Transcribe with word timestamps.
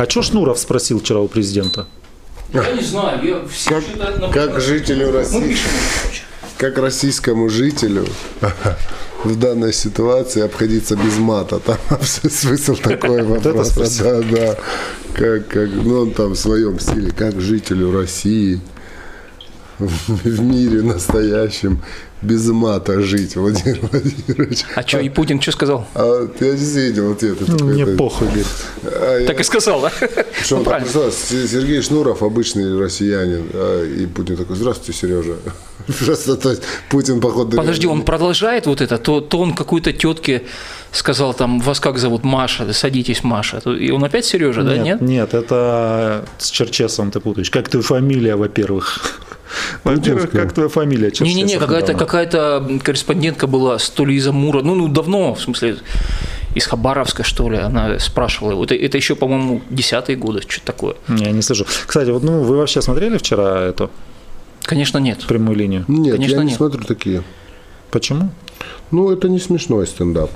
А 0.00 0.08
что 0.08 0.22
Шнуров 0.22 0.58
спросил 0.58 0.98
вчера 0.98 1.20
у 1.20 1.28
президента? 1.28 1.86
Я 2.54 2.72
не 2.72 2.80
знаю, 2.80 3.22
я 3.22 3.46
все 3.46 3.68
Как, 3.68 3.82
что-то 3.82 4.30
как 4.32 4.58
жителю 4.58 5.12
России, 5.12 5.58
как 6.56 6.78
российскому 6.78 7.50
жителю 7.50 8.06
в 9.24 9.38
данной 9.38 9.74
ситуации 9.74 10.40
обходиться 10.40 10.96
без 10.96 11.18
мата. 11.18 11.60
Там 11.60 11.76
смысл 12.02 12.76
такой 12.76 13.22
вопрос. 13.24 13.72
спросил. 13.72 14.04
Да, 14.04 14.22
да. 14.22 14.56
Как, 15.12 15.48
как, 15.48 15.68
ну, 15.68 16.00
он 16.00 16.12
там 16.12 16.30
в 16.30 16.38
своем 16.38 16.80
стиле, 16.80 17.12
как 17.12 17.38
жителю 17.38 17.92
России 17.92 18.58
в 19.78 20.40
мире 20.40 20.80
настоящем 20.80 21.82
без 22.22 22.46
мата 22.48 23.00
жить, 23.00 23.36
Владимир 23.36 23.80
Владимирович. 23.92 24.64
А 24.74 24.86
что, 24.86 24.98
и 24.98 25.08
Путин 25.08 25.40
что 25.40 25.52
сказал? 25.52 25.86
А 25.94 26.28
я 26.40 26.52
не 26.52 26.80
видел 26.80 27.12
ответ. 27.12 27.38
Ну, 27.46 27.64
Мне 27.66 27.86
похуй. 27.86 28.28
А 28.84 29.18
я- 29.20 29.26
Так 29.26 29.40
и 29.40 29.42
сказал, 29.42 29.80
да? 29.80 29.90
Что 30.42 30.56
Ну, 30.56 30.58
он 30.58 30.64
так 30.64 30.86
Сергей 30.88 31.82
Шнуров, 31.82 32.22
обычный 32.22 32.78
россиянин, 32.78 33.46
а, 33.54 33.84
и 33.84 34.06
Путин 34.06 34.36
такой, 34.36 34.56
здравствуйте, 34.56 34.98
Сережа. 34.98 35.36
Просто, 36.04 36.36
то 36.36 36.50
есть, 36.50 36.62
Путин, 36.88 37.20
походу... 37.20 37.56
Подожди, 37.56 37.86
он 37.86 38.02
продолжает 38.02 38.66
вот 38.66 38.80
это, 38.80 38.98
то, 38.98 39.20
то 39.20 39.38
он 39.38 39.54
какой-то 39.54 39.92
тетке 39.92 40.42
сказал 40.92 41.34
там, 41.34 41.60
вас 41.60 41.80
как 41.80 41.98
зовут, 41.98 42.24
Маша, 42.24 42.72
садитесь, 42.72 43.24
Маша. 43.24 43.58
И 43.58 43.90
он 43.90 44.04
опять 44.04 44.24
Сережа, 44.24 44.62
да, 44.62 44.76
нет? 44.76 45.00
нет, 45.00 45.34
это 45.34 46.24
с 46.38 46.50
Черчесом 46.50 47.10
ты 47.10 47.20
путаешь. 47.20 47.50
Как 47.50 47.68
твоя 47.68 47.82
фамилия, 47.82 48.36
во-первых? 48.36 49.20
Во-первых, 49.84 50.30
как 50.30 50.52
твоя 50.52 50.68
фамилия? 50.68 51.12
Не-не-не, 51.20 51.58
какая-то 51.58 51.94
какая 51.94 52.26
корреспондентка 52.78 53.46
была, 53.46 53.78
то 53.78 54.04
ли 54.04 54.14
из 54.14 54.26
Амура, 54.26 54.62
ну, 54.62 54.74
ну, 54.74 54.88
давно, 54.88 55.34
в 55.34 55.40
смысле, 55.40 55.76
из 56.54 56.66
Хабаровска, 56.66 57.22
что 57.22 57.48
ли, 57.48 57.58
она 57.58 57.98
спрашивала 57.98 58.52
его. 58.52 58.64
Это, 58.64 58.74
это 58.74 58.96
еще, 58.96 59.14
по-моему, 59.14 59.62
десятые 59.70 60.16
годы, 60.16 60.42
что-то 60.42 60.66
такое. 60.66 60.94
Не, 61.08 61.24
Я 61.26 61.30
не 61.32 61.42
слышу. 61.42 61.66
Кстати, 61.86 62.10
вот 62.10 62.22
ну 62.22 62.40
вы 62.42 62.56
вообще 62.56 62.82
смотрели 62.82 63.18
вчера 63.18 63.60
эту 63.60 63.90
Конечно, 64.62 64.98
нет. 64.98 65.24
прямую 65.26 65.56
линию? 65.56 65.84
Нет, 65.88 66.14
Конечно, 66.16 66.34
я 66.36 66.40
не 66.40 66.46
нет. 66.48 66.56
смотрю 66.56 66.82
такие. 66.84 67.22
Почему? 67.90 68.30
Ну, 68.90 69.10
это 69.10 69.28
не 69.28 69.38
смешной 69.38 69.86
стендап. 69.86 70.30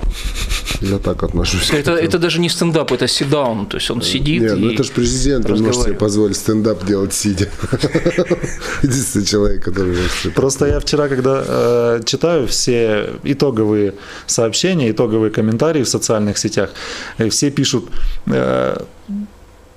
Я 0.81 0.99
так 0.99 1.23
отношусь. 1.23 1.69
к 1.69 1.73
Это, 1.73 1.91
это 1.91 2.19
даже 2.19 2.39
не 2.39 2.49
стендап, 2.49 2.91
это 2.91 3.07
седаун, 3.07 3.65
то 3.65 3.77
есть 3.77 3.91
он 3.91 4.01
сидит 4.01 4.41
Нет, 4.41 4.57
ну 4.57 4.71
это 4.71 4.83
же 4.83 4.91
президент, 4.91 5.49
он 5.49 5.61
может 5.61 5.83
себе 5.83 5.93
позволить 5.93 6.37
стендап 6.37 6.85
делать 6.85 7.13
сидя. 7.13 7.49
Единственный 8.83 9.25
человек, 9.25 9.63
который 9.63 9.95
Просто 10.35 10.65
я 10.67 10.79
вчера, 10.79 11.07
когда 11.07 11.43
э, 11.47 12.01
читаю 12.05 12.47
все 12.47 13.09
итоговые 13.23 13.93
сообщения, 14.27 14.91
итоговые 14.91 15.31
комментарии 15.31 15.83
в 15.83 15.87
социальных 15.87 16.37
сетях, 16.37 16.69
все 17.29 17.51
пишут 17.51 17.85
э, 18.27 18.77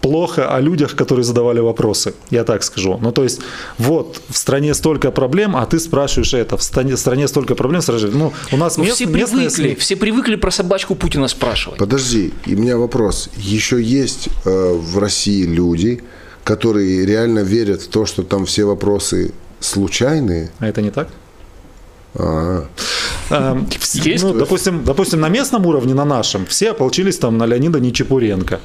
плохо 0.00 0.54
о 0.54 0.60
людях, 0.60 0.94
которые 0.96 1.24
задавали 1.24 1.60
вопросы, 1.60 2.14
я 2.30 2.44
так 2.44 2.62
скажу. 2.62 2.98
Ну, 3.02 3.12
то 3.12 3.22
есть, 3.24 3.40
вот, 3.78 4.20
в 4.30 4.36
стране 4.36 4.74
столько 4.74 5.10
проблем, 5.10 5.56
а 5.56 5.66
ты 5.66 5.78
спрашиваешь 5.80 6.34
это, 6.34 6.56
в 6.56 6.62
стране, 6.62 6.94
в 6.94 6.98
стране 6.98 7.26
столько 7.28 7.54
проблем, 7.54 7.82
спрашиваешь. 7.82 8.14
Ну, 8.14 8.32
у 8.52 8.56
нас 8.56 8.76
Ну, 8.78 8.84
мест- 8.84 8.94
все 8.96 9.06
местные 9.06 9.48
привыкли, 9.48 9.62
СМИ. 9.70 9.74
все 9.74 9.96
привыкли 9.96 10.36
про 10.36 10.50
собачку 10.50 10.94
Путина 10.94 11.28
спрашивать. 11.28 11.78
Подожди, 11.78 12.32
и 12.46 12.54
у 12.54 12.58
меня 12.58 12.76
вопрос. 12.76 13.28
Еще 13.36 13.82
есть 13.82 14.28
э, 14.44 14.72
в 14.72 14.98
России 14.98 15.44
люди, 15.44 16.00
которые 16.44 17.04
реально 17.04 17.40
верят 17.40 17.82
в 17.82 17.88
то, 17.88 18.06
что 18.06 18.22
там 18.22 18.44
все 18.46 18.64
вопросы 18.64 19.32
случайные? 19.60 20.50
А 20.60 20.66
это 20.68 20.80
не 20.82 20.90
так? 20.90 21.08
А, 22.18 22.66
Эм, 23.30 23.68
Есть? 23.92 24.24
ну, 24.24 24.32
допустим, 24.32 24.84
допустим, 24.84 25.20
на 25.20 25.28
местном 25.28 25.66
уровне, 25.66 25.94
на 25.94 26.04
нашем, 26.04 26.46
все 26.46 26.70
ополчились 26.70 27.18
там 27.18 27.38
на 27.38 27.46
Леонида 27.46 27.80
Нечепуренко. 27.80 28.60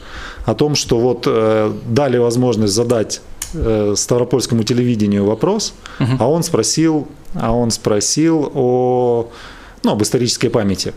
О 0.46 0.54
том, 0.54 0.76
что 0.76 1.00
вот 1.00 1.26
э, 1.28 1.74
дали 1.86 2.18
возможность 2.18 2.74
задать 2.74 3.22
э, 3.54 3.94
ставропольскому 3.96 4.64
телевидению 4.64 5.26
вопрос, 5.26 5.74
а 6.20 6.30
он 6.30 6.44
спросил, 6.44 7.08
а 7.36 7.52
он 7.52 7.72
спросил 7.72 8.52
о, 8.54 9.30
ну, 9.84 9.92
об 9.92 10.02
исторической 10.02 10.50
памяти 10.50 10.94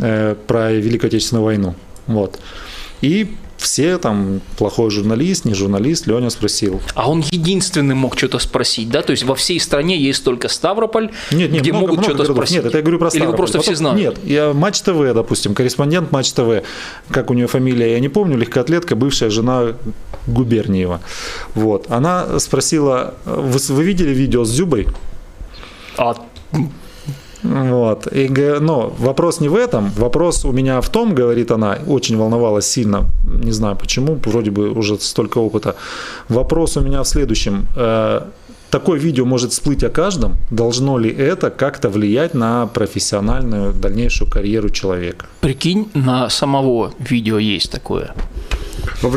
э, 0.00 0.34
про 0.46 0.72
Великую 0.72 1.08
Отечественную 1.08 1.44
войну. 1.44 1.74
Вот. 2.06 2.38
И 3.00 3.34
все 3.56 3.98
там, 3.98 4.40
плохой 4.56 4.88
журналист, 4.90 5.44
не 5.44 5.52
журналист, 5.52 6.06
Леня 6.06 6.30
спросил. 6.30 6.80
А 6.94 7.10
он 7.10 7.24
единственный 7.32 7.96
мог 7.96 8.16
что-то 8.16 8.38
спросить, 8.38 8.88
да? 8.88 9.02
То 9.02 9.10
есть 9.10 9.24
во 9.24 9.34
всей 9.34 9.58
стране 9.58 9.98
есть 9.98 10.22
только 10.22 10.48
Ставрополь, 10.48 11.10
Нет, 11.32 11.50
нет, 11.50 11.62
где 11.62 11.72
много, 11.72 11.88
могут 11.88 12.04
что-то 12.04 12.32
спросить. 12.32 12.56
Нет, 12.56 12.66
это 12.66 12.78
я 12.78 12.82
говорю 12.82 12.98
про 13.00 13.08
Или 13.08 13.14
вы 13.14 13.18
Ставрополь. 13.18 13.36
просто 13.36 13.58
все 13.60 13.72
Потом- 13.72 13.76
знают? 13.96 14.18
Нет, 14.18 14.30
я 14.30 14.52
Матч 14.52 14.80
ТВ, 14.82 15.12
допустим, 15.12 15.54
корреспондент 15.54 16.12
Матч 16.12 16.32
ТВ, 16.32 16.62
как 17.10 17.30
у 17.30 17.34
нее 17.34 17.48
фамилия, 17.48 17.92
я 17.92 18.00
не 18.00 18.08
помню, 18.08 18.36
легкоатлетка, 18.36 18.94
бывшая 18.94 19.30
жена 19.30 19.72
Губерниева. 20.28 21.00
Вот. 21.54 21.90
Она 21.90 22.38
спросила, 22.38 23.14
вы, 23.24 23.58
вы 23.74 23.84
видели 23.84 24.10
видео 24.10 24.44
с 24.44 24.50
Зюбой? 24.50 24.86
А 25.96 26.14
Вот. 27.42 28.06
И, 28.12 28.28
но 28.60 28.92
вопрос 28.98 29.40
не 29.40 29.48
в 29.48 29.54
этом. 29.54 29.90
Вопрос 29.96 30.44
у 30.44 30.52
меня 30.52 30.80
в 30.80 30.88
том, 30.88 31.14
говорит 31.14 31.50
она, 31.50 31.78
очень 31.86 32.16
волновалась 32.16 32.66
сильно, 32.66 33.06
не 33.24 33.52
знаю 33.52 33.76
почему, 33.76 34.18
вроде 34.24 34.50
бы 34.50 34.70
уже 34.70 34.98
столько 34.98 35.38
опыта. 35.38 35.74
Вопрос 36.28 36.76
у 36.76 36.80
меня 36.80 37.02
в 37.02 37.08
следующем. 37.08 37.66
Э, 37.76 38.22
Такое 38.70 39.00
видео 39.00 39.24
может 39.24 39.52
всплыть 39.52 39.82
о 39.82 39.88
каждом. 39.88 40.36
Должно 40.50 40.98
ли 40.98 41.10
это 41.10 41.48
как-то 41.48 41.88
влиять 41.88 42.34
на 42.34 42.66
профессиональную 42.66 43.72
дальнейшую 43.72 44.30
карьеру 44.30 44.68
человека? 44.68 45.26
прикинь, 45.40 45.88
на 45.94 46.28
самого 46.28 46.92
видео 46.98 47.38
есть 47.38 47.70
такое. 47.70 48.14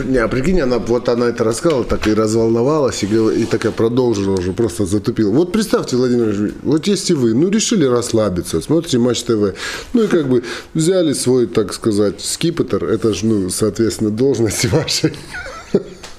Не, 0.05 0.17
а 0.17 0.27
прикинь, 0.27 0.61
она, 0.61 0.77
вот 0.79 1.09
она 1.09 1.27
это 1.27 1.43
рассказала, 1.43 1.83
так 1.83 2.07
и 2.07 2.13
разволновалась, 2.13 3.03
и, 3.03 3.07
и 3.07 3.45
такая 3.45 3.71
продолжила 3.71 4.37
уже, 4.37 4.53
просто 4.53 4.85
затупила. 4.85 5.31
Вот 5.31 5.51
представьте, 5.51 5.95
Владимир 5.95 6.29
Ильич, 6.29 6.53
вот 6.63 6.87
если 6.87 7.13
вы, 7.13 7.33
ну, 7.33 7.49
решили 7.49 7.85
расслабиться, 7.85 8.61
смотрите 8.61 8.97
Матч 8.97 9.23
ТВ, 9.23 9.53
ну, 9.93 10.03
и 10.03 10.07
как 10.07 10.29
бы 10.29 10.43
взяли 10.73 11.13
свой, 11.13 11.47
так 11.47 11.73
сказать, 11.73 12.21
скипетр, 12.21 12.85
это 12.85 13.13
же, 13.13 13.25
ну, 13.25 13.49
соответственно, 13.49 14.09
должности 14.09 14.67
вашей. 14.71 15.13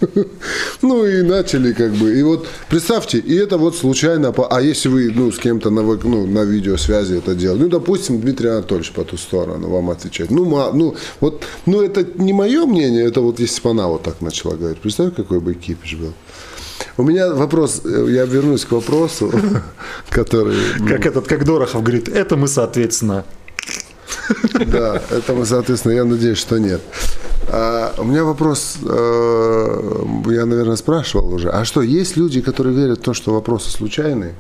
Ну 0.83 1.07
и 1.07 1.23
начали 1.23 1.73
как 1.73 1.93
бы. 1.93 2.19
И 2.19 2.23
вот 2.23 2.47
представьте, 2.69 3.19
и 3.19 3.35
это 3.35 3.59
вот 3.59 3.77
случайно. 3.77 4.35
А 4.51 4.61
если 4.61 4.89
вы 4.89 5.13
ну, 5.15 5.31
с 5.31 5.39
кем-то 5.39 5.71
на, 5.71 5.83
ну, 5.83 6.27
на 6.27 6.45
видеосвязи 6.45 7.19
это 7.19 7.35
делаете, 7.35 7.65
ну, 7.65 7.69
допустим, 7.71 8.21
Дмитрий 8.21 8.49
Анатольевич 8.49 8.93
по 8.93 9.05
ту 9.05 9.17
сторону 9.17 9.69
вам 9.69 9.91
отвечает. 9.91 10.31
Ну, 10.31 10.45
ма- 10.45 10.73
ну, 10.73 10.97
вот, 11.21 11.45
ну, 11.67 11.83
это 11.83 12.05
не 12.17 12.33
мое 12.33 12.67
мнение, 12.67 13.05
это 13.05 13.21
вот 13.21 13.41
если 13.41 13.63
бы 13.63 13.71
она 13.71 13.87
вот 13.87 14.03
так 14.03 14.21
начала 14.21 14.55
говорить. 14.55 14.79
Представь, 14.79 15.15
какой 15.15 15.41
бы 15.41 15.55
кипиш 15.55 15.95
был. 15.95 16.13
У 16.97 17.03
меня 17.05 17.33
вопрос, 17.33 17.83
э, 17.84 18.07
я 18.11 18.25
вернусь 18.25 18.65
к 18.65 18.73
вопросу, 18.73 19.33
который... 20.11 20.57
Как 20.89 21.07
этот, 21.07 21.27
как 21.27 21.45
Дорохов 21.45 21.83
говорит, 21.83 22.09
это 22.09 22.37
мы, 22.37 22.49
соответственно, 22.49 23.25
Да, 24.66 25.03
это 25.10 25.33
мы, 25.34 25.47
соответственно, 25.47 25.93
я 25.93 26.05
надеюсь, 26.05 26.38
что 26.38 26.59
нет. 26.59 26.81
А, 27.49 27.94
у 27.99 28.05
меня 28.05 28.25
вопрос, 28.25 28.77
э, 28.83 30.03
я, 30.31 30.47
наверное, 30.47 30.77
спрашивал 30.77 31.33
уже. 31.34 31.50
А 31.50 31.65
что, 31.65 31.83
есть 31.83 32.16
люди, 32.16 32.41
которые 32.41 32.75
верят 32.75 32.99
в 33.00 33.03
то, 33.03 33.15
что 33.15 33.33
вопросы 33.33 33.71
случайные? 33.71 34.34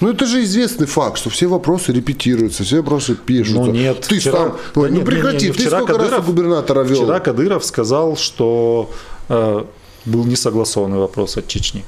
Ну, 0.00 0.10
это 0.10 0.26
же 0.26 0.42
известный 0.44 0.86
факт, 0.86 1.18
что 1.18 1.30
все 1.30 1.46
вопросы 1.46 1.92
репетируются, 1.92 2.64
все 2.64 2.76
вопросы 2.78 3.14
пишутся. 3.14 3.60
Ну 3.62 3.70
нет, 3.72 4.00
Ты 4.08 4.18
вчера- 4.18 4.36
сам, 4.36 4.48
да 4.52 4.56
ну 4.74 4.82
нет, 4.82 4.92
не- 4.92 4.98
не, 4.98 5.04
прекрати, 5.04 5.46
не, 5.46 5.52
ты 5.52 5.66
сколько 5.70 5.92
раз 5.96 6.08
Кадыров- 6.10 6.20
у 6.20 6.22
губернатора 6.32 6.82
вел? 6.82 7.02
Вчера 7.04 7.20
Кадыров 7.20 7.64
сказал, 7.64 8.16
что 8.16 8.90
э, 9.28 9.64
был 10.04 10.24
несогласованный 10.24 10.98
вопрос 10.98 11.36
от 11.38 11.48
Чечни. 11.48 11.84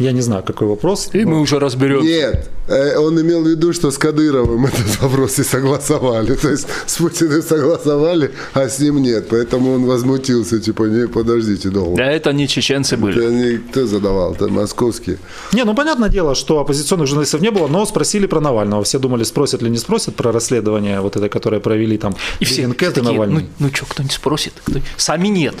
Я 0.00 0.12
не 0.12 0.22
знаю, 0.22 0.42
какой 0.42 0.66
вопрос. 0.66 1.10
И 1.12 1.24
но- 1.24 1.30
мы 1.30 1.40
уже 1.40 1.58
разберем. 1.58 2.02
Нет, 2.02 2.48
э, 2.68 2.96
он 2.96 3.20
имел 3.20 3.42
в 3.42 3.46
виду, 3.46 3.72
что 3.74 3.90
с 3.90 3.98
Кадыровым 3.98 4.64
этот 4.72 5.00
вопрос 5.02 5.38
и 5.38 5.44
согласовали. 5.44 6.34
То 6.34 6.50
есть 6.50 6.66
с 6.86 6.96
Путиным 6.96 7.42
согласовали, 7.42 8.30
а 8.54 8.68
с 8.68 8.78
ним 8.78 9.02
нет. 9.02 9.28
Поэтому 9.28 9.74
он 9.74 9.84
возмутился, 9.84 10.58
типа, 10.58 10.84
не, 10.84 11.06
подождите 11.06 11.68
долго. 11.68 11.96
Да 11.98 12.10
это 12.10 12.32
не 12.32 12.48
чеченцы 12.48 12.96
были. 12.96 13.18
Это 13.22 13.30
не 13.32 13.58
кто 13.58 13.86
задавал, 13.86 14.32
это 14.32 14.48
московские. 14.48 15.18
Не, 15.52 15.64
ну 15.64 15.74
понятное 15.74 16.08
дело, 16.08 16.34
что 16.34 16.60
оппозиционных 16.60 17.06
журналистов 17.06 17.42
не 17.42 17.50
было, 17.50 17.68
но 17.68 17.84
спросили 17.84 18.26
про 18.26 18.40
Навального. 18.40 18.82
Все 18.84 18.98
думали, 18.98 19.24
спросят 19.24 19.60
ли 19.62 19.68
не 19.70 19.78
спросят 19.78 20.16
про 20.16 20.32
расследование 20.32 21.00
вот 21.02 21.16
это, 21.16 21.28
которое 21.28 21.60
провели 21.60 21.98
там 21.98 22.16
И 22.40 22.46
все, 22.46 22.66
такие, 22.68 23.02
Навальный. 23.02 23.42
ну, 23.58 23.66
ну 23.66 23.74
что, 23.74 23.84
кто-нибудь 23.84 24.14
спросит? 24.14 24.54
Кто- 24.64 24.80
Сами 24.96 25.28
нет. 25.28 25.56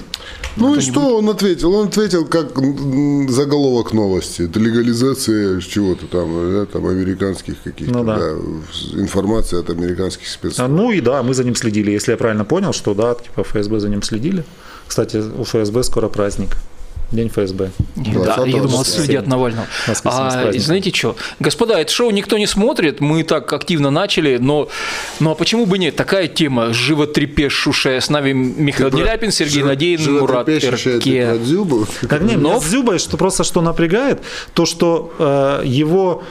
Ну 0.56 0.76
и 0.76 0.80
что 0.80 1.18
он 1.18 1.28
ответил? 1.28 1.74
Он 1.74 1.88
ответил 1.88 2.24
как 2.24 2.52
заголовок 3.30 3.92
новости. 3.92 4.29
Это 4.38 4.58
легализация 4.60 5.60
чего-то 5.60 6.06
там, 6.06 6.52
да, 6.52 6.66
там 6.66 6.86
американских 6.86 7.54
каких-то, 7.62 7.92
Ну 7.98 8.04
да. 8.04 8.18
да, 8.18 8.30
информация 9.00 9.60
от 9.60 9.70
американских 9.70 10.26
А, 10.26 10.30
спецслужб. 10.30 10.70
ну 10.70 10.92
и 10.92 11.00
да, 11.00 11.22
мы 11.22 11.34
за 11.34 11.44
ним 11.44 11.54
следили. 11.56 11.90
Если 11.90 12.12
я 12.12 12.16
правильно 12.16 12.44
понял, 12.44 12.72
что 12.72 12.94
да, 12.94 13.14
типа 13.14 13.42
ФСБ 13.42 13.80
за 13.80 13.88
ним 13.88 14.02
следили. 14.02 14.44
Кстати, 14.86 15.16
у 15.38 15.44
ФСБ 15.44 15.82
скоро 15.84 16.08
праздник. 16.08 16.50
День 17.12 17.28
ФСБ. 17.28 17.70
Да, 17.96 18.02
20-го 18.02 18.44
я 18.46 18.62
думал, 18.62 18.84
числа. 18.84 19.04
следят 19.04 19.26
Навального. 19.26 19.66
А, 20.04 20.52
знаете 20.54 20.92
что? 20.94 21.16
Господа, 21.40 21.78
это 21.80 21.92
шоу 21.92 22.10
никто 22.10 22.38
не 22.38 22.46
смотрит, 22.46 23.00
мы 23.00 23.22
так 23.24 23.52
активно 23.52 23.90
начали, 23.90 24.36
но 24.38 24.68
ну 25.18 25.30
а 25.30 25.34
почему 25.34 25.66
бы 25.66 25.78
нет? 25.78 25.96
Такая 25.96 26.28
тема 26.28 26.72
животрепещущая. 26.72 28.00
С 28.00 28.10
нами 28.10 28.32
Михаил 28.32 28.90
Деляпин, 28.90 29.32
Сергей 29.32 29.62
Надеин, 29.62 30.18
Мурат 30.20 30.48
Эрке. 30.48 31.38
Так 32.08 32.22
не, 32.22 32.36
Но- 32.36 32.60
Дзюбой, 32.60 32.98
что 32.98 33.16
просто 33.16 33.42
что 33.44 33.60
напрягает, 33.62 34.20
то, 34.54 34.66
что 34.66 35.12
э, 35.18 35.62
его 35.64 36.22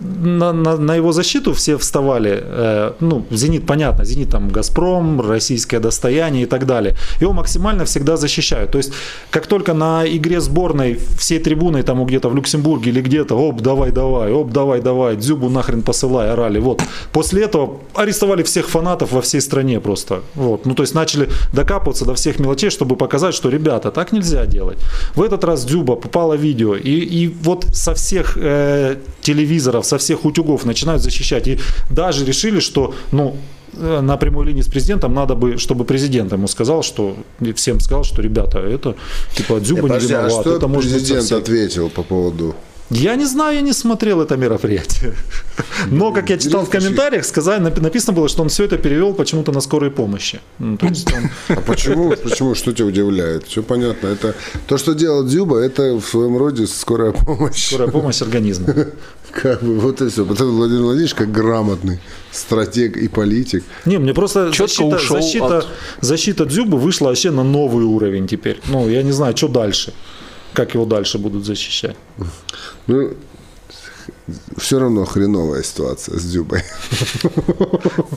на, 0.00 0.52
на- 0.52 0.76
на 0.76 0.94
его 0.94 1.12
защиту 1.12 1.52
все 1.52 1.76
вставали, 1.76 2.40
э, 2.42 2.92
ну, 3.00 3.26
Зенит, 3.30 3.66
понятно, 3.66 4.04
Зенит 4.04 4.30
там 4.30 4.48
Газпром, 4.48 5.20
российское 5.20 5.80
достояние 5.80 6.44
и 6.44 6.46
так 6.46 6.64
далее. 6.66 6.96
Его 7.20 7.32
максимально 7.32 7.84
всегда 7.84 8.16
защищают. 8.16 8.70
То 8.70 8.78
есть, 8.78 8.92
как 9.30 9.46
только 9.46 9.74
на 9.74 10.04
игре 10.16 10.40
сборной 10.40 10.98
всей 11.18 11.38
трибуной 11.38 11.82
там 11.82 12.04
где-то 12.04 12.28
в 12.28 12.34
Люксембурге 12.34 12.90
или 12.90 13.00
где-то, 13.00 13.34
оп, 13.34 13.60
давай, 13.60 13.90
давай, 13.90 14.32
оп, 14.32 14.50
давай, 14.50 14.80
давай, 14.80 15.16
Дзюбу 15.16 15.48
нахрен 15.48 15.82
посылай, 15.82 16.30
орали. 16.30 16.58
Вот. 16.58 16.82
После 17.12 17.44
этого 17.44 17.78
арестовали 17.94 18.42
всех 18.42 18.68
фанатов 18.68 19.12
во 19.12 19.20
всей 19.20 19.40
стране 19.40 19.80
просто. 19.80 20.22
Вот. 20.34 20.66
Ну, 20.66 20.74
то 20.74 20.82
есть, 20.82 20.94
начали 20.94 21.28
докапываться 21.52 22.04
до 22.04 22.14
всех 22.14 22.38
мелочей, 22.38 22.70
чтобы 22.70 22.96
показать, 22.96 23.34
что, 23.34 23.50
ребята, 23.50 23.90
так 23.90 24.12
нельзя 24.12 24.46
делать. 24.46 24.78
В 25.14 25.22
этот 25.22 25.44
раз 25.44 25.64
Дзюба 25.64 25.96
попало 25.96 26.34
видео, 26.34 26.76
и, 26.76 26.90
и 26.90 27.28
вот 27.28 27.64
со 27.72 27.94
всех 27.94 28.36
э, 28.36 28.96
телевизоров, 29.20 29.86
со 29.86 29.98
всех 29.98 30.24
утюгов 30.24 30.64
начинают 30.64 31.02
защищать. 31.02 31.48
И 31.48 31.58
даже 31.90 32.24
решили, 32.24 32.60
что, 32.60 32.94
ну, 33.12 33.36
на 33.76 34.16
прямой 34.16 34.46
линии 34.46 34.62
с 34.62 34.68
президентом 34.68 35.14
надо 35.14 35.34
бы, 35.34 35.58
чтобы 35.58 35.84
президент 35.84 36.32
ему 36.32 36.46
сказал, 36.46 36.82
что 36.82 37.16
всем 37.54 37.80
сказал, 37.80 38.04
что 38.04 38.22
ребята, 38.22 38.58
это 38.58 38.96
типа 39.34 39.60
Дзюба 39.60 39.82
не 39.82 39.88
Подожди, 39.88 40.14
а 40.14 40.22
виноват, 40.22 40.40
что 40.40 40.56
это 40.56 40.68
может 40.68 40.92
президент 40.92 41.22
совсем». 41.22 41.38
ответил 41.38 41.90
по 41.90 42.02
поводу... 42.02 42.54
Я 42.90 43.16
не 43.16 43.24
знаю, 43.26 43.54
я 43.56 43.62
не 43.62 43.72
смотрел 43.72 44.20
это 44.20 44.36
мероприятие. 44.36 45.14
Но, 45.90 46.12
как 46.12 46.30
я 46.30 46.38
читал 46.38 46.64
в 46.64 46.70
комментариях, 46.70 47.24
сказали, 47.24 47.62
напи- 47.62 47.80
написано 47.80 48.12
было, 48.12 48.28
что 48.28 48.42
он 48.42 48.48
все 48.48 48.64
это 48.64 48.76
перевел 48.78 49.14
почему-то 49.14 49.52
на 49.52 49.60
скорой 49.60 49.90
помощи. 49.90 50.40
Ну, 50.58 50.76
то 50.76 50.86
есть 50.86 51.08
он- 51.12 51.30
А 51.56 51.60
почему? 51.60 52.10
Почему? 52.10 52.54
Что 52.54 52.72
тебя 52.72 52.86
удивляет? 52.86 53.46
Все 53.46 53.62
понятно. 53.62 54.08
Это 54.08 54.34
то, 54.66 54.78
что 54.78 54.94
делал 54.94 55.24
Дзюба, 55.24 55.58
это 55.58 55.94
в 55.94 56.04
своем 56.04 56.36
роде 56.36 56.66
скорая 56.66 57.12
помощь. 57.12 57.66
скорая 57.68 57.88
помощь 57.90 58.22
организма. 58.22 58.66
Как 59.42 59.62
бы 59.62 59.80
вот 59.80 60.00
и 60.00 60.08
все. 60.08 60.24
Потому 60.24 60.52
Владимир 60.52 60.82
Владимирович 60.82 61.14
как 61.14 61.32
грамотный 61.32 61.98
стратег 62.30 62.96
и 62.96 63.08
политик. 63.08 63.64
Не, 63.84 63.98
мне 63.98 64.14
просто 64.14 64.50
Чётко 64.52 64.90
защита, 64.90 64.98
защита, 65.20 65.58
от- 65.58 65.66
защита 66.00 66.44
Дзюбы 66.44 66.78
вышла 66.78 67.06
вообще 67.08 67.32
на 67.32 67.42
новый 67.42 67.84
уровень 67.84 68.28
теперь. 68.28 68.60
Ну, 68.68 68.88
я 68.88 69.02
не 69.02 69.10
знаю, 69.12 69.36
что 69.36 69.48
дальше. 69.48 69.92
Как 70.54 70.74
его 70.74 70.84
дальше 70.86 71.18
будут 71.18 71.44
защищать. 71.44 71.96
Ну, 72.86 73.10
все 74.56 74.78
равно 74.78 75.04
хреновая 75.04 75.62
ситуация 75.62 76.18
с 76.18 76.22
Дзюбой. 76.22 76.62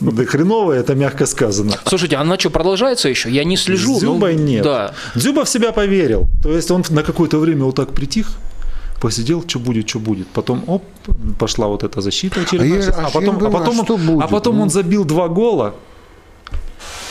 Да 0.01 0.25
хреново, 0.25 0.73
это 0.73 0.95
мягко 0.95 1.25
сказано. 1.25 1.73
Слушайте, 1.85 2.15
а 2.15 2.21
она 2.21 2.37
что, 2.39 2.49
продолжается 2.49 3.09
еще? 3.09 3.29
Я 3.29 3.43
не 3.43 3.57
слежу. 3.57 3.97
С 3.97 4.01
ну, 4.01 4.13
Дзюбой 4.13 4.35
нет. 4.35 4.63
Да. 4.63 4.93
Дзюба 5.15 5.43
в 5.43 5.49
себя 5.49 5.71
поверил. 5.71 6.27
То 6.43 6.51
есть 6.55 6.71
он 6.71 6.83
на 6.89 7.03
какое-то 7.03 7.39
время 7.39 7.65
вот 7.65 7.75
так 7.75 7.93
притих, 7.93 8.27
посидел, 9.01 9.43
что 9.47 9.59
будет, 9.59 9.89
что 9.89 9.99
будет. 9.99 10.27
Потом, 10.27 10.63
оп, 10.67 10.83
пошла 11.39 11.67
вот 11.67 11.83
эта 11.83 12.01
защита 12.01 12.41
очередная. 12.41 12.81
А 12.81 12.83
я- 12.83 12.91
а 12.91 13.07
а, 13.07 13.09
потом, 13.09 13.37
думаю, 13.39 13.47
а 13.55 13.59
потом, 13.59 13.81
а 13.81 13.83
что 13.83 13.95
он, 13.95 14.05
будет? 14.05 14.23
а 14.23 14.27
потом 14.27 14.55
Ну. 14.57 14.61
он 14.63 14.69
забил 14.69 15.05
два 15.05 15.27
гола. 15.27 15.75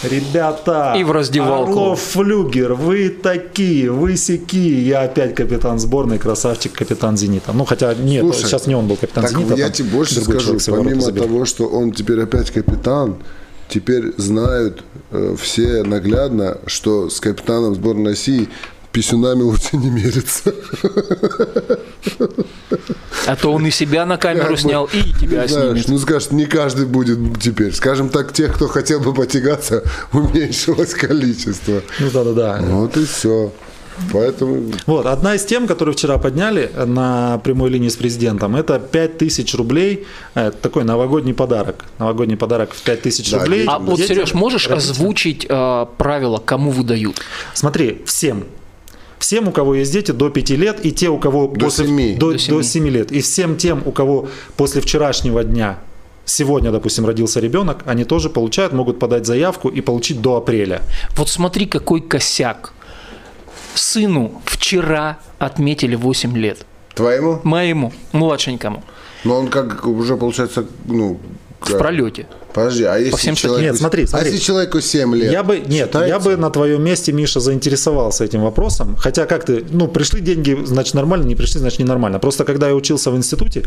Ребята, 0.03 0.95
И 0.99 1.05
в 1.05 1.11
раздевалку. 1.11 1.71
Орлов, 1.71 2.01
Флюгер, 2.01 2.75
вы 2.75 3.09
такие, 3.09 3.91
вы 3.91 4.17
сякие. 4.17 4.87
Я 4.87 5.03
опять 5.03 5.35
капитан 5.35 5.79
сборной, 5.79 6.19
красавчик, 6.19 6.73
капитан 6.73 7.17
«Зенита». 7.17 7.53
Ну, 7.53 7.65
хотя 7.65 7.95
нет, 7.95 8.23
Слушай, 8.25 8.47
сейчас 8.47 8.67
не 8.67 8.75
он 8.75 8.87
был 8.89 8.97
капитан 8.97 9.25
Так 9.25 9.33
«Зенита». 9.33 9.55
я 9.55 9.71
тебе 9.71 9.89
больше 9.89 10.21
скажу, 10.21 10.59
помимо 10.67 11.01
забил. 11.01 11.25
того, 11.25 11.45
что 11.45 11.67
он 11.67 11.93
теперь 11.93 12.21
опять 12.21 12.51
капитан, 12.51 13.17
теперь 13.69 14.13
знают 14.17 14.85
э, 15.11 15.35
все 15.41 15.83
наглядно, 15.83 16.59
что 16.67 17.09
с 17.09 17.19
капитаном 17.21 17.75
сборной 17.75 18.11
России 18.11 18.49
писюнами 18.93 19.43
лучше 19.43 19.77
не 19.77 19.91
мериться. 19.91 20.55
А 23.27 23.37
то 23.37 23.53
он 23.53 23.67
и 23.67 23.71
себя 23.71 24.07
на 24.07 24.17
камеру 24.17 24.43
Как 24.45 24.53
бы, 24.53 24.59
снял, 24.59 24.85
и 24.93 25.03
тебя 25.21 25.47
Знаешь, 25.49 25.71
снимет. 25.85 25.89
ну 25.89 25.99
скажешь, 25.99 26.31
не 26.31 26.47
каждый 26.47 26.87
будет 26.87 27.19
теперь. 27.41 27.73
Скажем 27.75 28.09
так, 28.09 28.33
тех, 28.33 28.55
кто 28.55 28.69
хотел 28.69 29.01
бы 29.01 29.13
потягаться, 29.15 29.83
уменьшилось 30.13 30.95
количество. 30.95 31.83
Ну, 31.99 32.11
да-да-да. 32.13 32.61
Вот 32.63 32.97
и 32.97 33.05
все. 33.05 33.53
Поэтому 34.13 34.71
Вот, 34.87 35.07
одна 35.07 35.37
из 35.37 35.45
тем, 35.47 35.67
которую 35.67 35.95
вчера 35.95 36.19
подняли 36.19 36.71
на 36.87 37.39
прямой 37.39 37.71
линии 37.71 37.89
с 37.89 37.97
президентом, 37.97 38.55
это 38.55 38.79
5000 38.79 39.55
рублей, 39.55 40.07
э, 40.35 40.53
такой 40.61 40.85
новогодний 40.85 41.33
подарок. 41.33 41.87
Новогодний 41.99 42.37
подарок 42.37 42.75
в 42.75 42.83
5000 42.83 43.31
Да, 43.31 43.39
рублей. 43.39 43.65
А 43.67 43.79
вот, 43.79 43.99
Сереж, 43.99 44.35
можешь 44.35 44.69
родителям. 44.69 44.93
озвучить 44.93 45.47
э, 45.49 45.87
правила, 45.97 46.37
кому 46.45 46.73
выдают? 46.73 47.23
Смотри, 47.55 48.03
всем. 48.05 48.45
Всем, 49.19 49.49
у 49.49 49.53
кого 49.53 49.75
есть 49.75 49.93
дети 49.93 50.11
до 50.13 50.31
5 50.31 50.51
лет, 50.51 50.85
и 50.85 50.93
те, 50.93 51.09
у 51.09 51.19
кого 51.19 51.49
До 51.49 51.67
после, 51.67 51.87
семи. 51.87 52.15
До, 52.17 52.33
До 52.33 52.33
до 52.33 52.39
семи. 52.39 52.63
7 52.63 52.89
лет. 52.89 53.13
И 53.13 53.21
всем 53.21 53.57
тем, 53.57 53.83
у 53.85 53.93
кого 53.93 54.29
после 54.57 54.81
вчерашнего 54.81 55.43
дня, 55.43 55.79
сегодня, 56.25 56.71
допустим, 56.71 57.07
родился 57.07 57.41
ребенок, 57.41 57.79
они 57.87 58.05
тоже 58.05 58.29
получают, 58.31 58.73
могут 58.73 58.99
подать 58.99 59.27
заявку 59.27 59.69
и 59.69 59.81
получить 59.81 60.21
до 60.21 60.37
апреля. 60.37 60.83
Вот 61.17 61.29
смотри, 61.29 61.67
какой 61.67 62.01
косяк. 62.01 62.73
Сыну 63.75 64.41
вчера 64.45 65.19
отметили 65.39 65.95
8 65.97 66.37
лет. 66.37 66.65
твоему, 66.95 67.41
Моему, 67.43 67.93
младшенькому, 68.13 68.83
но 69.25 69.39
он 69.39 69.49
как 69.49 69.87
уже 69.87 70.17
получается, 70.17 70.67
ну, 70.87 71.19
в 71.61 71.67
как? 71.71 71.79
пролете. 71.79 72.27
Подожди, 72.53 72.85
а 72.85 72.97
если 72.97 73.17
всем 73.17 73.35
человеку... 73.35 73.63
Нет, 73.63 73.77
смотри, 73.77 74.07
смотри. 74.07 74.29
А 74.29 74.33
если 74.33 74.45
человеку 74.45 74.81
7 74.81 75.15
лет? 75.15 75.33
Я 75.33 75.43
бы, 75.43 75.59
нет, 75.59 75.69
я 75.69 75.85
считается? 75.85 76.21
бы 76.21 76.37
на 76.37 76.51
твоем 76.51 76.83
месте, 76.83 77.13
Миша, 77.13 77.41
заинтересовался 77.41 78.25
этим 78.25 78.43
вопросом. 78.43 78.97
Хотя 78.97 79.27
как 79.27 79.45
ты, 79.45 79.65
ну, 79.71 79.89
пришли 79.89 80.21
деньги, 80.21 80.57
значит 80.65 80.95
нормально, 80.95 81.25
не 81.27 81.35
пришли, 81.35 81.61
значит 81.61 81.81
ненормально. 81.81 82.19
Просто 82.19 82.45
когда 82.45 82.69
я 82.69 82.75
учился 82.75 83.11
в 83.11 83.17
институте, 83.17 83.63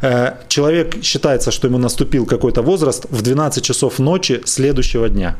э, 0.00 0.34
человек 0.48 1.02
считается, 1.02 1.50
что 1.50 1.68
ему 1.68 1.78
наступил 1.78 2.26
какой-то 2.26 2.62
возраст 2.62 3.06
в 3.10 3.22
12 3.22 3.62
часов 3.64 3.98
ночи 3.98 4.42
следующего 4.44 5.08
дня. 5.08 5.36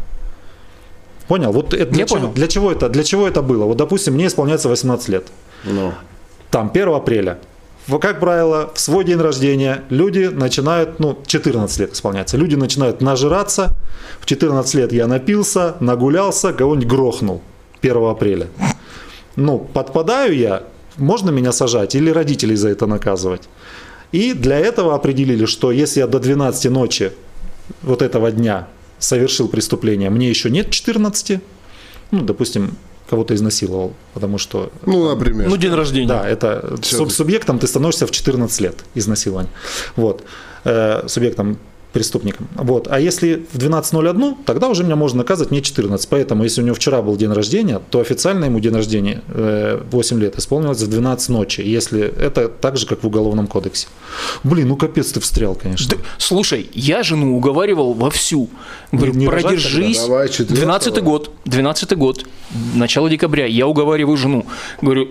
Понял? 1.29 1.53
Вот 1.53 1.75
это 1.75 1.91
для, 1.91 2.01
Я 2.01 2.07
чего, 2.07 2.19
понял. 2.19 2.33
для 2.33 2.47
чего 2.47 2.71
это? 2.71 2.89
Для 2.89 3.05
чего 3.05 3.27
это 3.27 3.43
было? 3.43 3.65
Вот, 3.65 3.77
допустим, 3.77 4.15
мне 4.15 4.27
исполняется 4.27 4.69
18 4.69 5.09
лет. 5.09 5.27
Ну. 5.65 5.93
Там 6.51 6.71
1 6.73 6.89
апреля. 6.89 7.39
Как 8.01 8.21
правило, 8.21 8.71
в 8.75 8.81
свой 8.81 9.05
день 9.05 9.19
рождения 9.19 9.83
люди 9.91 10.31
начинают, 10.33 11.01
ну, 11.01 11.19
14 11.27 11.81
лет 11.81 11.95
исполняется, 11.95 12.37
люди 12.37 12.55
начинают 12.55 13.01
нажираться. 13.01 13.75
В 14.21 14.27
14 14.27 14.75
лет 14.75 14.93
я 14.93 15.07
напился, 15.07 15.75
нагулялся, 15.81 16.53
кого-нибудь 16.53 16.89
грохнул 16.89 17.43
1 17.81 17.97
апреля. 18.05 18.49
Ну, 19.35 19.59
подпадаю 19.59 20.37
я, 20.37 20.63
можно 20.97 21.31
меня 21.31 21.53
сажать 21.53 21.95
или 21.95 22.11
родителей 22.11 22.55
за 22.55 22.69
это 22.69 22.87
наказывать? 22.87 23.49
И 24.13 24.35
для 24.35 24.59
этого 24.59 24.95
определили, 24.95 25.47
что 25.47 25.73
если 25.73 26.01
я 26.01 26.07
до 26.07 26.21
12 26.21 26.71
ночи 26.71 27.13
вот 27.83 28.03
этого 28.03 28.31
дня 28.31 28.69
совершил 28.99 29.49
преступление, 29.49 30.11
мне 30.11 30.29
еще 30.29 30.51
нет 30.51 30.71
14, 30.71 31.41
ну, 32.11 32.23
допустим, 32.23 32.77
кого-то 33.13 33.35
изнасиловал, 33.35 33.93
потому 34.15 34.39
что 34.39 34.71
Ну, 34.87 35.09
например. 35.15 35.49
Ну, 35.51 35.57
день 35.59 35.75
рождения. 35.75 36.09
да, 36.09 36.27
это 36.27 36.77
Всё 36.81 36.97
суб- 36.97 37.11
субъектом 37.11 37.59
ты 37.59 37.67
становишься 37.67 38.07
в 38.07 38.11
14 38.11 38.61
лет 38.63 38.75
изнасилования. 38.97 39.51
Вот. 39.97 40.25
Э, 40.65 41.03
субъектом 41.09 41.59
преступником. 41.93 42.49
Вот. 42.55 42.89
А 42.91 42.99
если 42.99 43.47
в 43.53 43.59
12.01, 43.59 44.37
тогда 44.45 44.69
уже 44.69 44.85
меня 44.85 44.97
можно 44.97 45.19
наказывать 45.19 45.51
не 45.53 45.63
14. 45.63 46.09
Поэтому, 46.09 46.45
если 46.45 46.63
у 46.63 46.65
него 46.65 46.75
вчера 46.75 47.03
был 47.03 47.17
день 47.17 47.33
рождения, 47.33 47.81
то 47.91 48.01
официально 48.01 48.47
ему 48.47 48.61
день 48.61 48.75
рождения 48.75 49.23
э, 49.29 49.81
8 49.91 50.21
лет 50.21 50.39
исполнилось 50.39 50.81
в 50.81 50.89
12 50.89 51.29
ночи. 51.29 51.61
Если 51.61 52.01
это 52.01 52.49
так 52.49 52.77
же, 52.77 52.87
как 52.87 53.03
в 53.03 53.07
Уголовном 53.07 53.47
кодексе. 53.47 53.89
Блин, 54.45 54.69
ну 54.69 54.77
капец 54.77 55.13
ты 55.13 55.21
встрял, 55.21 55.55
конечно. 55.55 55.97
Да, 55.97 56.03
слушай, 56.19 56.69
я 56.73 57.03
жену 57.03 57.37
уговаривал 57.37 57.93
вовсю. 57.95 58.49
Говорю, 58.91 59.13
Не- 59.15 59.27
продержись. 59.27 59.99
тогда? 59.99 60.09
Давай, 60.13 60.29
четвертого. 60.29 60.57
12 60.57 61.03
год, 61.03 61.31
12 61.45 61.97
год, 61.97 62.27
начало 62.75 63.11
декабря. 63.11 63.47
Я 63.47 63.67
уговариваю 63.67 64.17
жену. 64.17 64.47
Говорю, 64.81 65.09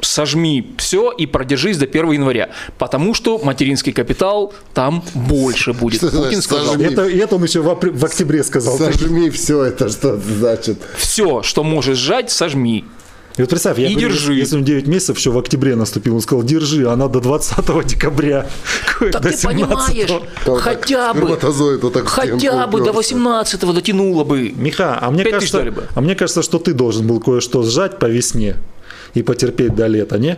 сожми 0.00 0.74
все 0.78 1.10
и 1.12 1.26
продержись 1.26 1.78
до 1.78 1.86
1 1.86 2.12
января. 2.12 2.50
Потому 2.78 3.14
что 3.14 3.38
материнский 3.38 3.92
капитал 3.92 4.52
там 4.74 5.02
больше 5.14 5.72
будет. 5.72 5.98
Что 5.98 6.08
Путин 6.10 6.22
значит 6.22 6.44
сказал. 6.44 6.66
сожми? 6.74 6.84
Это, 6.86 7.06
и 7.06 7.18
это 7.18 7.36
он 7.36 7.44
еще 7.44 7.60
в, 7.60 7.78
в 7.92 8.04
октябре 8.04 8.42
сказал. 8.44 8.78
Сожми 8.78 9.30
все 9.30 9.64
это, 9.64 9.88
что 9.88 10.16
значит. 10.16 10.78
Все, 10.96 11.42
что 11.42 11.64
можешь 11.64 11.98
сжать, 11.98 12.30
сожми. 12.30 12.84
И 13.36 13.42
вот 13.42 13.50
представь, 13.50 13.78
я 13.78 13.88
И 13.88 13.92
говорю, 13.92 14.08
держи. 14.08 14.34
если 14.34 14.56
он 14.56 14.64
9 14.64 14.86
месяцев 14.86 15.18
еще 15.18 15.30
в 15.30 15.36
октябре 15.38 15.76
наступил, 15.76 16.14
он 16.14 16.22
сказал, 16.22 16.42
держи, 16.42 16.88
она 16.90 17.06
до 17.08 17.20
20 17.20 17.86
декабря. 17.86 18.46
Так 18.98 19.20
до 19.22 19.30
ты 19.30 19.46
понимаешь, 19.46 20.10
Там 20.44 20.56
хотя 20.56 21.12
бы, 21.12 21.38
хотя 22.06 22.66
бы 22.66 22.78
до 22.78 22.92
уперся. 22.92 22.92
18 22.92 23.60
дотянуло 23.74 24.24
бы. 24.24 24.54
Миха, 24.56 24.98
а 24.98 25.10
мне, 25.10 25.24
кажется, 25.24 25.74
а 25.94 26.00
мне 26.00 26.14
кажется, 26.14 26.40
что 26.42 26.58
ты 26.58 26.72
должен 26.72 27.06
был 27.06 27.20
кое-что 27.20 27.62
сжать 27.62 27.98
по 27.98 28.06
весне. 28.06 28.56
И 29.16 29.22
потерпеть 29.22 29.74
до 29.74 29.86
лета, 29.86 30.18
не? 30.18 30.36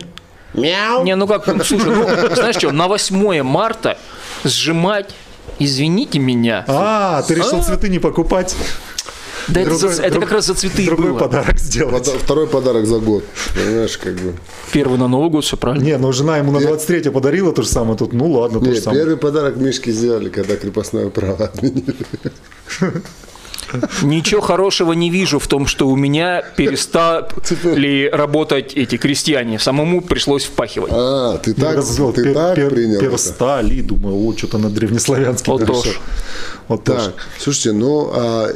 Мяу. 0.53 1.03
Не, 1.03 1.15
ну 1.15 1.27
как, 1.27 1.43
слушай, 1.65 1.85
ну, 1.85 2.03
знаешь 2.35 2.55
что, 2.55 2.71
на 2.71 2.87
8 2.87 3.43
марта 3.43 3.97
сжимать, 4.45 5.13
извините 5.59 6.17
меня. 6.19 6.63
А, 6.67 7.21
ты 7.23 7.35
решил 7.35 7.59
А. 7.59 7.61
цветы 7.61 7.89
не 7.89 7.99
покупать? 7.99 8.55
Да 9.49 9.61
это, 9.61 9.71
другой- 9.71 9.93
за- 9.95 10.03
это 10.03 10.11
друг- 10.11 10.23
как 10.25 10.33
раз 10.33 10.45
за 10.45 10.53
цветы 10.53 10.83
и 10.83 10.85
Другой 10.85 11.11
было. 11.11 11.19
подарок 11.19 11.57
сделать. 11.59 12.05
Пода- 12.05 12.17
Второй 12.19 12.47
подарок 12.47 12.85
за 12.85 12.99
год. 12.99 13.23
Понимаешь, 13.55 13.97
как 13.97 14.13
бы. 14.15 14.33
Первый 14.71 14.97
на 14.97 15.07
Новый 15.07 15.29
год, 15.29 15.43
все 15.43 15.57
правильно. 15.57 15.83
Не, 15.83 15.97
ну 15.97 16.11
жена 16.13 16.37
ему 16.37 16.51
на 16.51 16.59
23 16.59 17.09
подарила 17.11 17.51
то 17.51 17.61
же 17.63 17.67
самое, 17.67 17.97
тут, 17.97 18.13
ну 18.13 18.31
ладно, 18.31 18.59
то 18.59 18.65
Не, 18.67 18.75
же 18.75 18.81
самое. 18.81 19.01
первый 19.03 19.17
подарок 19.17 19.57
Мишке 19.57 19.91
сделали, 19.91 20.29
когда 20.29 20.55
крепостное 20.55 21.09
право 21.09 21.45
отменили. 21.45 21.95
Ничего 24.01 24.41
хорошего 24.41 24.93
не 24.93 25.09
вижу 25.09 25.39
в 25.39 25.47
том, 25.47 25.67
что 25.67 25.87
у 25.87 25.95
меня 25.95 26.43
перестали 26.55 28.09
работать 28.11 28.73
эти 28.73 28.97
крестьяне. 28.97 29.59
Самому 29.59 30.01
пришлось 30.01 30.45
впахивать. 30.45 30.91
А, 30.93 31.37
ты 31.37 31.53
так, 31.53 31.83
ты 32.15 32.33
так 32.33 32.55
принял 32.55 32.99
это? 32.99 33.09
Перстали, 33.09 33.81
думаю, 33.81 34.15
о, 34.15 34.33
что-то 34.37 34.57
на 34.57 34.69
древнеславянский 34.69 35.51
Вот 35.51 35.61
перешел. 35.61 35.83
тоже. 35.83 35.95
Вот 36.69 36.83
тоже. 36.85 37.05
Так, 37.07 37.13
слушайте, 37.39 37.73
ну, 37.73 38.09
а, 38.13 38.47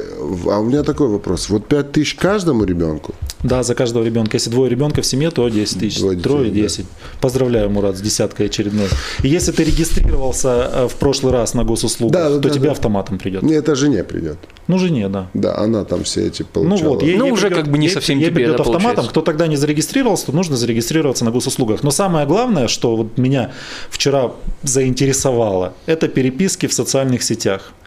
а 0.48 0.60
у 0.60 0.64
меня 0.64 0.84
такой 0.84 1.08
вопрос. 1.10 1.50
Вот 1.50 1.66
5 1.68 1.92
тысяч 1.92 2.14
каждому 2.16 2.64
ребенку? 2.64 3.14
Да, 3.42 3.62
за 3.64 3.76
каждого 3.76 4.04
ребенка. 4.06 4.38
Если 4.38 4.50
двое 4.50 4.70
ребенка 4.70 5.02
в 5.02 5.06
семье, 5.06 5.30
то 5.32 5.50
10 5.50 5.80
тысяч. 5.80 6.00
Двое 6.00 6.16
детей, 6.16 6.30
Трое 6.30 6.50
да. 6.50 6.56
10. 6.62 6.86
Поздравляю, 7.20 7.70
Мурат, 7.70 7.98
с 7.98 8.02
десяткой 8.02 8.46
очередной. 8.46 8.88
И 9.24 9.28
если 9.28 9.52
ты 9.52 9.64
регистрировался 9.66 10.70
э, 10.74 10.88
в 10.88 10.96
прошлый 10.96 11.34
раз 11.34 11.54
на 11.54 11.66
госуслугах, 11.66 12.14
Да, 12.14 12.30
да, 12.30 12.36
то 12.36 12.48
да, 12.48 12.50
тебе 12.52 12.68
да. 12.68 12.72
автоматом 12.72 13.18
придет. 13.20 13.42
Не, 13.44 13.56
это 13.56 13.76
жене 13.76 14.04
придет. 14.06 14.38
Ну, 14.68 14.80
жене, 14.80 15.10
да. 15.10 15.30
Да, 15.34 15.58
она 15.58 15.84
там 15.84 16.04
все 16.04 16.26
эти 16.28 16.44
Ну 16.44 16.48
получала. 16.54 16.90
вот, 16.90 17.04
ей, 17.04 17.18
Ну, 17.18 17.26
ей 17.26 17.32
уже 17.32 17.48
придет- 17.48 17.64
как 17.64 17.72
бы 17.72 17.78
не 17.80 17.88
ей- 17.88 17.94
совсем 17.94 18.18
ей 18.20 18.26
тебе, 18.28 18.36
придет 18.36 18.58
да, 18.58 18.62
автоматом. 18.62 18.84
получается. 18.84 19.10
Кто 19.12 19.22
тогда 19.22 19.48
не 19.48 19.58
зарегистрировался, 19.58 20.28
то 20.28 20.32
нужно 20.32 20.56
зарегистрироваться 20.56 21.26
на 21.26 21.32
госуслугах. 21.32 21.84
Но 21.84 21.92
самое 21.92 22.26
главное, 22.28 22.68
что 22.70 22.96
вот 22.96 23.18
меня 23.18 23.52
вчера 23.90 24.32
заинтересовало, 24.62 25.74
это 25.86 26.08
переписки 26.08 26.68
в 26.68 26.74
социальных 26.74 27.24
сетях. 27.24 27.74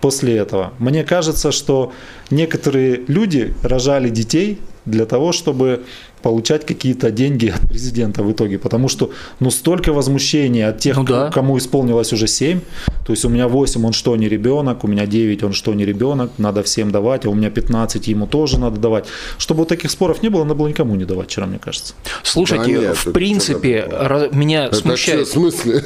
После 0.00 0.36
этого. 0.36 0.72
Мне 0.78 1.04
кажется, 1.04 1.50
что 1.52 1.92
некоторые 2.30 3.02
люди 3.08 3.54
рожали 3.62 4.08
детей 4.08 4.58
для 4.84 5.04
того, 5.06 5.32
чтобы 5.32 5.82
получать 6.22 6.66
какие-то 6.66 7.12
деньги 7.12 7.46
от 7.54 7.60
президента 7.68 8.24
в 8.24 8.32
итоге. 8.32 8.58
Потому 8.58 8.88
что 8.88 9.12
ну 9.38 9.50
столько 9.52 9.92
возмущения 9.92 10.68
от 10.68 10.78
тех, 10.80 10.96
Ну 10.96 11.04
да. 11.04 11.30
кому 11.30 11.56
исполнилось 11.58 12.12
уже 12.12 12.26
7. 12.26 12.60
То 13.06 13.12
есть 13.12 13.24
у 13.24 13.28
меня 13.28 13.46
8, 13.46 13.86
он 13.86 13.92
что, 13.92 14.16
не 14.16 14.28
ребенок, 14.28 14.82
у 14.82 14.88
меня 14.88 15.06
9, 15.06 15.44
он 15.44 15.52
что, 15.52 15.74
не 15.74 15.84
ребенок, 15.84 16.32
надо 16.38 16.64
всем 16.64 16.90
давать, 16.90 17.24
а 17.24 17.30
у 17.30 17.34
меня 17.34 17.50
15, 17.50 18.08
ему 18.08 18.26
тоже 18.26 18.58
надо 18.58 18.80
давать. 18.80 19.04
Чтобы 19.38 19.60
вот 19.60 19.68
таких 19.68 19.92
споров 19.92 20.20
не 20.22 20.28
было, 20.28 20.42
надо 20.42 20.56
было 20.56 20.66
никому 20.68 20.96
не 20.96 21.04
давать 21.04 21.28
вчера, 21.30 21.46
мне 21.46 21.60
кажется. 21.60 21.94
Слушайте, 22.24 22.64
Да 22.74 22.80
нет, 22.88 22.96
в 22.96 23.12
принципе, 23.12 23.82
что 23.86 23.90
такое? 23.90 24.08
ра- 24.08 24.36
меня 24.36 24.64
Это 24.66 24.74
смущает. 24.76 25.28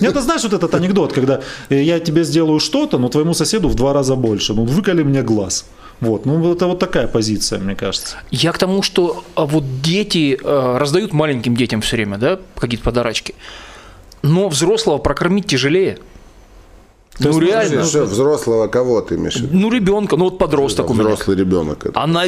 Нет, 0.00 0.14
ты 0.14 0.20
знаешь 0.22 0.42
вот 0.44 0.54
этот 0.54 0.74
анекдот, 0.74 1.12
когда 1.12 1.42
э, 1.68 1.82
я 1.82 2.00
тебе 2.00 2.24
сделаю 2.24 2.58
что-то, 2.58 2.96
но 2.98 3.08
твоему 3.10 3.34
соседу 3.34 3.68
в 3.68 3.74
два 3.74 3.92
раза 3.92 4.01
больше. 4.10 4.54
Ну, 4.54 4.64
выколи 4.64 5.02
мне 5.02 5.22
глаз. 5.22 5.66
Вот, 6.00 6.26
ну 6.26 6.52
это 6.52 6.66
вот 6.66 6.80
такая 6.80 7.06
позиция, 7.06 7.60
мне 7.60 7.76
кажется. 7.76 8.16
Я 8.32 8.50
к 8.52 8.58
тому, 8.58 8.82
что 8.82 9.22
а, 9.36 9.46
вот 9.46 9.82
дети 9.82 10.36
э, 10.42 10.76
раздают 10.76 11.12
маленьким 11.12 11.54
детям 11.54 11.80
все 11.80 11.94
время, 11.94 12.18
да, 12.18 12.40
какие-то 12.56 12.84
подарочки. 12.84 13.36
Но 14.22 14.48
взрослого 14.48 14.98
прокормить 14.98 15.46
тяжелее. 15.46 15.98
То 17.18 17.28
ну 17.28 17.40
есть 17.40 17.52
реально. 17.52 17.84
Что, 17.84 18.04
взрослого 18.04 18.66
кого 18.66 19.00
ты 19.00 19.14
имеешь? 19.14 19.36
Ну 19.38 19.70
ребенка, 19.70 20.16
ну 20.16 20.24
вот 20.24 20.38
подросток 20.38 20.90
у 20.90 20.94
меня. 20.94 21.04
Взрослый 21.04 21.36
ребенок. 21.36 21.86
это. 21.86 22.00
Она 22.00 22.24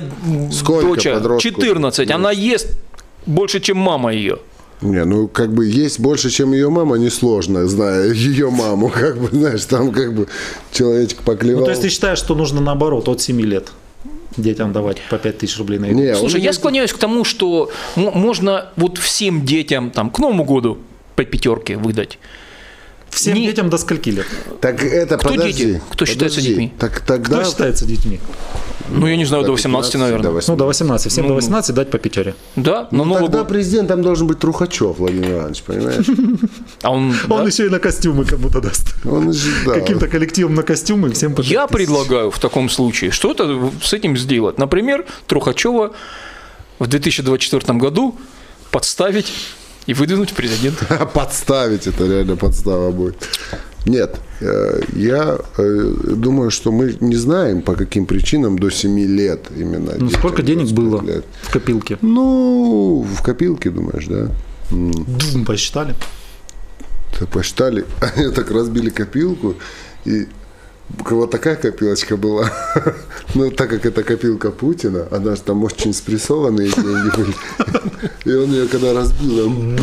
Сколько 0.52 0.86
доча 0.86 1.14
подростку? 1.14 1.42
14, 1.42 2.10
она 2.12 2.30
ест 2.30 2.68
больше, 3.26 3.58
чем 3.58 3.78
мама 3.78 4.12
ее. 4.12 4.38
Не, 4.80 5.04
ну 5.04 5.28
как 5.28 5.52
бы 5.52 5.66
есть 5.66 6.00
больше, 6.00 6.30
чем 6.30 6.52
ее 6.52 6.68
мама, 6.70 6.96
несложно, 6.96 7.66
зная 7.66 8.12
ее 8.12 8.50
маму. 8.50 8.88
Как 8.88 9.18
бы, 9.18 9.28
знаешь, 9.28 9.64
там 9.64 9.92
как 9.92 10.14
бы 10.14 10.26
человечек 10.72 11.18
поклевал. 11.22 11.60
Ну, 11.60 11.64
то 11.66 11.70
есть 11.70 11.82
ты 11.82 11.88
считаешь, 11.88 12.18
что 12.18 12.34
нужно 12.34 12.60
наоборот, 12.60 13.08
от 13.08 13.20
7 13.20 13.40
лет 13.40 13.68
детям 14.36 14.72
давать 14.72 14.98
по 15.10 15.16
5 15.18 15.38
тысяч 15.38 15.58
рублей 15.58 15.78
на 15.78 15.86
еду? 15.86 15.98
Не, 15.98 16.14
Слушай, 16.16 16.36
он 16.36 16.40
я 16.42 16.50
не- 16.50 16.54
склоняюсь 16.54 16.92
к 16.92 16.98
тому, 16.98 17.24
что 17.24 17.70
можно 17.96 18.70
вот 18.76 18.98
всем 18.98 19.44
детям 19.46 19.90
там 19.90 20.10
к 20.10 20.18
Новому 20.18 20.44
году 20.44 20.78
по 21.16 21.24
пятерке 21.24 21.76
выдать. 21.76 22.18
Всем 23.10 23.34
не- 23.34 23.46
детям 23.46 23.70
до 23.70 23.78
скольки 23.78 24.10
лет? 24.10 24.26
Так 24.60 24.82
это 24.82 25.16
Кто 25.18 25.28
подожди, 25.30 25.64
дети? 25.66 25.82
Кто 25.92 26.04
считается 26.04 26.38
подожди. 26.40 26.48
детьми? 26.50 26.72
Так 26.80 27.00
тогда... 27.00 27.40
Кто 27.40 27.50
считается 27.50 27.86
детьми? 27.86 28.18
Ну, 28.90 29.06
я 29.06 29.16
не 29.16 29.24
знаю, 29.24 29.44
до 29.44 29.52
18, 29.52 29.92
15, 29.92 29.94
наверное. 30.00 30.22
до 30.30 30.34
18. 30.34 30.48
Ну, 30.48 30.56
до 30.56 30.66
18. 30.66 31.12
Всем 31.12 31.24
Ну, 31.24 31.28
до 31.28 31.34
18 31.34 31.74
дать 31.74 31.90
по 31.90 31.98
пятере. 31.98 32.34
Да, 32.56 32.88
на 32.90 33.04
Ну, 33.04 33.14
тогда 33.14 33.38
год. 33.38 33.48
президентом 33.48 34.02
должен 34.02 34.26
быть 34.26 34.38
Трухачев 34.38 34.98
Владимир 34.98 35.30
Иванович, 35.32 35.62
понимаешь? 35.62 36.06
А 36.82 36.90
он, 36.90 37.14
Он 37.30 37.46
еще 37.46 37.66
и 37.66 37.68
на 37.70 37.78
костюмы 37.78 38.24
кому-то 38.24 38.60
даст. 38.60 38.94
Он 39.04 39.32
же, 39.32 39.50
да. 39.66 39.74
Каким-то 39.74 40.06
коллективом 40.08 40.54
на 40.54 40.62
костюмы 40.62 41.10
всем 41.12 41.34
по 41.34 41.40
Я 41.42 41.66
тысяч. 41.66 41.72
предлагаю 41.78 42.30
в 42.30 42.38
таком 42.38 42.68
случае 42.68 43.10
что-то 43.10 43.70
с 43.82 43.92
этим 43.92 44.16
сделать. 44.16 44.58
Например, 44.58 45.04
Трухачева 45.26 45.92
в 46.78 46.86
2024 46.86 47.78
году 47.78 48.16
подставить 48.70 49.32
и 49.86 49.94
выдвинуть 49.94 50.30
в 50.30 50.34
президент. 50.34 50.78
Подставить, 51.14 51.86
это 51.86 52.04
реально 52.06 52.36
подстава 52.36 52.90
будет. 52.90 53.16
Нет, 53.86 54.16
э, 54.40 54.80
я 54.94 55.38
э, 55.58 55.94
думаю, 56.16 56.50
что 56.50 56.72
мы 56.72 56.96
не 57.00 57.16
знаем, 57.16 57.60
по 57.60 57.74
каким 57.74 58.06
причинам 58.06 58.58
до 58.58 58.70
7 58.70 58.98
лет 58.98 59.40
именно. 59.54 59.92
Ну, 59.98 60.06
детям 60.06 60.20
сколько 60.20 60.42
денег 60.42 60.68
25 60.68 60.74
было 60.74 61.02
лет. 61.02 61.24
в 61.42 61.52
копилке? 61.52 61.98
Ну, 62.00 63.06
в 63.14 63.22
копилке, 63.22 63.70
думаешь, 63.70 64.06
да? 64.06 64.30
Дум, 64.70 65.44
посчитали. 65.44 65.94
Так 67.18 67.28
посчитали, 67.28 67.84
они 68.16 68.32
так 68.32 68.50
разбили 68.50 68.90
копилку, 68.90 69.54
и 70.06 70.26
у 70.98 71.04
кого 71.04 71.26
такая 71.26 71.56
копилочка 71.56 72.16
была, 72.16 72.50
ну, 73.34 73.50
так 73.50 73.70
как 73.70 73.86
это 73.86 74.02
копилка 74.02 74.50
Путина, 74.50 75.08
она 75.10 75.34
же 75.36 75.42
там 75.42 75.62
очень 75.64 75.92
спрессованные 75.92 76.70
деньги 76.70 77.16
были, 77.16 77.34
и 78.24 78.32
он 78.32 78.52
ее 78.52 78.66
когда 78.68 78.92
разбил, 78.94 79.46
он 79.46 79.78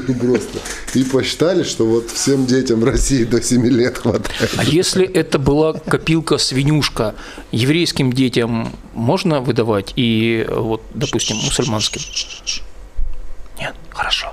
просто, 0.20 0.58
и 0.94 1.04
посчитали, 1.04 1.62
что 1.62 1.86
вот 1.86 2.10
всем 2.10 2.46
детям 2.46 2.84
России 2.84 3.24
до 3.24 3.42
7 3.42 3.66
лет 3.66 3.98
хватает. 3.98 4.50
А 4.56 4.64
если 4.64 5.06
это 5.06 5.38
была 5.38 5.72
копилка-свинюшка, 5.74 7.14
еврейским 7.52 8.12
детям 8.12 8.72
можно 8.94 9.40
выдавать 9.40 9.92
и, 9.96 10.44
э, 10.48 10.54
вот, 10.54 10.82
допустим, 10.94 11.36
мусульманским? 11.36 12.00
Нет, 13.58 13.74
хорошо. 13.90 14.32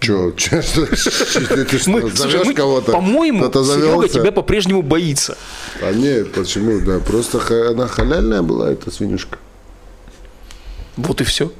Че, 0.00 0.32
че, 0.36 0.62
что, 0.62 0.86
ты, 0.86 1.64
ты 1.64 1.78
что, 1.78 1.90
Мы, 1.90 2.10
зовешь 2.10 2.46
мы, 2.46 2.54
кого-то? 2.54 2.92
по-моему, 2.92 3.44
Серега 3.52 4.08
тебя 4.08 4.30
по-прежнему 4.32 4.82
боится. 4.82 5.36
А 5.82 5.92
нет, 5.92 6.32
почему? 6.32 6.80
Да, 6.80 7.00
просто 7.00 7.40
она 7.70 7.88
халяльная 7.88 8.42
была, 8.42 8.70
эта 8.70 8.90
свинюшка. 8.90 9.38
Вот 10.96 11.20
и 11.20 11.24
все. 11.24 11.50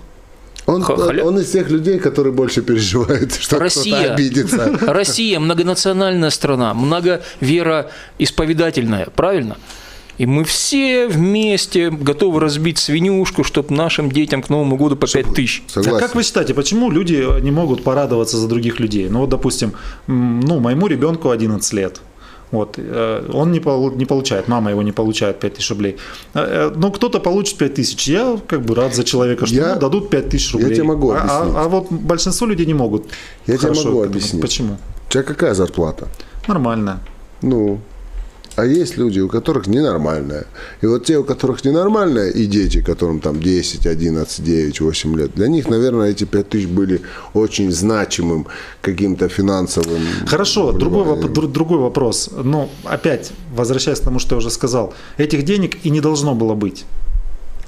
Он, 0.68 0.84
он 1.22 1.38
из 1.38 1.50
тех 1.50 1.70
людей, 1.70 1.98
которые 1.98 2.34
больше 2.34 2.60
переживают, 2.60 3.32
что 3.40 3.56
кто-то 3.56 3.64
Россия. 3.64 4.12
обидится. 4.12 4.78
Россия 4.86 5.40
многонациональная 5.40 6.28
страна, 6.28 6.74
многовероисповедательная, 6.74 9.06
правильно? 9.06 9.56
И 10.18 10.26
мы 10.26 10.44
все 10.44 11.08
вместе 11.08 11.90
готовы 11.90 12.40
разбить 12.40 12.76
свинюшку, 12.78 13.44
чтобы 13.44 13.74
нашим 13.74 14.12
детям 14.12 14.42
к 14.42 14.50
Новому 14.50 14.76
году 14.76 14.96
по 14.96 15.06
5 15.06 15.32
тысяч. 15.32 15.62
А 15.68 15.70
Согласен. 15.82 16.06
как 16.06 16.14
вы 16.14 16.22
считаете, 16.22 16.52
почему 16.52 16.90
люди 16.90 17.40
не 17.40 17.50
могут 17.50 17.82
порадоваться 17.82 18.36
за 18.36 18.46
других 18.46 18.78
людей? 18.78 19.08
Ну 19.08 19.20
вот, 19.20 19.30
допустим, 19.30 19.72
ну, 20.06 20.60
моему 20.60 20.86
ребенку 20.88 21.30
11 21.30 21.72
лет. 21.72 22.02
Вот, 22.50 22.74
э, 22.78 23.30
он 23.34 23.52
не, 23.52 23.60
полу- 23.60 23.94
не 23.96 24.06
получает, 24.06 24.48
мама 24.48 24.70
его 24.70 24.82
не 24.82 24.92
получает 24.92 25.38
5 25.40 25.54
тысяч 25.54 25.70
рублей. 25.70 25.96
Э, 26.34 26.70
э, 26.70 26.72
Но 26.76 26.90
кто-то 26.90 27.20
получит 27.20 27.58
5 27.58 27.74
тысяч. 27.74 28.08
Я 28.08 28.38
как 28.46 28.62
бы 28.62 28.74
рад 28.74 28.94
за 28.94 29.04
человека, 29.04 29.46
что 29.46 29.56
Я- 29.56 29.70
ему 29.70 29.80
дадут 29.80 30.10
5 30.10 30.28
тысяч 30.30 30.54
я 30.54 30.60
рублей. 30.60 30.74
тебе 30.76 30.84
могу 30.84 31.10
а, 31.10 31.16
а- 31.16 31.18
объяснить. 31.40 31.56
а 31.56 31.68
вот 31.68 31.86
большинство 31.92 32.46
людей 32.46 32.66
не 32.66 32.74
могут. 32.74 33.04
Я 33.46 33.58
тебе 33.58 33.72
могу 33.84 34.02
объяснить. 34.02 34.42
Почему? 34.42 34.76
У 35.08 35.12
тебя 35.12 35.22
какая 35.24 35.54
зарплата? 35.54 36.08
Нормально. 36.48 37.00
Ну, 37.42 37.78
а 38.58 38.64
есть 38.66 38.98
люди, 38.98 39.20
у 39.20 39.28
которых 39.28 39.68
ненормальная. 39.68 40.44
И 40.82 40.86
вот 40.86 41.04
те, 41.04 41.16
у 41.18 41.24
которых 41.24 41.64
ненормальная, 41.64 42.30
и 42.30 42.46
дети, 42.46 42.82
которым 42.82 43.20
там 43.20 43.40
10, 43.40 43.86
11, 43.86 44.44
9, 44.44 44.80
8 44.80 45.16
лет, 45.16 45.30
для 45.36 45.46
них, 45.48 45.68
наверное, 45.68 46.10
эти 46.10 46.24
5 46.24 46.48
тысяч 46.48 46.66
были 46.66 47.00
очень 47.34 47.70
значимым 47.70 48.46
каким-то 48.80 49.28
финансовым... 49.28 50.02
Хорошо, 50.26 50.72
другой, 50.72 51.04
воп- 51.04 51.14
вливанием. 51.18 51.32
дру- 51.32 51.52
другой 51.52 51.78
вопрос. 51.78 52.30
Но 52.44 52.68
опять, 52.84 53.30
возвращаясь 53.54 54.00
к 54.00 54.04
тому, 54.04 54.18
что 54.18 54.34
я 54.34 54.38
уже 54.38 54.50
сказал, 54.50 54.92
этих 55.18 55.44
денег 55.44 55.76
и 55.86 55.90
не 55.90 56.00
должно 56.00 56.34
было 56.34 56.54
быть. 56.54 56.84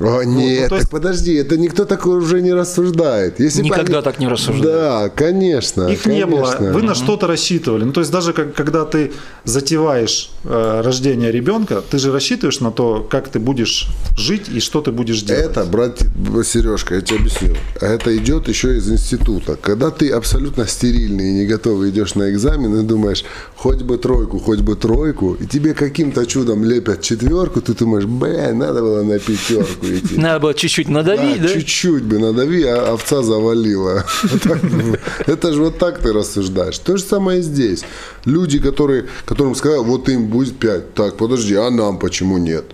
О, 0.01 0.23
нет, 0.23 0.63
ну, 0.63 0.69
то 0.71 0.75
есть- 0.77 0.89
так 0.89 0.91
подожди, 0.91 1.35
это 1.35 1.57
никто 1.59 1.85
такое 1.85 2.17
уже 2.17 2.41
не 2.41 2.53
рассуждает. 2.55 3.39
Если 3.39 3.63
Никогда 3.63 3.99
они- 3.99 4.05
так 4.05 4.19
не 4.19 4.29
рассуждают. 4.29 4.63
Да, 4.65 5.09
конечно. 5.11 5.89
Их 5.89 6.07
не 6.07 6.25
было. 6.27 6.47
конечно. 6.47 6.73
Вы 6.73 6.83
на 6.83 6.95
что-то 6.95 7.27
рассчитывали. 7.27 7.85
Ну, 7.85 7.93
то 7.93 8.01
есть 8.01 8.11
даже 8.11 8.33
как- 8.33 8.55
когда 8.55 8.85
ты 8.85 9.13
затеваешь 9.45 10.31
э, 10.45 10.81
рождение 10.83 11.31
ребенка, 11.31 11.83
ты 11.91 11.99
же 11.99 12.11
рассчитываешь 12.13 12.61
на 12.61 12.71
то, 12.71 13.07
как 13.11 13.29
ты 13.29 13.39
будешь 13.39 13.89
жить 14.17 14.49
и 14.49 14.59
что 14.61 14.81
ты 14.81 14.91
будешь 14.91 15.23
делать. 15.23 15.45
Это, 15.51 15.65
брат 15.65 16.01
Сережка, 16.45 16.95
я 16.95 17.01
тебе 17.03 17.19
объясню. 17.19 17.55
Это 17.81 18.17
идет 18.17 18.49
еще 18.49 18.77
из 18.79 18.91
института. 18.91 19.57
Когда 19.61 19.91
ты 19.91 20.09
абсолютно 20.11 20.67
стерильный 20.67 21.29
и 21.29 21.33
не 21.33 21.47
готовый 21.47 21.91
идешь 21.91 22.15
на 22.15 22.31
экзамен 22.31 22.81
и 22.81 22.83
думаешь, 22.85 23.25
хоть 23.57 23.83
бы 23.83 23.99
тройку, 23.99 24.39
хоть 24.39 24.61
бы 24.61 24.77
тройку, 24.77 25.35
и 25.35 25.47
тебе 25.47 25.75
каким-то 25.75 26.25
чудом 26.27 26.65
лепят 26.65 27.03
четверку, 27.03 27.61
ты 27.61 27.75
думаешь, 27.75 28.07
блин, 28.07 28.59
надо 28.59 28.81
было 28.81 29.03
на 29.03 29.19
пятерку 29.19 29.87
идти. 29.99 30.17
Надо 30.17 30.41
было 30.41 30.55
чуть-чуть 30.55 30.89
надавить, 30.89 31.43
Да? 31.43 31.49
Чуть-чуть 31.49 32.03
бы 32.05 32.19
надави, 32.19 32.65
а 32.65 32.93
овца 32.93 33.23
завалила. 33.23 34.05
Это 35.27 35.53
же 35.53 35.63
вот 35.63 35.79
так 35.79 35.99
ты 35.99 36.13
рассуждаешь. 36.13 36.79
То 36.79 36.97
же 36.97 37.03
самое 37.03 37.41
и 37.41 37.43
здесь. 37.43 37.85
Люди, 38.25 38.59
которые, 38.59 39.07
которым 39.25 39.55
сказали, 39.55 39.81
вот 39.81 40.09
им 40.09 40.27
будет 40.29 40.59
5. 40.59 40.95
Так, 40.95 41.17
подожди, 41.17 41.55
а 41.55 41.71
нам 41.71 41.99
почему 41.99 42.39
нет? 42.39 42.65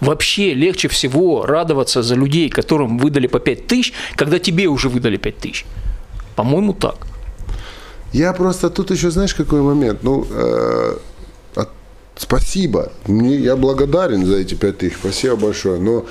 Вообще 0.00 0.54
легче 0.54 0.88
всего 0.88 1.44
радоваться 1.46 2.02
за 2.02 2.14
людей, 2.14 2.48
которым 2.48 2.98
выдали 2.98 3.26
по 3.26 3.38
5 3.38 3.66
тысяч, 3.66 3.92
когда 4.16 4.38
тебе 4.38 4.66
уже 4.66 4.88
выдали 4.88 5.16
5 5.18 5.38
тысяч. 5.38 5.66
По-моему, 6.36 6.72
так. 6.72 6.96
Я 8.12 8.32
просто 8.32 8.70
тут 8.70 8.90
еще, 8.90 9.10
знаешь, 9.10 9.34
какой 9.34 9.60
момент? 9.60 10.02
Ну, 10.02 10.24
э, 10.30 10.96
от- 11.56 11.70
спасибо. 12.16 12.92
Мне, 13.08 13.36
я 13.36 13.56
благодарен 13.56 14.24
за 14.24 14.36
эти 14.36 14.54
пять 14.54 14.78
тысяч. 14.78 14.94
Спасибо 15.00 15.36
большое. 15.36 15.80
Но 15.80 16.06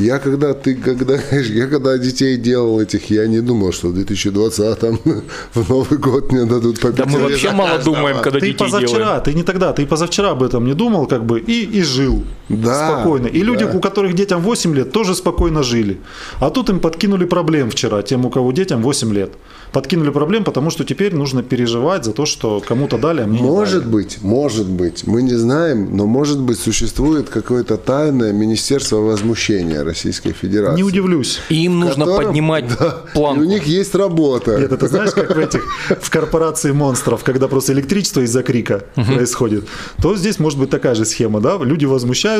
я 0.00 0.18
когда 0.18 0.54
ты, 0.54 0.74
когда, 0.74 1.14
я 1.32 1.66
когда 1.66 1.98
детей 1.98 2.36
делал 2.36 2.80
этих, 2.80 3.10
я 3.10 3.26
не 3.26 3.40
думал, 3.40 3.72
что 3.72 3.88
в 3.88 3.94
2020 3.94 4.82
в 5.54 5.68
Новый 5.70 5.98
год 5.98 6.32
мне 6.32 6.44
дадут 6.44 6.80
по 6.80 6.90
Да 6.90 7.06
мы 7.06 7.18
вообще 7.20 7.50
мало 7.50 7.78
думаем, 7.78 8.16
когда 8.22 8.40
ты 8.40 8.46
детей 8.46 8.58
позавчера, 8.58 8.98
делаем. 8.98 9.22
ты 9.22 9.34
не 9.34 9.42
тогда, 9.42 9.72
ты 9.72 9.86
позавчера 9.86 10.30
об 10.30 10.42
этом 10.42 10.64
не 10.64 10.74
думал, 10.74 11.06
как 11.06 11.24
бы, 11.24 11.40
и, 11.40 11.64
и 11.64 11.82
жил 11.82 12.24
Да, 12.50 12.92
спокойно. 12.92 13.26
И 13.28 13.42
люди, 13.42 13.64
да. 13.64 13.72
у 13.72 13.80
которых 13.80 14.14
детям 14.14 14.40
8 14.42 14.74
лет, 14.74 14.92
тоже 14.92 15.14
спокойно 15.14 15.62
жили. 15.62 15.98
А 16.40 16.50
тут 16.50 16.68
им 16.70 16.80
подкинули 16.80 17.24
проблем 17.24 17.70
вчера, 17.70 18.02
тем, 18.02 18.26
у 18.26 18.30
кого 18.30 18.52
детям 18.52 18.82
8 18.82 19.12
лет. 19.14 19.32
Подкинули 19.72 20.10
проблем, 20.10 20.42
потому 20.42 20.70
что 20.70 20.84
теперь 20.84 21.14
нужно 21.14 21.44
переживать 21.44 22.04
за 22.04 22.12
то, 22.12 22.26
что 22.26 22.60
кому-то 22.66 22.98
дали, 22.98 23.20
а 23.22 23.26
мне 23.26 23.40
не 23.40 23.46
Может 23.48 23.82
дали. 23.84 23.92
быть, 23.92 24.18
может 24.22 24.66
быть, 24.68 25.06
мы 25.06 25.22
не 25.22 25.34
знаем, 25.36 25.96
но 25.96 26.06
может 26.06 26.40
быть 26.40 26.58
существует 26.58 27.28
какое-то 27.28 27.76
тайное 27.76 28.32
министерство 28.32 28.96
возмущения 28.96 29.84
Российской 29.84 30.32
Федерации. 30.32 30.76
Не 30.76 30.82
удивлюсь. 30.82 31.38
И 31.50 31.64
им 31.66 31.78
нужно 31.78 32.04
которым- 32.04 32.26
поднимать 32.28 32.64
Да, 32.80 33.04
планку. 33.14 33.42
У 33.42 33.44
них 33.44 33.64
есть 33.66 33.94
работа. 33.94 34.58
Нет, 34.58 34.72
это 34.72 34.88
знаешь, 34.88 35.12
как 35.12 35.36
в 35.36 35.38
этих 35.38 35.62
в 35.88 36.10
корпорации 36.10 36.72
монстров, 36.72 37.22
когда 37.22 37.46
просто 37.46 37.72
электричество 37.72 38.22
из-за 38.22 38.42
крика 38.42 38.82
происходит, 38.96 39.68
то 40.02 40.16
здесь 40.16 40.40
может 40.40 40.58
быть 40.58 40.70
такая 40.70 40.96
же 40.96 41.04
схема, 41.04 41.40
да? 41.40 41.56
Люди 41.62 41.84
возмущаются, 41.84 42.39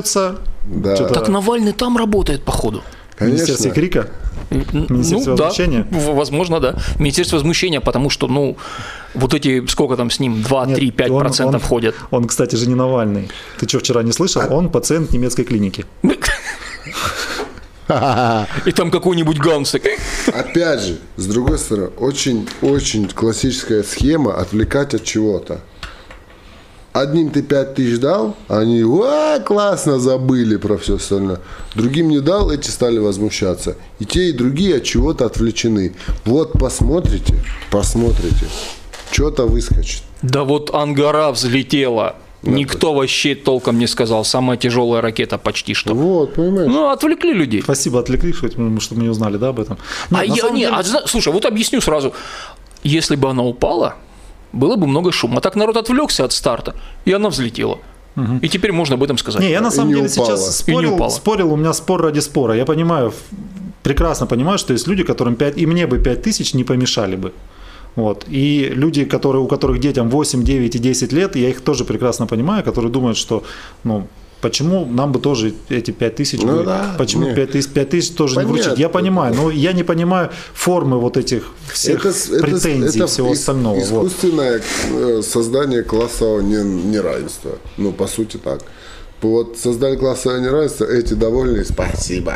Да. 0.67 0.95
что-то 0.97 1.15
Так 1.15 1.29
Навальный 1.29 1.73
там 1.73 1.97
работает, 1.97 2.43
походу. 2.43 2.83
Министерстве 3.21 3.71
Конечно. 3.71 4.01
крика. 4.01 4.11
Министерство 4.89 5.33
ну, 5.33 5.37
да, 5.37 5.45
возмущения? 5.45 5.87
в- 5.91 6.15
возможно, 6.15 6.59
да. 6.61 6.75
Министерство 6.99 7.37
возмущения, 7.37 7.81
потому 7.81 8.09
что, 8.11 8.27
ну, 8.29 8.57
вот 9.15 9.35
эти, 9.35 9.65
сколько 9.67 9.97
там 9.97 10.11
с 10.11 10.19
ним, 10.21 10.43
2, 10.43 10.67
Нет, 10.67 10.77
3, 10.77 10.91
5 10.91 11.11
он- 11.11 11.21
процентов 11.21 11.63
он- 11.63 11.69
ходят. 11.69 11.95
Он, 12.11 12.25
кстати 12.27 12.57
же, 12.57 12.67
не 12.67 12.75
Навальный. 12.75 13.29
Ты 13.59 13.69
что, 13.69 13.79
вчера 13.79 14.03
не 14.03 14.13
слышал? 14.13 14.43
Он 14.51 14.71
пациент 14.71 15.13
немецкой 15.13 15.45
клиники. 15.45 15.85
И 18.67 18.73
там 18.73 18.91
какой-нибудь 18.93 19.39
Ганс 19.39 19.73
такой, 19.73 19.97
Опять 20.33 20.81
же, 20.81 20.99
с 21.17 21.27
другой 21.27 21.59
стороны, 21.59 21.89
очень-очень 21.99 23.09
классическая 23.09 23.83
схема 23.83 24.39
отвлекать 24.39 24.95
от 24.95 25.03
чего-то. 25.05 25.61
Одним 26.93 27.31
ты 27.31 27.43
5 27.43 27.75
тысяч 27.77 27.99
дал, 28.01 28.35
они 28.49 28.83
«Ва, 28.83 29.39
классно 29.47 30.01
забыли 30.01 30.57
про 30.57 30.77
все 30.77 30.97
остальное. 30.97 31.39
Другим 31.77 32.09
не 32.09 32.19
дал, 32.21 32.51
эти 32.51 32.69
стали 32.69 32.99
возмущаться. 32.99 33.77
И 34.01 34.05
те, 34.05 34.31
и 34.31 34.33
другие 34.33 34.77
от 34.79 34.83
чего-то 34.85 35.25
отвлечены. 35.27 35.95
Вот 36.25 36.53
посмотрите, 36.53 37.35
посмотрите, 37.71 38.47
что-то 39.13 39.47
выскочит. 39.47 40.03
Да 40.23 40.43
вот 40.43 40.75
Ангара 40.75 41.31
взлетела. 41.31 42.17
Никто 42.43 42.95
вообще 42.95 43.35
толком 43.35 43.79
не 43.79 43.87
сказал. 43.87 44.25
Самая 44.25 44.57
тяжелая 44.57 45.01
ракета 45.03 45.39
почти 45.39 45.75
что. 45.75 45.95
Вот, 45.95 46.35
понимаешь? 46.35 46.69
Ну, 46.73 46.89
отвлекли 46.89 47.33
людей. 47.35 47.63
Спасибо, 47.63 48.01
отвлекли, 48.01 48.33
что 48.33 48.49
мы 48.57 49.03
не 49.03 49.09
узнали, 49.11 49.37
да, 49.37 49.49
об 49.51 49.61
этом. 49.61 49.77
а 50.11 50.27
Нет, 50.27 50.43
на 50.43 50.47
я 50.49 50.51
не, 50.51 50.61
деле- 50.63 50.73
а 50.75 50.83
слушай, 51.07 51.33
вот 51.33 51.45
объясню 51.45 51.81
сразу. 51.83 52.15
Если 52.83 53.15
бы 53.15 53.29
она 53.29 53.45
упала, 53.45 53.95
было 54.53 54.77
бы 54.77 54.87
много 54.87 55.13
шума. 55.13 55.39
А 55.39 55.41
так 55.41 55.57
народ 55.57 55.77
отвлекся 55.77 56.25
от 56.25 56.33
старта, 56.33 56.75
и 57.05 57.13
она 57.13 57.29
взлетела. 57.29 57.79
И 58.43 58.49
теперь 58.49 58.73
можно 58.73 58.97
об 58.97 59.03
этом 59.03 59.19
сказать. 59.19 59.41
Не, 59.41 59.51
я 59.51 59.61
на 59.61 59.71
самом 59.71 59.95
деле 59.95 60.09
упала. 60.09 60.27
сейчас 60.27 60.59
спорил, 60.59 61.11
спорил, 61.11 61.53
у 61.53 61.57
меня 61.57 61.73
спор 61.73 62.03
ради 62.03 62.21
спора. 62.21 62.55
Я 62.55 62.65
понимаю, 62.65 63.13
прекрасно 63.83 64.27
понимаю, 64.27 64.59
что 64.59 64.73
есть 64.73 64.89
люди, 64.89 65.05
которым 65.05 65.37
5, 65.37 65.57
и 65.57 65.67
мне 65.67 65.87
бы 65.87 65.99
5 65.99 66.23
тысяч 66.23 66.55
не 66.55 66.65
помешали 66.65 67.17
бы. 67.17 67.33
Вот. 67.97 68.27
И 68.29 68.71
люди, 68.75 69.05
которые, 69.05 69.43
у 69.43 69.47
которых 69.47 69.81
детям 69.81 70.11
8, 70.11 70.45
9 70.45 70.77
и 70.77 70.79
10 70.79 71.13
лет, 71.13 71.37
я 71.37 71.49
их 71.49 71.61
тоже 71.61 71.85
прекрасно 71.85 72.27
понимаю, 72.27 72.65
которые 72.65 72.91
думают, 72.91 73.17
что 73.17 73.43
ну, 73.85 74.07
почему 74.41 74.87
нам 74.87 75.13
бы 75.13 75.21
тоже 75.21 75.55
эти 75.69 75.91
5 75.91 76.15
тысяч, 76.17 76.41
Ну 76.43 76.59
бы- 76.59 76.65
да, 76.65 76.95
почему 76.99 77.25
нет. 77.27 77.35
5 77.37 77.51
тысяч, 77.53 77.69
5 77.69 77.91
тысяч 77.91 78.11
тоже 78.15 78.35
Понятно. 78.37 78.55
не 78.57 78.63
вручить. 78.63 78.79
Я 78.79 78.89
понимаю, 78.89 79.35
но 79.35 79.51
я 79.51 79.73
не 79.73 79.83
понимаю 79.85 80.31
формы 80.55 80.99
вот 80.99 81.17
этих 81.17 81.45
всех 81.73 82.05
это- 82.07 82.41
претензий 82.41 82.99
и 82.99 83.03
это 83.03 83.07
всего 83.07 83.33
остального. 83.33 83.75
Вот. 83.81 84.07
Искусственное 84.07 84.63
э, 84.93 85.23
создание 85.23 85.83
классового 85.83 86.41
не- 86.41 86.65
неравенства. 86.91 87.53
Ну, 87.77 87.93
по 87.93 88.07
сути 88.07 88.37
так. 88.37 88.61
Вот 89.23 89.59
создали 89.59 89.97
классовое 89.97 90.41
неравенство, 90.41 90.85
эти 90.87 91.13
довольны, 91.13 91.63
спасибо. 91.65 92.35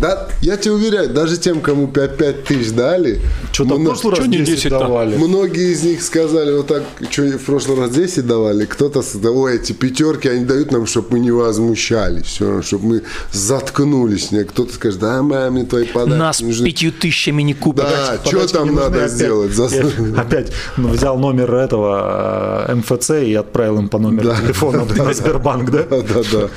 Да, 0.00 0.28
я 0.40 0.56
тебе 0.56 0.72
уверяю, 0.72 1.10
даже 1.10 1.36
тем, 1.36 1.60
кому 1.60 1.86
5-5 1.86 2.42
тысяч 2.44 2.72
дали, 2.72 3.20
Что-то 3.52 3.74
в 3.74 3.78
мно- 3.78 3.90
прошлый 3.90 4.10
раз 4.14 4.20
чё 4.20 4.26
не 4.30 4.38
10 4.38 4.64
10-то? 4.66 4.78
давали. 4.78 5.16
многие 5.16 5.72
из 5.72 5.82
них 5.82 6.02
сказали 6.02 6.52
вот 6.56 6.66
так, 6.68 6.82
что 7.10 7.22
в 7.22 7.38
прошлый 7.44 7.78
раз 7.78 7.90
10 7.90 8.26
давали, 8.26 8.64
кто-то 8.64 9.02
сказал, 9.02 9.36
ой, 9.38 9.56
эти 9.56 9.72
пятерки, 9.72 10.28
они 10.28 10.44
дают 10.46 10.72
нам, 10.72 10.86
чтобы 10.86 11.08
мы 11.12 11.18
не 11.20 11.30
возмущались, 11.30 12.24
все, 12.24 12.62
чтобы 12.62 12.86
мы 12.86 13.02
заткнулись. 13.32 14.30
Кто-то 14.50 14.72
скажет, 14.74 15.00
да, 15.00 15.22
маме, 15.22 15.64
твои 15.64 15.84
подарки 15.84 16.18
Нас 16.18 16.40
нужны». 16.40 16.66
пятью 16.66 16.90
тысячами 16.92 17.42
не 17.42 17.54
купят. 17.54 17.84
Да, 17.84 18.16
что 18.24 18.30
Подачки 18.38 18.52
там 18.54 18.64
не 18.64 18.70
нужны, 18.70 18.84
надо 18.84 18.98
опять- 18.98 19.10
сделать? 19.12 19.52
Я 19.72 20.20
Опять 20.20 20.52
ну, 20.76 20.88
взял 20.88 21.18
номер 21.18 21.54
этого 21.54 22.66
э, 22.68 22.74
МФЦ 22.74 23.10
и 23.26 23.34
отправил 23.34 23.78
им 23.78 23.88
по 23.88 23.98
номеру 23.98 24.28
Да. 24.30 24.36
телефона 24.40 24.84
на 24.84 25.12
Сбербанк, 25.14 25.70
да? 25.70 25.82
Да, 25.90 26.13
да, 26.32 26.38
да. 26.38 26.48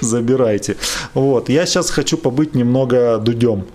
Забирайте. 0.00 0.76
Вот, 1.14 1.48
я 1.48 1.66
сейчас 1.66 1.90
хочу 1.90 2.16
побыть 2.16 2.54
немного 2.54 3.18
дудем. 3.18 3.66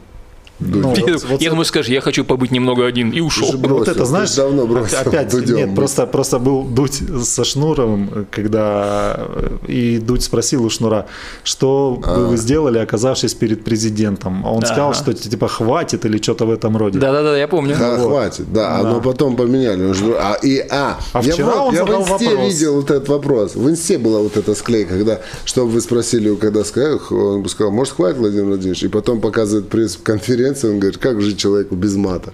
Ну, 0.60 0.96
Я, 0.96 1.14
вот- 1.14 1.24
вот 1.26 1.42
я 1.42 1.50
думаю, 1.50 1.66
скажешь, 1.66 1.92
я 1.92 2.00
хочу 2.00 2.24
побыть 2.24 2.52
немного 2.52 2.86
один 2.86 3.10
и 3.12 3.20
ушел. 3.20 3.52
же 3.52 3.58
вот 3.58 3.68
бросил, 3.68 3.92
это, 3.92 4.06
знаешь, 4.06 4.34
давно 4.36 4.66
бросил 4.66 4.98
опять, 5.00 5.30
Дудем 5.30 5.56
нет, 5.58 5.76
просто, 5.76 6.06
просто 6.08 6.40
был 6.40 6.64
Дудь 6.64 7.02
со 7.24 7.44
Шнуровым, 7.44 8.26
когда 8.32 9.28
и 9.68 9.98
Дудь 10.00 10.24
спросил 10.24 10.64
у 10.64 10.70
Шнура, 10.70 11.08
что 11.44 12.00
А. 12.06 12.16
бы 12.16 12.28
вы 12.28 12.38
сделали, 12.38 12.78
оказавшись 12.80 13.34
перед 13.34 13.66
президентом. 13.66 14.46
А 14.46 14.52
он 14.54 14.62
сказал, 14.66 14.92
Ага. 14.92 14.94
что 14.98 15.14
типа 15.14 15.48
хватит 15.50 16.06
или 16.06 16.22
что-то 16.22 16.46
в 16.46 16.52
этом 16.52 16.78
роде. 16.78 17.00
Да-да-да, 17.00 17.38
я 17.38 17.48
помню. 17.50 17.76
Да, 17.78 17.96
Вот. 17.98 18.08
хватит, 18.08 18.54
да, 18.54 18.82
Да. 18.82 18.90
но 18.94 19.02
потом 19.02 19.36
поменяли. 19.36 19.94
А, 20.18 20.38
и, 20.42 20.60
а, 20.70 20.98
А 21.14 21.22
я, 21.22 21.34
вчера 21.34 21.48
вот- 21.48 21.68
он 21.68 21.76
я 21.76 21.84
в 21.84 21.88
задал 21.88 22.02
инсте 22.04 22.30
вопрос. 22.30 22.54
видел 22.54 22.76
вот 22.76 22.92
этот 22.92 23.10
вопрос. 23.10 23.56
В 23.56 23.70
инсте 23.70 23.98
была 23.98 24.20
вот 24.20 24.38
эта 24.38 24.56
склейка, 24.56 24.94
когда, 24.98 25.20
чтобы 25.44 25.72
вы 25.72 25.82
спросили, 25.82 26.34
когда 26.36 26.64
сказал, 26.64 27.02
он 27.12 27.44
бы 27.44 27.50
сказал, 27.50 27.74
может, 27.74 27.94
хватит, 27.96 28.18
Владимир 28.20 28.46
Владимирович? 28.46 28.84
И 28.84 28.88
потом 28.88 29.20
показывает 29.20 29.68
пресс-конференцию, 29.70 30.45
он 30.68 30.80
говорит, 30.80 31.00
как 31.00 31.22
жить 31.22 31.38
человеку 31.38 31.76
без 31.76 31.96
мата? 31.96 32.34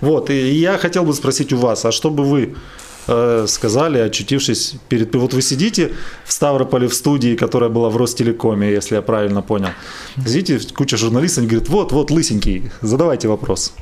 Вот, 0.00 0.30
и 0.30 0.50
я 0.50 0.78
хотел 0.78 1.04
бы 1.04 1.14
спросить 1.14 1.52
у 1.52 1.56
вас, 1.56 1.84
а 1.84 1.92
что 1.92 2.10
бы 2.10 2.24
вы 2.24 2.54
э, 3.06 3.46
сказали, 3.48 3.98
очутившись 3.98 4.74
перед... 4.88 5.14
Вот 5.14 5.34
вы 5.34 5.42
сидите 5.42 5.92
в 6.24 6.32
Ставрополе 6.32 6.88
в 6.88 6.94
студии, 6.94 7.36
которая 7.36 7.70
была 7.70 7.88
в 7.88 7.96
Ростелекоме, 7.96 8.70
если 8.70 8.96
я 8.96 9.02
правильно 9.02 9.42
понял. 9.42 9.70
Сидите, 10.26 10.60
куча 10.74 10.96
журналистов, 10.96 11.38
они 11.38 11.48
говорят, 11.48 11.68
вот, 11.68 11.92
вот, 11.92 12.10
лысенький, 12.10 12.70
задавайте 12.82 13.28
вопрос. 13.28 13.72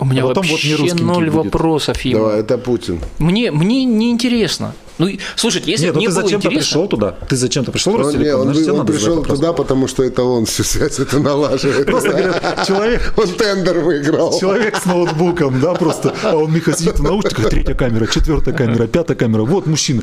У 0.00 0.04
меня 0.04 0.24
А 0.24 0.28
потом 0.28 0.42
вот 0.44 0.52
вообще 0.52 0.68
не 0.68 0.74
русскенький 0.74 1.04
ноль 1.04 1.30
будет. 1.30 1.44
вопросов 1.46 2.00
ему. 2.02 2.18
Давай, 2.24 2.40
это 2.40 2.58
Путин. 2.58 3.00
Мне, 3.18 3.50
мне 3.52 3.84
не 3.84 4.10
интересно. 4.10 4.74
Ну, 4.98 5.08
слушайте, 5.36 5.70
если 5.70 5.86
Нет, 5.86 5.94
бы 5.94 6.00
ну 6.00 6.06
мне 6.06 6.08
ты 6.08 6.14
было 6.14 6.22
зачем-то 6.22 6.48
интересно... 6.48 6.66
пришел 6.70 6.88
туда? 6.88 7.10
Ты 7.28 7.36
зачем-то 7.36 7.72
пришел 7.72 7.92
в 7.92 7.94
Он, 7.96 8.00
не, 8.02 8.06
Ростелеком? 8.08 8.40
он, 8.40 8.48
он 8.48 8.54
задать 8.54 8.86
пришел 8.86 9.22
туда, 9.24 9.52
потому 9.52 9.88
что 9.88 10.02
это 10.04 10.22
он 10.22 10.46
всю 10.46 10.62
связь 10.64 10.98
это 11.00 11.18
налаживает. 11.18 11.86
Просто 11.86 12.10
говорят, 12.10 12.64
человек, 12.66 13.14
Он 13.16 13.28
тендер 13.28 13.80
выиграл. 13.80 14.38
человек 14.38 14.76
с 14.76 14.84
ноутбуком, 14.84 15.60
да, 15.60 15.74
просто, 15.74 16.14
а 16.22 16.36
он 16.36 16.52
Миха 16.52 16.76
сидит 16.76 16.98
в 16.98 17.02
наушниках, 17.02 17.50
третья 17.50 17.74
камера, 17.74 18.06
четвертая 18.06 18.54
камера, 18.54 18.86
пятая 18.86 19.16
камера, 19.16 19.42
вот 19.42 19.66
мужчина. 19.66 20.02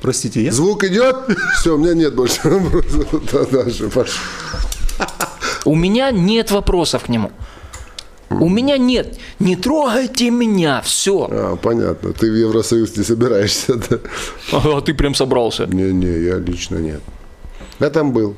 Простите, 0.00 0.42
я? 0.44 0.52
Звук 0.52 0.84
идет? 0.84 1.16
Все, 1.60 1.74
у 1.74 1.78
меня 1.78 1.94
нет 1.94 2.14
больше 2.14 2.40
вопросов. 2.44 3.06
Да, 3.32 3.44
дальше, 3.46 3.88
пошел. 3.88 4.14
У 5.64 5.74
меня 5.74 6.12
нет 6.12 6.50
вопросов 6.52 7.04
к 7.04 7.08
нему. 7.08 7.32
У 8.30 8.48
меня 8.48 8.76
нет. 8.78 9.18
Не 9.38 9.56
трогайте 9.56 10.30
меня. 10.30 10.82
Все. 10.82 11.28
А, 11.30 11.56
понятно. 11.56 12.12
Ты 12.12 12.30
в 12.30 12.34
Евросоюз 12.34 12.96
не 12.96 13.04
собираешься, 13.04 13.74
да? 13.76 13.98
А 14.52 14.80
ты 14.80 14.94
прям 14.94 15.14
собрался. 15.14 15.66
Не-не, 15.66 16.24
я 16.24 16.38
лично 16.38 16.76
нет. 16.76 17.00
Я 17.80 17.90
там 17.90 18.12
был. 18.12 18.36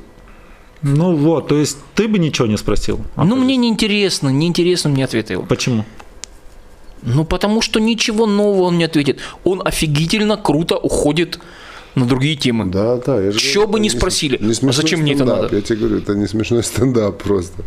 Ну 0.81 1.15
вот, 1.15 1.47
то 1.47 1.57
есть 1.57 1.77
ты 1.93 2.07
бы 2.07 2.17
ничего 2.17 2.47
не 2.47 2.57
спросил? 2.57 2.99
Ну, 3.15 3.35
мне 3.35 3.55
неинтересно, 3.55 4.29
неинтересно 4.29 4.89
мне 4.89 5.05
ответы 5.05 5.33
его. 5.33 5.43
Почему? 5.43 5.85
Ну, 7.03 7.23
потому 7.23 7.61
что 7.61 7.79
ничего 7.79 8.25
нового 8.25 8.63
он 8.63 8.77
не 8.77 8.85
ответит. 8.85 9.19
Он 9.43 9.61
офигительно 9.63 10.37
круто 10.37 10.77
уходит 10.77 11.39
на 11.95 12.05
другие 12.05 12.35
темы. 12.35 12.65
Да, 12.65 12.97
да. 12.97 13.21
Я 13.21 13.31
же 13.31 13.39
говорю, 13.53 13.71
бы 13.71 13.79
ни 13.79 13.83
не 13.83 13.89
спросили. 13.89 14.37
не 14.39 14.51
А 14.51 14.53
смешной 14.53 14.73
зачем 14.73 15.01
мне 15.01 15.13
это 15.13 15.25
надо? 15.25 15.55
Я 15.55 15.61
тебе 15.61 15.79
говорю, 15.79 15.97
это 15.97 16.15
не 16.15 16.27
смешной 16.27 16.63
стендап 16.63 17.21
просто. 17.21 17.63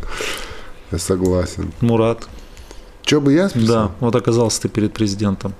Я 0.92 0.98
согласен. 0.98 1.72
Мурат. 1.80 2.28
Что 3.02 3.20
бы 3.20 3.32
я 3.32 3.48
спросил? 3.48 3.68
Да, 3.68 3.90
вот 4.00 4.14
оказался 4.14 4.62
ты 4.62 4.68
перед 4.68 4.92
президентом. 4.92 5.54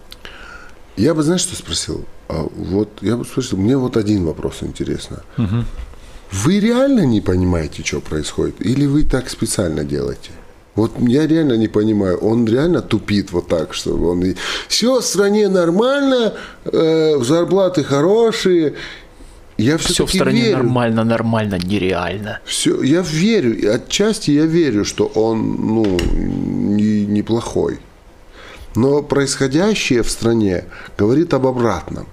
Я 0.97 1.15
бы, 1.15 1.23
знаешь, 1.23 1.43
что 1.43 1.57
спросил? 1.57 2.05
А 2.29 2.47
вот 2.55 2.89
я 3.03 3.17
бы 3.17 3.25
спросил, 3.25 3.59
мне 3.59 3.77
вот 3.77 3.97
один 3.97 4.25
вопрос 4.25 4.63
интересно. 4.63 5.23
Вы 6.33 6.59
реально 6.59 7.07
не 7.07 7.21
понимаете, 7.21 7.83
что 7.85 8.01
происходит? 8.01 8.61
Или 8.61 8.87
вы 8.87 9.05
так 9.05 9.29
специально 9.29 9.85
делаете? 9.85 10.31
Вот 10.75 10.93
я 10.99 11.27
реально 11.27 11.53
не 11.53 11.69
понимаю, 11.69 12.19
он 12.19 12.47
реально 12.47 12.83
тупит 12.83 13.31
вот 13.31 13.47
так, 13.47 13.75
что 13.75 13.95
он 13.95 14.35
все 14.67 15.01
в 15.01 15.05
стране 15.05 15.49
нормально, 15.49 16.35
э, 16.65 17.23
зарплаты 17.23 17.85
хорошие. 17.85 18.75
Я 19.57 19.79
Все 19.79 20.05
в 20.05 20.13
стране 20.13 20.43
верю. 20.43 20.57
нормально, 20.57 21.05
нормально, 21.05 21.59
нереально. 21.59 22.41
Все, 22.45 22.83
я 22.83 23.03
верю, 23.03 23.75
отчасти 23.75 24.33
я 24.33 24.47
верю, 24.47 24.85
что 24.85 25.07
он 25.07 25.57
ну, 25.61 25.99
не, 26.15 27.07
неплохой. 27.07 27.79
Но 28.75 29.03
происходящее 29.03 30.03
в 30.03 30.11
стране 30.11 30.65
говорит 30.99 31.33
об 31.35 31.47
обратном. 31.47 32.07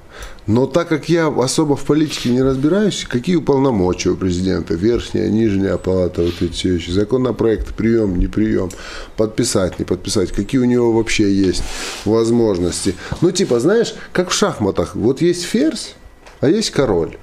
Но 0.47 0.65
так 0.65 0.89
как 0.89 1.10
я 1.10 1.27
особо 1.27 1.75
в 1.75 1.84
политике 1.84 2.30
не 2.30 2.41
разбираюсь, 2.41 3.06
какие 3.10 3.38
полномочия 3.38 4.10
у 4.10 4.15
президента, 4.15 4.73
верхняя, 4.73 5.30
нижняя 5.30 5.77
палата, 5.77 6.23
вот 6.23 6.41
эти 6.41 6.51
все 6.51 6.69
вещи, 6.69 6.91
законопроект, 6.91 7.73
прием, 7.73 8.19
не 8.19 8.27
прием, 8.27 8.69
подписать, 9.17 9.80
не 9.80 9.86
подписать, 9.86 10.32
какие 10.32 10.62
у 10.62 10.65
него 10.65 10.91
вообще 10.91 11.32
есть 11.34 11.63
возможности. 12.06 12.95
Ну, 13.21 13.32
типа, 13.32 13.60
знаешь, 13.60 13.95
как 14.13 14.30
в 14.30 14.34
шахматах, 14.34 14.95
вот 14.95 15.21
есть 15.21 15.43
ферзь, 15.43 15.95
а 16.41 16.49
есть 16.49 16.71
король. 16.71 17.17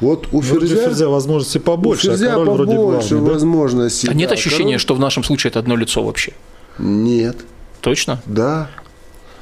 Вот 0.00 0.26
у 0.28 0.28
Ну, 0.32 0.38
у 0.38 0.42
ферзя, 0.42 0.76
Ферзя 0.76 1.08
возможности 1.08 1.58
побольше, 1.58 2.08
у 2.08 2.10
а 2.12 2.16
ферзя 2.16 2.30
король 2.30 2.48
вроде 2.50 2.76
побольше 2.76 3.08
главный, 3.10 3.26
да? 3.28 3.32
возможностей. 3.34 4.08
А 4.08 4.14
нет 4.14 4.28
да. 4.28 4.34
ощущения, 4.34 4.62
Король- 4.64 4.78
что 4.80 4.94
в 4.94 5.00
нашем 5.00 5.24
случае 5.24 5.50
это 5.50 5.58
одно 5.58 5.76
лицо 5.76 6.02
вообще? 6.02 6.32
Нет, 6.78 7.36
Точно? 7.80 8.20
да. 8.26 8.68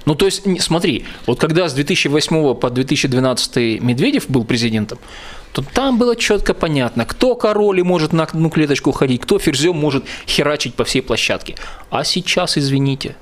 Ну, 0.04 0.14
то 0.14 0.24
есть, 0.24 0.42
смотри, 0.62 1.04
вот 1.26 1.38
когда 1.38 1.68
с 1.68 1.74
2008 1.74 2.54
по 2.54 2.70
2012 2.70 3.80
Медведев 3.80 4.28
был 4.28 4.44
президентом, 4.44 4.98
то 5.52 5.62
там 5.62 5.98
было 5.98 6.16
четко 6.16 6.54
понятно, 6.54 7.04
кто 7.04 7.34
король 7.34 7.80
и 7.80 7.82
может 7.82 8.12
на 8.12 8.24
одну 8.24 8.48
клеточку 8.48 8.90
ходить, 8.92 9.20
кто 9.20 9.38
ферзем 9.38 9.76
может 9.76 10.04
херачить 10.26 10.74
по 10.74 10.84
всей 10.84 11.02
площадке. 11.02 11.56
А 11.90 12.04
сейчас, 12.04 12.56
извините, 12.56 13.16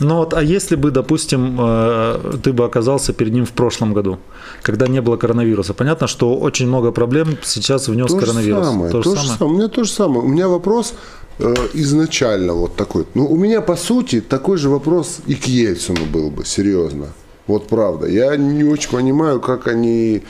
Ну 0.00 0.16
вот, 0.16 0.34
а 0.34 0.42
если 0.42 0.76
бы, 0.76 0.90
допустим, 0.90 1.56
э, 1.58 2.34
ты 2.42 2.52
бы 2.52 2.64
оказался 2.64 3.12
перед 3.12 3.32
ним 3.32 3.44
в 3.46 3.52
прошлом 3.52 3.94
году, 3.94 4.18
когда 4.62 4.86
не 4.88 5.00
было 5.00 5.16
коронавируса, 5.16 5.72
понятно, 5.74 6.06
что 6.06 6.36
очень 6.36 6.66
много 6.68 6.92
проблем 6.92 7.36
сейчас 7.42 7.88
внес 7.88 8.10
То 8.10 8.20
же 8.20 8.26
коронавирус. 8.26 8.66
самое, 8.66 8.90
То 8.92 8.98
же 9.02 9.04
то 9.04 9.16
же 9.16 9.20
самое? 9.22 9.38
самое. 9.38 9.54
У 9.54 9.58
меня 9.58 9.68
то 9.68 9.84
же 9.84 9.90
самое. 9.90 10.20
У 10.20 10.28
меня 10.28 10.48
вопрос 10.48 10.94
э, 11.38 11.54
изначально 11.74 12.52
вот 12.52 12.76
такой. 12.76 13.06
Ну, 13.14 13.26
у 13.26 13.36
меня, 13.36 13.60
по 13.62 13.76
сути, 13.76 14.20
такой 14.20 14.58
же 14.58 14.68
вопрос 14.68 15.20
и 15.26 15.34
к 15.34 15.46
Ельцину 15.46 16.04
был 16.12 16.30
бы, 16.30 16.44
серьезно. 16.44 17.06
Вот 17.46 17.68
правда. 17.68 18.06
Я 18.06 18.36
не 18.36 18.64
очень 18.64 18.90
понимаю, 18.90 19.40
как 19.40 19.66
они... 19.68 20.22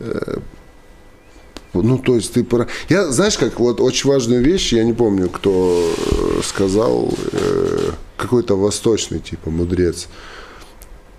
э, 0.00 0.38
ну, 1.74 1.98
то 1.98 2.14
есть 2.14 2.32
ты... 2.32 2.44
пора- 2.44 2.66
Я, 2.88 3.10
знаешь, 3.10 3.36
как 3.38 3.58
вот 3.60 3.80
очень 3.80 4.08
важную 4.10 4.42
вещь, 4.42 4.72
я 4.72 4.84
не 4.84 4.92
помню, 4.92 5.28
кто 5.28 5.92
э, 5.96 6.40
сказал, 6.44 7.08
э, 7.32 7.90
какой-то 8.22 8.56
восточный, 8.56 9.18
типа, 9.18 9.50
мудрец, 9.50 10.08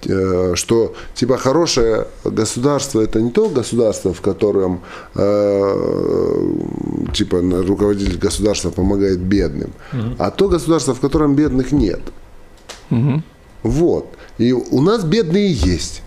э, 0.05 0.55
что 0.55 0.93
типа 1.15 1.37
хорошее 1.37 2.05
государство 2.25 3.01
это 3.01 3.21
не 3.21 3.31
то 3.31 3.49
государство, 3.49 4.13
в 4.13 4.21
котором 4.21 4.81
э, 5.15 6.53
типа 7.13 7.41
руководитель 7.67 8.17
государства 8.17 8.71
помогает 8.71 9.19
бедным, 9.19 9.71
а 10.19 10.31
то 10.31 10.49
государство, 10.49 10.93
в 10.93 10.99
котором 10.99 11.35
бедных 11.35 11.71
нет. 11.71 12.01
Вот. 13.63 14.05
И 14.39 14.51
у 14.53 14.81
нас 14.81 15.03
бедные 15.03 15.51
есть. 15.51 16.02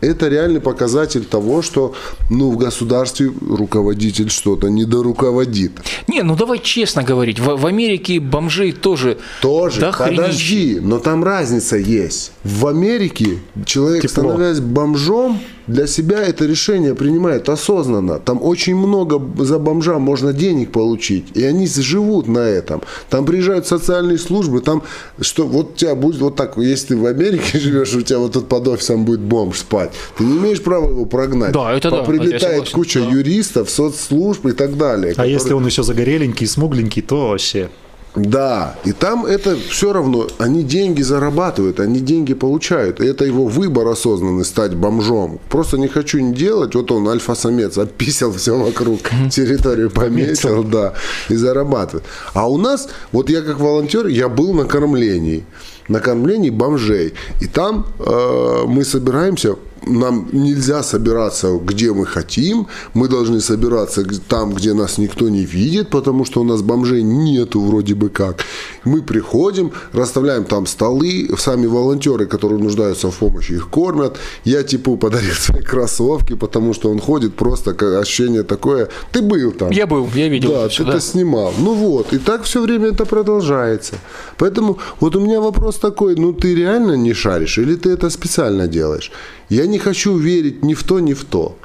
Это 0.00 0.28
реальный 0.28 0.60
показатель 0.60 1.24
того, 1.24 1.62
что 1.62 1.94
ну, 2.30 2.50
в 2.50 2.56
государстве 2.56 3.30
руководитель 3.48 4.30
что-то 4.30 4.68
недоруководит. 4.68 5.72
Не, 6.08 6.22
ну 6.22 6.36
давай 6.36 6.58
честно 6.58 7.02
говорить, 7.02 7.38
в, 7.38 7.56
в 7.56 7.66
Америке 7.66 8.18
бомжей 8.20 8.72
тоже 8.72 9.18
Тоже, 9.42 9.92
хренища. 9.92 10.22
подожди, 10.22 10.78
но 10.80 10.98
там 10.98 11.22
разница 11.24 11.76
есть. 11.76 12.32
В 12.44 12.66
Америке 12.66 13.38
человек, 13.66 14.02
Тепло. 14.02 14.24
становясь 14.30 14.60
бомжом, 14.60 15.38
для 15.70 15.86
себя 15.86 16.22
это 16.22 16.46
решение 16.46 16.94
принимает 16.94 17.48
осознанно. 17.48 18.18
Там 18.18 18.42
очень 18.42 18.76
много 18.76 19.20
за 19.44 19.58
бомжа 19.58 19.98
можно 19.98 20.32
денег 20.32 20.72
получить, 20.72 21.24
и 21.34 21.44
они 21.44 21.66
живут 21.66 22.28
на 22.28 22.40
этом. 22.40 22.82
Там 23.08 23.24
приезжают 23.24 23.66
социальные 23.66 24.18
службы, 24.18 24.60
там 24.60 24.82
что 25.20 25.46
вот 25.46 25.72
у 25.74 25.76
тебя 25.76 25.94
будет 25.94 26.20
вот 26.20 26.36
так, 26.36 26.56
если 26.56 26.88
ты 26.88 26.96
в 26.96 27.06
Америке 27.06 27.58
живешь, 27.60 27.94
у 27.94 28.02
тебя 28.02 28.18
вот 28.18 28.32
тут 28.32 28.48
под 28.48 28.68
офисом 28.68 29.04
будет 29.04 29.20
бомж 29.20 29.58
спать, 29.58 29.92
ты 30.18 30.24
не 30.24 30.38
имеешь 30.38 30.62
права 30.62 30.90
его 30.90 31.06
прогнать. 31.06 31.52
Да, 31.52 31.72
это 31.72 31.90
да, 31.90 32.02
Прилетает 32.02 32.70
куча 32.70 33.00
да. 33.00 33.06
юристов, 33.10 33.70
соцслужб 33.70 34.46
и 34.46 34.52
так 34.52 34.76
далее. 34.76 35.12
А 35.12 35.14
которые- 35.14 35.32
если 35.34 35.52
он 35.52 35.66
еще 35.66 35.82
загореленький, 35.82 36.46
смугленький, 36.46 37.02
то 37.02 37.28
вообще. 37.28 37.68
Да, 38.16 38.74
и 38.84 38.92
там 38.92 39.24
это 39.24 39.56
все 39.56 39.92
равно, 39.92 40.26
они 40.38 40.64
деньги 40.64 41.00
зарабатывают, 41.00 41.78
они 41.78 42.00
деньги 42.00 42.34
получают. 42.34 43.00
И 43.00 43.06
это 43.06 43.24
его 43.24 43.46
выбор 43.46 43.86
осознанный 43.86 44.44
стать 44.44 44.74
бомжом. 44.74 45.38
Просто 45.48 45.78
не 45.78 45.86
хочу 45.86 46.18
не 46.18 46.34
делать, 46.34 46.74
вот 46.74 46.90
он 46.90 47.08
альфа-самец, 47.08 47.78
описал 47.78 48.32
все 48.32 48.58
вокруг, 48.58 49.00
территорию 49.30 49.90
пометил, 49.90 50.64
да, 50.64 50.94
и 51.28 51.36
зарабатывает. 51.36 52.04
А 52.34 52.50
у 52.50 52.58
нас, 52.58 52.88
вот 53.12 53.30
я 53.30 53.42
как 53.42 53.60
волонтер, 53.60 54.08
я 54.08 54.28
был 54.28 54.54
на 54.54 54.64
кормлении, 54.64 55.44
на 55.86 56.00
кормлении 56.00 56.50
бомжей. 56.50 57.14
И 57.40 57.46
там 57.46 57.86
э, 58.00 58.64
мы 58.66 58.84
собираемся 58.84 59.54
нам 59.86 60.28
нельзя 60.32 60.82
собираться, 60.82 61.58
где 61.64 61.92
мы 61.92 62.06
хотим. 62.06 62.66
Мы 62.94 63.08
должны 63.08 63.40
собираться 63.40 64.04
там, 64.28 64.52
где 64.52 64.74
нас 64.74 64.98
никто 64.98 65.28
не 65.28 65.44
видит, 65.44 65.90
потому 65.90 66.24
что 66.24 66.40
у 66.40 66.44
нас 66.44 66.62
бомжей 66.62 67.02
нету 67.02 67.60
вроде 67.60 67.94
бы 67.94 68.08
как. 68.08 68.44
Мы 68.84 69.02
приходим, 69.02 69.72
расставляем 69.92 70.44
там 70.44 70.66
столы, 70.66 71.30
сами 71.38 71.66
волонтеры, 71.66 72.26
которые 72.26 72.58
нуждаются 72.58 73.10
в 73.10 73.16
помощи, 73.16 73.52
их 73.52 73.68
кормят. 73.68 74.18
Я 74.44 74.62
типу 74.62 74.96
подарил 74.96 75.34
свои 75.38 75.62
кроссовки, 75.62 76.34
потому 76.34 76.74
что 76.74 76.90
он 76.90 77.00
ходит 77.00 77.34
просто, 77.34 77.74
как 77.74 78.02
ощущение 78.02 78.42
такое. 78.42 78.88
Ты 79.12 79.22
был 79.22 79.52
там. 79.52 79.70
Я 79.70 79.86
был, 79.86 80.08
я 80.14 80.28
видел 80.28 80.50
Да, 80.50 80.66
это 80.66 80.76
ты 80.76 80.84
да. 80.84 80.90
это 80.90 81.00
снимал. 81.00 81.52
Ну 81.58 81.74
вот, 81.74 82.12
и 82.12 82.18
так 82.18 82.42
все 82.42 82.62
время 82.62 82.88
это 82.88 83.04
продолжается. 83.04 83.94
Поэтому 84.36 84.78
вот 85.00 85.16
у 85.16 85.20
меня 85.20 85.40
вопрос 85.40 85.76
такой, 85.76 86.16
ну 86.16 86.32
ты 86.32 86.54
реально 86.54 86.96
не 86.96 87.14
шаришь 87.14 87.58
или 87.58 87.74
ты 87.74 87.90
это 87.90 88.10
специально 88.10 88.66
делаешь? 88.68 89.12
Я 89.50 89.66
не 89.66 89.78
хочу 89.78 90.16
верить 90.16 90.64
ни 90.64 90.74
в 90.74 90.84
то, 90.84 91.00
ни 91.00 91.12
в 91.12 91.24
то. 91.24 91.56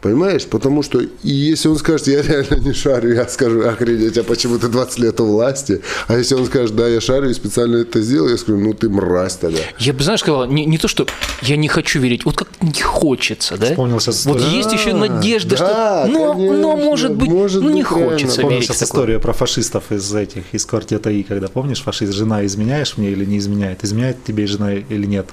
Понимаешь? 0.00 0.44
Потому 0.44 0.84
что 0.84 1.00
и 1.00 1.30
если 1.30 1.68
он 1.68 1.76
скажет, 1.78 2.06
я 2.06 2.22
реально 2.22 2.60
не 2.60 2.72
шарю, 2.72 3.14
я 3.14 3.26
скажу, 3.26 3.66
охренеть, 3.66 4.16
а 4.18 4.22
почему 4.22 4.56
ты 4.58 4.68
20 4.68 4.98
лет 5.00 5.20
у 5.20 5.26
власти? 5.26 5.80
А 6.06 6.16
если 6.16 6.36
он 6.36 6.46
скажет, 6.46 6.76
да, 6.76 6.86
я 6.86 7.00
шарю 7.00 7.30
и 7.30 7.34
специально 7.34 7.78
это 7.78 8.00
сделал, 8.00 8.28
я 8.28 8.36
скажу, 8.36 8.58
ну 8.58 8.72
ты 8.72 8.88
мразь 8.88 9.34
тогда. 9.34 9.58
Я 9.80 9.92
бы, 9.92 10.04
знаешь, 10.04 10.20
сказал, 10.20 10.46
не, 10.46 10.64
не 10.64 10.78
то, 10.78 10.86
что 10.86 11.06
я 11.42 11.56
не 11.56 11.66
хочу 11.66 11.98
верить, 11.98 12.24
вот 12.24 12.36
как 12.36 12.48
не 12.60 12.80
хочется, 12.80 13.56
да? 13.56 13.66
Вспомнил 13.66 13.98
сейчас 13.98 14.26
вот 14.26 14.36
историю. 14.36 14.58
есть 14.58 14.72
еще 14.72 14.92
надежда, 14.92 15.56
да, 15.56 16.06
что, 16.06 16.12
ну, 16.12 16.32
конечно, 16.34 16.56
ну, 16.56 16.76
может 16.76 17.14
быть, 17.16 17.28
может 17.28 17.62
ну, 17.62 17.70
не 17.70 17.82
быть, 17.82 17.86
хочется 17.86 18.42
верить 18.42 18.62
в 18.62 18.66
сейчас 18.66 18.78
такое. 18.78 19.00
историю 19.00 19.20
про 19.20 19.32
фашистов 19.32 19.90
из 19.90 20.14
этих, 20.14 20.44
из 20.52 20.64
квартета 20.66 21.10
И, 21.10 21.24
когда 21.24 21.48
помнишь, 21.48 21.82
фашист, 21.82 22.12
жена, 22.12 22.46
изменяешь 22.46 22.96
мне 22.96 23.10
или 23.10 23.24
не 23.24 23.38
изменяет? 23.38 23.82
Изменяет 23.82 24.22
тебе 24.22 24.46
жена 24.46 24.74
или 24.74 25.06
нет? 25.06 25.26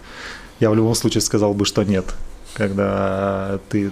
Я 0.63 0.69
в 0.69 0.75
любом 0.75 0.95
случае 0.95 1.19
сказал 1.19 1.53
бы, 1.53 1.65
что 1.65 1.83
нет. 1.83 2.05
Когда 2.53 3.59
ты 3.67 3.91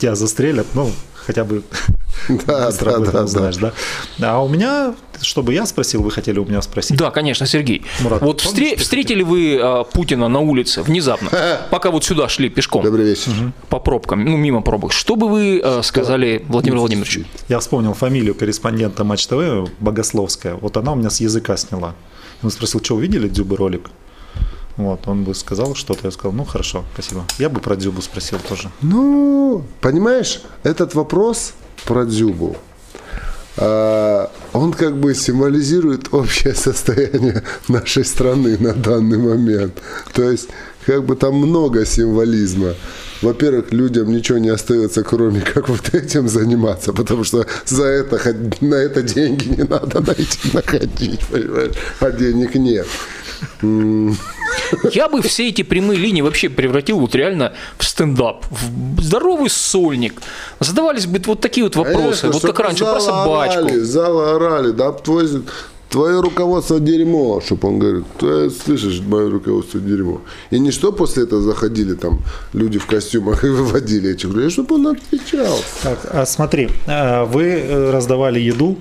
тебя 0.00 0.14
застрелят, 0.14 0.66
ну, 0.72 0.90
хотя 1.14 1.44
бы 1.44 1.62
Да, 2.46 2.68
быстро 2.68 2.90
да, 2.92 2.96
об 2.96 3.02
этом 3.02 3.12
да, 3.12 3.18
да. 3.18 3.24
узнаешь, 3.24 3.56
да. 3.58 3.72
А 4.22 4.42
у 4.42 4.48
меня, 4.48 4.94
чтобы 5.20 5.52
я 5.52 5.66
спросил, 5.66 6.02
вы 6.02 6.10
хотели 6.10 6.38
у 6.38 6.46
меня 6.46 6.62
спросить? 6.62 6.96
Да, 6.96 7.10
конечно, 7.10 7.46
Сергей. 7.46 7.82
Мурат, 8.00 8.22
вот 8.22 8.40
что 8.40 8.76
встретили 8.78 9.22
вы 9.22 9.58
а, 9.60 9.84
Путина 9.84 10.28
на 10.28 10.40
улице 10.40 10.80
внезапно, 10.80 11.28
пока 11.70 11.90
вот 11.90 12.02
сюда 12.02 12.30
шли 12.30 12.48
пешком 12.48 12.82
Добрый 12.82 13.04
вечер. 13.04 13.32
по 13.68 13.78
пробкам, 13.78 14.24
ну, 14.24 14.38
мимо 14.38 14.62
пробок. 14.62 14.94
Что 14.94 15.16
бы 15.16 15.28
вы 15.28 15.60
а, 15.62 15.82
сказали 15.82 16.46
Владимиру 16.48 16.80
Владимировичу? 16.80 17.26
Я 17.50 17.58
вспомнил 17.58 17.92
фамилию 17.92 18.34
корреспондента 18.34 19.04
Матч 19.04 19.26
ТВ, 19.26 19.70
Богословская. 19.80 20.54
Вот 20.54 20.78
она 20.78 20.92
у 20.92 20.94
меня 20.94 21.10
с 21.10 21.20
языка 21.20 21.58
сняла. 21.58 21.94
Он 22.42 22.50
спросил, 22.50 22.82
что 22.82 22.94
увидели 22.94 23.28
Дзюбы 23.28 23.58
ролик? 23.58 23.90
Вот, 24.76 25.06
он 25.06 25.24
бы 25.24 25.34
сказал 25.34 25.74
что-то, 25.74 26.00
я 26.04 26.10
сказал, 26.10 26.32
ну 26.32 26.44
хорошо, 26.44 26.84
спасибо. 26.94 27.24
Я 27.38 27.48
бы 27.48 27.60
про 27.60 27.76
Дзюбу 27.76 28.02
спросил 28.02 28.38
тоже. 28.48 28.70
Ну, 28.82 29.64
понимаешь, 29.80 30.42
этот 30.64 30.94
вопрос 30.94 31.54
про 31.84 32.04
Дзюбу, 32.04 32.56
а, 33.56 34.30
он 34.52 34.72
как 34.72 34.96
бы 34.96 35.14
символизирует 35.14 36.12
общее 36.12 36.54
состояние 36.54 37.44
нашей 37.68 38.04
страны 38.04 38.58
на 38.58 38.72
данный 38.72 39.18
момент. 39.18 39.74
То 40.12 40.28
есть, 40.28 40.48
как 40.86 41.04
бы 41.04 41.16
там 41.16 41.34
много 41.36 41.86
символизма. 41.86 42.74
Во-первых, 43.22 43.72
людям 43.72 44.12
ничего 44.12 44.38
не 44.38 44.50
остается, 44.50 45.02
кроме 45.02 45.40
как 45.40 45.68
вот 45.68 45.94
этим 45.94 46.28
заниматься, 46.28 46.92
потому 46.92 47.24
что 47.24 47.46
за 47.64 47.84
это, 47.84 48.20
на 48.60 48.74
это 48.74 49.02
деньги 49.02 49.48
не 49.48 49.62
надо 49.62 50.00
найти, 50.00 50.50
находить, 50.52 51.20
понимаешь, 51.28 51.74
а 52.00 52.10
денег 52.10 52.54
нет. 52.56 52.86
Я 54.92 55.08
бы 55.08 55.22
все 55.22 55.48
эти 55.48 55.62
прямые 55.62 55.98
линии 55.98 56.22
вообще 56.22 56.48
превратил 56.48 56.98
вот 56.98 57.14
реально 57.14 57.52
в 57.78 57.84
стендап, 57.84 58.44
в 58.50 59.02
здоровый 59.02 59.50
сольник. 59.50 60.20
Задавались 60.60 61.06
бы 61.06 61.20
вот 61.26 61.40
такие 61.40 61.64
вот 61.64 61.76
вопросы, 61.76 62.22
Конечно, 62.22 62.30
вот 62.30 62.42
как 62.42 62.60
раньше, 62.60 62.84
про 62.84 63.00
собачку. 63.00 63.60
Орали, 63.60 63.78
зала 63.80 64.36
орали, 64.36 64.70
да, 64.70 64.92
твой, 64.92 65.28
твое 65.94 66.20
руководство 66.20 66.80
дерьмо, 66.80 67.40
чтобы 67.40 67.68
он 67.68 67.78
говорит, 67.78 68.04
ты 68.18 68.50
слышишь, 68.50 69.00
мое 69.00 69.30
руководство 69.30 69.80
дерьмо. 69.80 70.20
И 70.50 70.58
не 70.58 70.72
что 70.72 70.92
после 70.92 71.22
этого 71.22 71.40
заходили 71.40 71.94
там 71.94 72.20
люди 72.52 72.78
в 72.78 72.86
костюмах 72.86 73.44
и 73.44 73.48
выводили 73.48 74.10
этих 74.10 74.30
людей, 74.30 74.50
чтобы 74.50 74.74
он 74.74 74.88
отвечал. 74.88 75.56
Так, 75.82 75.98
а 76.12 76.26
смотри, 76.26 76.68
э, 76.86 77.24
вы 77.24 77.44
э, 77.44 77.90
раздавали 77.90 78.40
еду 78.40 78.76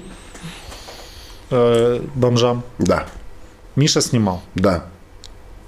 э, 1.51 2.01
бомжам. 2.15 2.63
Да, 2.79 3.07
Миша 3.75 4.01
снимал. 4.01 4.41
да. 4.55 4.85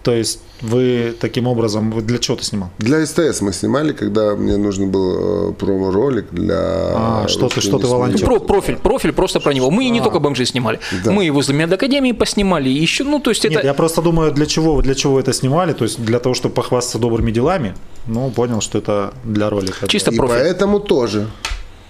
То 0.06 0.14
есть 0.14 0.40
вы 0.62 1.16
таким 1.20 1.48
образом, 1.48 1.90
вы 1.90 2.04
для 2.04 2.20
чего 2.20 2.38
ты 2.38 2.44
снимал? 2.44 2.70
Для 2.78 3.04
СТС 3.04 3.42
мы 3.42 3.52
снимали, 3.54 3.92
когда 3.92 4.36
мне 4.36 4.56
нужен 4.56 4.92
был 4.92 5.50
э, 5.50 5.54
промо-ролик 5.54 6.28
для... 6.32 6.58
А, 6.60 7.26
что 7.28 7.40
ты- 7.50 7.56
«Русский 7.56 7.62
что 7.62 7.80
ты 7.80 7.88
волонтер. 7.88 8.20
смеется». 8.20 8.26
Про, 8.40 8.40
профиль, 8.40 8.76
профиль 8.78 9.14
просто 9.14 9.40
про 9.40 9.52
него. 9.52 9.72
Мы 9.72 9.86
и 9.86 9.90
не 9.90 10.02
только 10.02 10.20
бомжей 10.20 10.46
снимали. 10.46 10.80
Да. 11.04 11.12
Мы 11.12 11.26
и 11.26 11.32
возле 11.32 11.56
медакадемии 11.56 12.12
поснимали, 12.12 12.70
и 12.70 12.74
еще, 12.74 13.04
ну, 13.04 13.20
то 13.20 13.32
есть 13.32 13.46
это... 13.46 13.56
Нет, 13.56 13.64
я 13.64 13.74
просто 13.74 14.04
думаю, 14.04 14.32
для 14.32 14.46
чего, 14.46 14.80
для 14.84 14.94
чего 14.94 15.16
вы 15.16 15.22
это 15.22 15.34
снимали? 15.34 15.74
То 15.74 15.86
есть 15.86 16.00
для 16.00 16.20
того, 16.20 16.36
чтобы 16.36 16.54
похвастаться 16.54 17.00
добрыми 17.00 17.32
делами? 17.32 17.74
Ну, 18.06 18.30
понял, 18.30 18.62
что 18.62 18.78
это 18.78 19.12
для 19.24 19.50
ролика. 19.50 19.88
Чисто 19.88 20.12
И 20.12 20.16
профиль. 20.16 20.36
поэтому 20.36 20.80
тоже. 20.80 21.28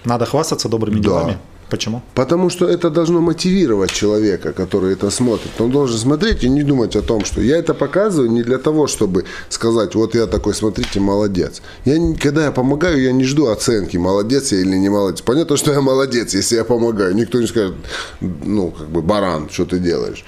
Надо 0.06 0.26
хвастаться 0.26 0.70
добрыми 0.70 0.96
Да. 0.98 1.02
делами? 1.04 1.38
Почему? 1.70 2.02
Потому 2.14 2.50
что 2.50 2.68
это 2.68 2.90
должно 2.90 3.22
мотивировать 3.22 3.92
человека, 3.92 4.54
который 4.54 4.94
это 4.94 5.10
смотрит. 5.10 5.50
Он 5.60 5.72
должен 5.72 5.98
смотреть 5.98 6.44
и 6.44 6.50
не 6.50 6.64
думать 6.64 6.96
о 6.96 7.02
том, 7.02 7.26
что 7.26 7.42
я 7.42 7.58
это 7.58 7.74
показываю 7.74 8.30
не 8.32 8.44
для 8.44 8.60
того, 8.60 8.86
чтобы 8.88 9.26
сказать, 9.50 9.96
вот 9.96 10.16
я 10.16 10.28
такой, 10.28 10.54
смотрите, 10.54 11.00
молодец. 11.00 11.62
Я, 11.86 11.96
когда 12.22 12.46
я 12.46 12.52
помогаю, 12.52 13.02
я 13.02 13.12
не 13.12 13.24
жду 13.24 13.48
оценки, 13.48 13.98
молодец 13.98 14.52
я 14.52 14.60
или 14.60 14.78
не 14.78 14.90
молодец. 14.90 15.22
Понятно, 15.22 15.58
что 15.58 15.72
я 15.72 15.82
молодец, 15.82 16.36
если 16.36 16.56
я 16.56 16.64
помогаю. 16.64 17.16
Никто 17.16 17.42
не 17.42 17.48
скажет, 17.48 17.76
ну, 18.22 18.72
как 18.72 18.88
бы, 18.90 19.02
баран, 19.02 19.50
что 19.50 19.66
ты 19.66 19.80
делаешь. 19.80 20.24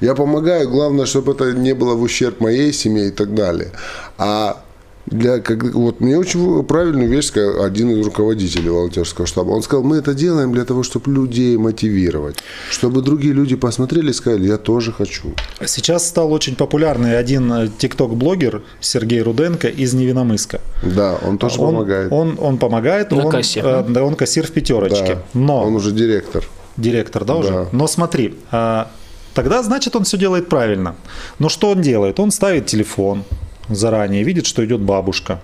Я 0.00 0.14
помогаю, 0.14 0.68
главное, 0.68 1.06
чтобы 1.06 1.32
это 1.32 1.52
не 1.52 1.74
было 1.74 1.94
в 1.94 2.02
ущерб 2.02 2.40
моей 2.40 2.72
семье 2.72 3.08
и 3.08 3.10
так 3.10 3.34
далее. 3.34 3.70
А 4.18 4.62
для, 5.06 5.40
как, 5.40 5.64
вот 5.74 6.00
мне 6.00 6.16
очень 6.16 6.62
правильную 6.64 7.08
вещь 7.08 7.26
сказал 7.26 7.64
один 7.64 7.90
из 7.90 8.04
руководителей 8.06 8.70
волонтерского 8.70 9.26
штаба. 9.26 9.50
Он 9.50 9.62
сказал, 9.62 9.84
мы 9.84 9.96
это 9.96 10.14
делаем 10.14 10.52
для 10.52 10.64
того, 10.64 10.82
чтобы 10.82 11.12
людей 11.12 11.56
мотивировать. 11.56 12.36
Чтобы 12.70 13.02
другие 13.02 13.34
люди 13.34 13.56
посмотрели 13.56 14.10
и 14.10 14.12
сказали, 14.12 14.46
я 14.46 14.58
тоже 14.58 14.92
хочу. 14.92 15.34
Сейчас 15.66 16.06
стал 16.06 16.32
очень 16.32 16.54
популярный 16.54 17.18
один 17.18 17.70
тикток-блогер 17.78 18.62
Сергей 18.80 19.22
Руденко 19.22 19.68
из 19.68 19.92
Невиномыска. 19.92 20.60
Да, 20.82 21.18
он 21.26 21.38
тоже 21.38 21.60
он, 21.60 21.74
помогает. 21.74 22.12
Он, 22.12 22.38
он 22.40 22.58
помогает, 22.58 23.10
На 23.10 23.24
он, 23.24 23.30
кассе, 23.30 23.60
э, 23.62 23.84
да, 23.88 24.04
он 24.04 24.14
кассир 24.14 24.46
в 24.46 24.52
пятерочке. 24.52 25.14
да. 25.14 25.22
Но 25.34 25.64
Он 25.64 25.74
уже 25.74 25.90
директор. 25.92 26.44
директор, 26.76 27.24
да, 27.24 27.34
уже? 27.36 27.50
Да. 27.50 27.66
Но 27.72 27.86
смотри, 27.88 28.36
а, 28.50 28.90
тогда 29.34 29.62
значит 29.62 29.96
он 29.96 30.04
все 30.04 30.16
делает 30.16 30.48
правильно. 30.48 30.94
Но 31.38 31.48
что 31.48 31.70
он 31.70 31.82
делает? 31.82 32.20
Он 32.20 32.30
ставит 32.30 32.66
телефон 32.66 33.24
заранее, 33.68 34.22
видит, 34.22 34.46
что 34.46 34.64
идет 34.64 34.80
бабушка. 34.80 35.40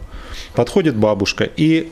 Подходит 0.54 0.96
бабушка 0.96 1.48
и 1.56 1.90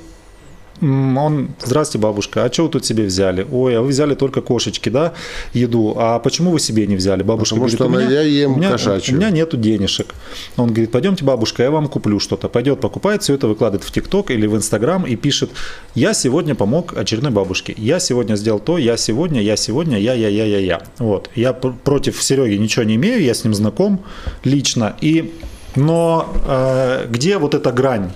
он, 0.83 1.51
здравствуйте, 1.65 2.03
бабушка, 2.03 2.45
а 2.45 2.53
что 2.53 2.65
вы 2.65 2.69
тут 2.69 2.85
себе 2.85 3.05
взяли? 3.05 3.47
Ой, 3.51 3.79
а 3.79 3.81
вы 3.81 3.89
взяли 3.89 4.15
только 4.15 4.43
кошечки, 4.43 4.89
да, 4.89 5.15
еду. 5.55 5.95
А 5.97 6.19
почему 6.19 6.51
вы 6.51 6.61
себе 6.61 6.87
не 6.87 6.97
взяли? 6.97 7.23
Бабушка 7.23 7.55
Потому 7.57 7.61
говорит, 7.61 7.77
что 7.77 7.87
у 7.87 7.89
меня, 7.89 8.21
я 8.21 8.43
ем 8.43 8.53
у 8.53 8.57
меня, 8.57 8.73
кошачью. 8.73 9.15
у 9.15 9.19
меня 9.19 9.31
нету 9.31 9.57
денежек. 9.57 10.15
Он 10.57 10.69
говорит, 10.69 10.91
пойдемте, 10.91 11.25
бабушка, 11.25 11.63
я 11.63 11.71
вам 11.71 11.89
куплю 11.89 12.21
что-то. 12.21 12.49
Пойдет, 12.49 12.81
покупает, 12.81 13.23
все 13.23 13.35
это 13.35 13.49
выкладывает 13.49 13.85
в 13.85 13.91
ТикТок 13.91 14.31
или 14.31 14.47
в 14.47 14.55
Инстаграм 14.55 15.05
и 15.05 15.17
пишет, 15.17 15.51
я 15.95 16.13
сегодня 16.13 16.55
помог 16.55 16.97
очередной 16.97 17.33
бабушке, 17.33 17.75
я 17.79 17.99
сегодня 17.99 18.37
сделал 18.37 18.59
то, 18.59 18.77
я 18.77 18.97
сегодня, 18.99 19.41
я 19.41 19.57
сегодня, 19.57 19.99
я, 19.99 20.13
я, 20.13 20.29
я, 20.29 20.45
я, 20.45 20.59
я. 20.59 20.83
Вот. 20.99 21.31
Я 21.35 21.55
пр- 21.55 21.75
против 21.85 22.23
Сереги 22.23 22.57
ничего 22.57 22.85
не 22.85 22.97
имею, 22.97 23.23
я 23.23 23.33
с 23.33 23.45
ним 23.45 23.55
знаком 23.55 24.05
лично. 24.45 24.95
И, 25.01 25.33
но 25.77 26.33
э, 26.47 27.07
где 27.09 27.39
вот 27.39 27.55
эта 27.55 27.73
грань? 27.73 28.11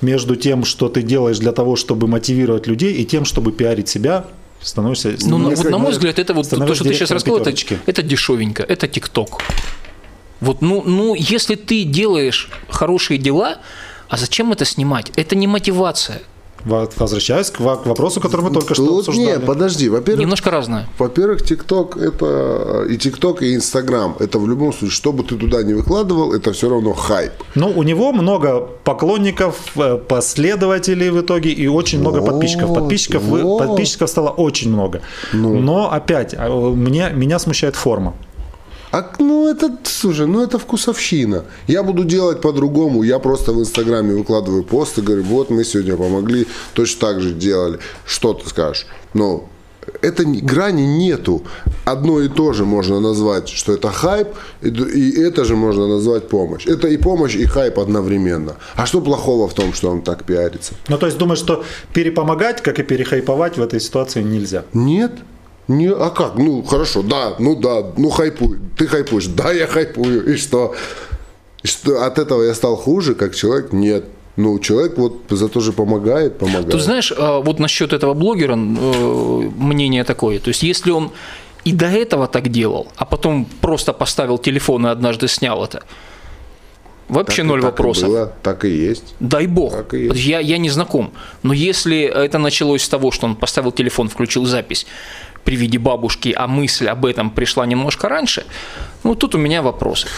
между 0.00 0.36
тем, 0.36 0.64
что 0.64 0.88
ты 0.88 1.02
делаешь 1.02 1.38
для 1.38 1.52
того, 1.52 1.76
чтобы 1.76 2.06
мотивировать 2.06 2.66
людей, 2.66 2.92
и 2.94 3.04
тем, 3.04 3.24
чтобы 3.24 3.52
пиарить 3.52 3.88
себя, 3.88 4.26
становишься... 4.60 5.08
Ну, 5.08 5.16
становишься- 5.16 5.62
вот 5.64 5.70
на 5.70 5.78
мой 5.78 5.92
взгляд, 5.92 6.18
это 6.18 6.34
вот 6.34 6.48
то, 6.48 6.74
что 6.74 6.84
ты 6.84 6.94
сейчас 6.94 7.10
рассказал, 7.10 7.40
это, 7.40 7.54
это 7.86 8.02
дешевенько, 8.02 8.62
это 8.62 8.88
ТикТок. 8.88 9.40
Вот, 10.40 10.60
ну, 10.60 10.82
ну, 10.84 11.14
если 11.14 11.54
ты 11.54 11.84
делаешь 11.84 12.50
хорошие 12.68 13.18
дела, 13.18 13.58
а 14.08 14.16
зачем 14.16 14.52
это 14.52 14.64
снимать? 14.64 15.10
Это 15.16 15.34
не 15.34 15.46
мотивация. 15.46 16.20
Во- 16.64 16.88
Возвращаясь 16.96 17.50
к 17.50 17.60
во- 17.60 17.76
к 17.76 17.86
вопросу, 17.86 18.20
который 18.20 18.40
мы 18.42 18.50
только 18.50 18.74
что 18.74 18.86
Тут 18.86 18.98
обсуждали. 19.08 19.26
нет, 19.26 19.46
подожди. 19.46 19.88
Во-первых, 19.88 20.20
Немножко 20.20 20.50
разное. 20.50 20.86
Во-первых, 20.98 21.42
ТикТок 21.44 21.96
это 21.96 22.84
и 22.90 22.96
ТикТок, 22.96 23.42
и 23.42 23.54
Инстаграм. 23.54 24.16
Это 24.18 24.38
в 24.38 24.48
любом 24.48 24.72
случае, 24.72 24.90
что 24.90 25.12
бы 25.12 25.22
ты 25.22 25.36
туда 25.36 25.62
не 25.62 25.74
выкладывал, 25.74 26.32
это 26.32 26.52
все 26.52 26.68
равно 26.68 26.92
хайп. 26.92 27.32
Ну, 27.54 27.72
у 27.76 27.82
него 27.82 28.12
много 28.12 28.60
поклонников, 28.84 29.56
э, 29.76 29.96
последователей 30.08 31.10
в 31.10 31.20
итоге 31.20 31.50
и 31.50 31.68
очень 31.68 32.00
много 32.00 32.18
Вот, 32.18 32.30
подписчиков. 32.30 32.74
Подписчиков, 32.74 33.22
вот. 33.22 33.58
подписчиков 33.58 34.10
стало 34.10 34.30
очень 34.30 34.72
много. 34.72 35.02
Но 35.32 35.92
опять, 35.92 36.34
а, 36.36 36.48
мне, 36.48 37.10
меня 37.14 37.38
смущает 37.38 37.76
форма. 37.76 38.14
А, 38.92 39.12
ну, 39.18 39.48
это, 39.48 39.76
слушай, 39.84 40.26
ну, 40.26 40.42
это 40.42 40.58
вкусовщина. 40.58 41.44
Я 41.66 41.82
буду 41.82 42.04
делать 42.04 42.40
по-другому. 42.40 43.02
Я 43.02 43.18
просто 43.18 43.52
в 43.52 43.60
Инстаграме 43.60 44.14
выкладываю 44.14 44.64
посты, 44.64 45.02
говорю, 45.02 45.22
вот 45.24 45.50
мы 45.50 45.64
сегодня 45.64 45.96
помогли, 45.96 46.46
точно 46.74 47.00
так 47.00 47.20
же 47.20 47.32
делали. 47.32 47.78
Что 48.04 48.34
ты 48.34 48.48
скажешь? 48.48 48.86
Ну, 49.14 49.48
это 50.02 50.24
грани 50.24 50.82
нету. 50.82 51.42
Одно 51.84 52.20
и 52.20 52.28
то 52.28 52.52
же 52.52 52.64
можно 52.64 53.00
назвать, 53.00 53.48
что 53.48 53.72
это 53.72 53.90
хайп, 53.90 54.28
и, 54.62 54.68
и 54.68 55.20
это 55.20 55.44
же 55.44 55.56
можно 55.56 55.86
назвать 55.86 56.28
помощь. 56.28 56.66
Это 56.66 56.88
и 56.88 56.96
помощь, 56.96 57.36
и 57.36 57.44
хайп 57.44 57.78
одновременно. 57.78 58.56
А 58.74 58.86
что 58.86 59.00
плохого 59.00 59.48
в 59.48 59.54
том, 59.54 59.72
что 59.72 59.90
он 59.90 60.02
так 60.02 60.24
пиарится? 60.24 60.74
Ну, 60.88 60.98
то 60.98 61.06
есть 61.06 61.18
думаешь, 61.18 61.38
что 61.38 61.64
перепомогать, 61.92 62.62
как 62.62 62.78
и 62.78 62.82
перехайповать 62.82 63.56
в 63.56 63.62
этой 63.62 63.80
ситуации 63.80 64.22
нельзя. 64.22 64.64
Нет. 64.72 65.12
Не, 65.68 65.88
а 65.90 66.10
как? 66.10 66.36
Ну, 66.36 66.62
хорошо, 66.62 67.02
да, 67.02 67.34
ну 67.38 67.56
да, 67.56 67.82
ну 67.96 68.10
хайпуй. 68.10 68.58
Ты 68.78 68.86
хайпуешь, 68.86 69.26
да, 69.26 69.52
я 69.52 69.66
хайпую. 69.66 70.32
И 70.34 70.36
что? 70.36 70.74
И 71.62 71.66
что 71.66 72.04
от 72.06 72.18
этого 72.18 72.42
я 72.44 72.54
стал 72.54 72.76
хуже, 72.76 73.14
как 73.14 73.34
человек? 73.34 73.72
Нет. 73.72 74.04
Ну, 74.36 74.58
человек 74.58 74.98
вот 74.98 75.22
за 75.30 75.48
то 75.48 75.60
же 75.60 75.72
помогает, 75.72 76.38
помогает. 76.38 76.70
Тут 76.70 76.82
знаешь, 76.82 77.12
а, 77.16 77.40
вот 77.40 77.58
насчет 77.58 77.92
этого 77.94 78.12
блогера 78.14 78.52
э, 78.52 78.56
мнение 78.56 80.04
такое. 80.04 80.38
То 80.38 80.48
есть, 80.48 80.62
если 80.62 80.90
он 80.90 81.10
и 81.64 81.72
до 81.72 81.86
этого 81.86 82.28
так 82.28 82.50
делал, 82.50 82.86
а 82.96 83.04
потом 83.06 83.46
просто 83.60 83.92
поставил 83.94 84.38
телефон 84.38 84.86
и 84.86 84.90
однажды 84.90 85.26
снял 85.26 85.64
это, 85.64 85.82
вообще 87.08 87.36
Так 87.38 87.44
и- 87.44 87.48
ноль 87.48 87.60
так 87.62 87.68
и 87.68 87.70
вопросов. 87.72 88.08
было, 88.08 88.32
так 88.42 88.64
и 88.64 88.68
есть. 88.68 89.14
Дай 89.20 89.46
бог. 89.46 89.72
Так 89.72 89.94
и 89.94 90.04
есть. 90.04 90.16
Я, 90.20 90.40
я 90.40 90.58
не 90.58 90.68
знаком. 90.68 91.12
Но 91.42 91.54
если 91.54 92.02
это 92.02 92.38
началось 92.38 92.82
с 92.82 92.88
того, 92.88 93.10
что 93.10 93.26
он 93.26 93.36
поставил 93.36 93.72
телефон, 93.72 94.08
включил 94.10 94.44
запись, 94.44 94.86
при 95.46 95.56
виде 95.56 95.78
бабушки, 95.78 96.34
а 96.36 96.46
мысль 96.46 96.88
об 96.88 97.06
этом 97.06 97.30
пришла 97.30 97.64
немножко 97.66 98.08
раньше, 98.08 98.44
ну, 99.04 99.14
тут 99.14 99.34
у 99.36 99.38
меня 99.38 99.62
вопросы. 99.62 100.08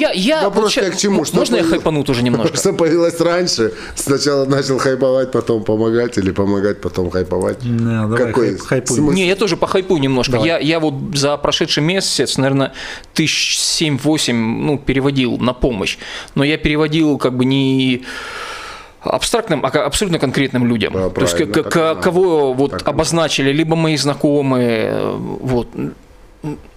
я, 0.00 0.12
я 0.12 0.42
Ну, 0.42 0.48
вопрос 0.50 0.74
как 0.74 0.92
к 0.92 0.96
чему? 0.98 1.24
Что 1.24 1.36
Можно 1.38 1.56
я 1.56 1.62
появилось- 1.62 1.78
хайпану 1.82 2.04
тоже 2.04 2.22
немножко? 2.22 2.56
Что 2.56 2.72
появилось 2.74 3.18
раньше? 3.20 3.72
Сначала 3.96 4.44
начал 4.44 4.78
хайповать, 4.78 5.32
потом 5.32 5.64
помогать, 5.64 6.18
или 6.18 6.30
помогать, 6.30 6.80
потом 6.82 7.10
хайповать? 7.10 7.64
Не, 7.64 7.78
давай, 8.02 8.18
Какой 8.18 8.48
хайп- 8.50 8.58
хайпуй. 8.58 8.96
смысл? 8.96 9.16
Не, 9.16 9.26
я 9.26 9.36
тоже 9.36 9.56
похайпую 9.56 9.98
немножко. 10.00 10.32
Давай. 10.32 10.48
Я, 10.48 10.58
я 10.58 10.78
вот 10.80 10.94
за 11.14 11.36
прошедший 11.38 11.82
месяц, 11.82 12.36
наверное, 12.36 12.72
тысяч 13.14 13.58
семь-восемь, 13.58 14.36
ну, 14.66 14.78
переводил 14.78 15.38
на 15.38 15.54
помощь. 15.54 15.96
Но 16.34 16.44
я 16.44 16.58
переводил 16.58 17.16
как 17.16 17.34
бы 17.36 17.46
не 17.46 18.02
абстрактным, 19.04 19.64
а 19.64 19.68
абсолютно 19.68 20.18
конкретным 20.18 20.66
людям. 20.66 20.92
Да, 20.94 21.10
То 21.10 21.20
есть, 21.22 21.36
к- 21.36 21.46
так 21.62 21.72
к- 21.72 21.94
кого 22.02 22.52
вот 22.54 22.70
Так 22.72 22.88
обозначили, 22.88 23.52
либо 23.52 23.76
мои 23.76 23.96
знакомые, 23.96 24.94
вот, 25.42 25.68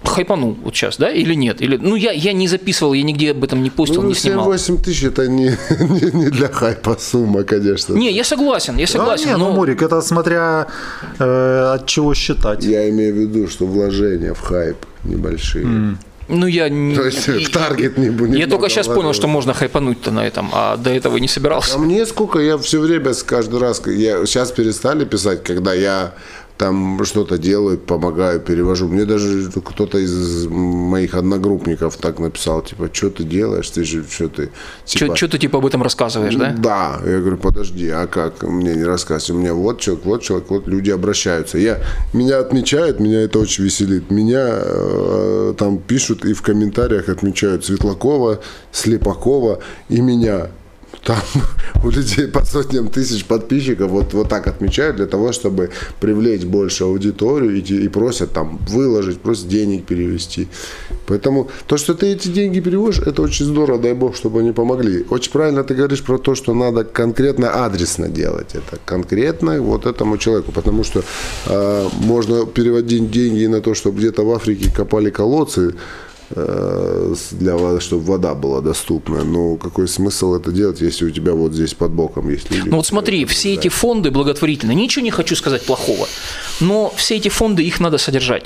хайпану 0.05 0.55
вот 0.63 0.73
сейчас, 0.75 0.97
да, 0.97 1.09
или 1.11 1.35
нет? 1.35 1.61
Или, 1.61 1.77
ну, 1.77 1.95
я, 1.97 2.11
я 2.11 2.31
не 2.33 2.47
записывал, 2.47 2.93
я 2.93 3.03
нигде 3.03 3.31
об 3.31 3.43
этом 3.43 3.61
не 3.63 3.69
постил, 3.69 4.01
Ну, 4.01 4.07
не 4.09 4.15
снимал. 4.15 4.53
7-8 4.53 4.81
тысяч 4.81 5.03
это 5.03 5.27
не, 5.27 5.43
не, 5.79 6.11
не 6.23 6.29
для 6.29 6.47
хайпа 6.47 6.95
сумма, 6.99 7.43
конечно. 7.43 7.93
Не, 7.95 8.11
я 8.11 8.23
согласен, 8.23 8.77
я 8.77 8.85
Да 8.85 8.91
согласен. 8.91 9.27
не, 9.27 9.37
ну, 9.37 9.49
но- 9.49 9.51
Мурик, 9.55 9.81
это 9.81 10.01
смотря 10.01 10.67
э, 11.19 11.73
от 11.75 11.85
чего 11.85 12.13
считать. 12.13 12.63
Я 12.63 12.89
имею 12.89 13.13
в 13.13 13.17
виду, 13.17 13.47
что 13.49 13.65
вложения 13.65 14.33
в 14.33 14.39
хайп 14.39 14.77
небольшие. 15.03 15.97
Ну, 16.29 16.45
я 16.47 16.69
не... 16.69 16.95
То 16.95 17.05
есть 17.05 17.27
в 17.27 17.51
таргет 17.51 17.97
не 17.97 18.09
будет. 18.09 18.37
Я 18.37 18.47
только 18.47 18.69
сейчас 18.69 18.87
понял, 18.87 19.13
что 19.13 19.27
можно 19.27 19.53
хайпануть-то 19.53 20.11
на 20.11 20.25
этом, 20.27 20.49
а 20.53 20.75
до 20.77 20.89
этого 20.89 21.17
не 21.17 21.27
собирался. 21.27 21.75
А 21.75 21.77
мне 21.77 22.05
сколько, 22.05 22.39
я 22.39 22.57
все 22.57 22.79
время, 22.79 23.13
с- 23.13 23.23
каждый 23.23 23.59
раз, 23.59 23.81
я, 23.85 24.25
сейчас 24.25 24.51
перестали 24.51 25.05
писать, 25.05 25.43
когда 25.43 25.73
я 25.73 26.13
там 26.57 27.03
что-то 27.05 27.37
делаю, 27.37 27.77
помогаю, 27.77 28.39
перевожу. 28.39 28.87
Мне 28.87 29.05
даже 29.05 29.49
кто-то 29.51 29.99
из 29.99 30.47
моих 30.47 31.13
одногруппников 31.13 31.97
так 31.97 32.19
написал, 32.19 32.61
типа, 32.61 32.89
что 32.91 33.09
ты 33.09 33.23
делаешь, 33.23 33.69
ты 33.69 33.83
же, 33.83 34.03
что 34.09 34.27
ты, 34.27 34.49
типа, 34.85 35.15
Что 35.15 35.27
ты 35.27 35.37
типа 35.37 35.59
об 35.59 35.65
этом 35.65 35.83
рассказываешь, 35.83 36.35
да? 36.35 36.55
Да, 36.57 36.99
я 37.05 37.19
говорю, 37.19 37.37
подожди, 37.37 37.89
а 37.89 38.07
как? 38.07 38.43
Мне 38.43 38.75
не 38.75 38.83
рассказывай. 38.83 39.37
У 39.37 39.41
меня 39.41 39.53
вот 39.53 39.79
человек, 39.79 40.05
вот 40.05 40.21
человек, 40.23 40.49
вот 40.49 40.67
люди 40.67 40.89
обращаются. 40.89 41.57
Я, 41.59 41.79
меня 42.13 42.39
отмечают, 42.39 42.99
меня 42.99 43.21
это 43.21 43.39
очень 43.39 43.63
веселит. 43.63 44.09
Меня 44.09 44.47
э, 44.49 45.53
там 45.57 45.77
пишут 45.77 46.25
и 46.25 46.33
в 46.33 46.41
комментариях 46.41 47.09
отмечают 47.09 47.65
Светлакова, 47.65 48.39
Слепакова 48.71 49.59
и 49.89 50.01
меня. 50.01 50.49
Там 51.03 51.17
у 51.83 51.89
людей 51.89 52.27
по 52.27 52.43
сотням 52.45 52.89
тысяч 52.89 53.25
подписчиков 53.25 53.91
вот, 53.91 54.13
вот 54.13 54.29
так 54.29 54.47
отмечают 54.47 54.97
для 54.97 55.05
того, 55.05 55.31
чтобы 55.31 55.69
привлечь 55.99 56.43
больше 56.43 56.83
аудиторию 56.83 57.55
и, 57.55 57.61
и 57.61 57.87
просят 57.87 58.33
там 58.33 58.59
выложить, 58.69 59.19
просят 59.19 59.47
денег 59.47 59.85
перевести. 59.85 60.47
Поэтому 61.05 61.49
то, 61.67 61.77
что 61.77 61.93
ты 61.93 62.07
эти 62.07 62.27
деньги 62.27 62.59
переводишь, 62.59 62.99
это 62.99 63.21
очень 63.21 63.45
здорово, 63.45 63.79
дай 63.79 63.93
бог, 63.93 64.15
чтобы 64.15 64.39
они 64.39 64.51
помогли. 64.51 65.05
Очень 65.09 65.31
правильно 65.31 65.63
ты 65.63 65.75
говоришь 65.75 66.03
про 66.03 66.17
то, 66.17 66.35
что 66.35 66.53
надо 66.53 66.83
конкретно 66.83 67.65
адресно 67.65 68.09
делать 68.09 68.55
это, 68.55 68.77
конкретно 68.85 69.61
вот 69.61 69.85
этому 69.85 70.17
человеку, 70.17 70.51
потому 70.51 70.83
что 70.83 71.03
э, 71.45 71.87
можно 71.99 72.45
переводить 72.45 73.11
деньги 73.11 73.45
на 73.45 73.61
то, 73.61 73.73
чтобы 73.73 73.99
где-то 73.99 74.23
в 74.23 74.31
Африке 74.31 74.71
копали 74.75 75.09
колодцы, 75.09 75.75
для 76.29 77.55
воды, 77.55 77.79
чтобы 77.79 78.03
вода 78.03 78.35
была 78.35 78.61
доступна. 78.61 79.23
Но 79.23 79.55
какой 79.55 79.87
смысл 79.87 80.35
это 80.35 80.51
делать, 80.51 80.81
если 80.81 81.05
у 81.05 81.11
тебя 81.11 81.33
вот 81.33 81.53
здесь 81.53 81.73
под 81.73 81.91
боком 81.91 82.29
есть 82.29 82.51
люди? 82.51 82.69
Ну 82.69 82.77
вот 82.77 82.85
смотри, 82.85 83.25
все 83.25 83.53
эти 83.53 83.69
фонды 83.69 84.11
благотворительные, 84.11 84.75
ничего 84.75 85.03
не 85.03 85.11
хочу 85.11 85.35
сказать 85.35 85.65
плохого, 85.65 86.07
но 86.59 86.93
все 86.95 87.15
эти 87.15 87.29
фонды, 87.29 87.63
их 87.63 87.79
надо 87.79 87.97
содержать. 87.97 88.45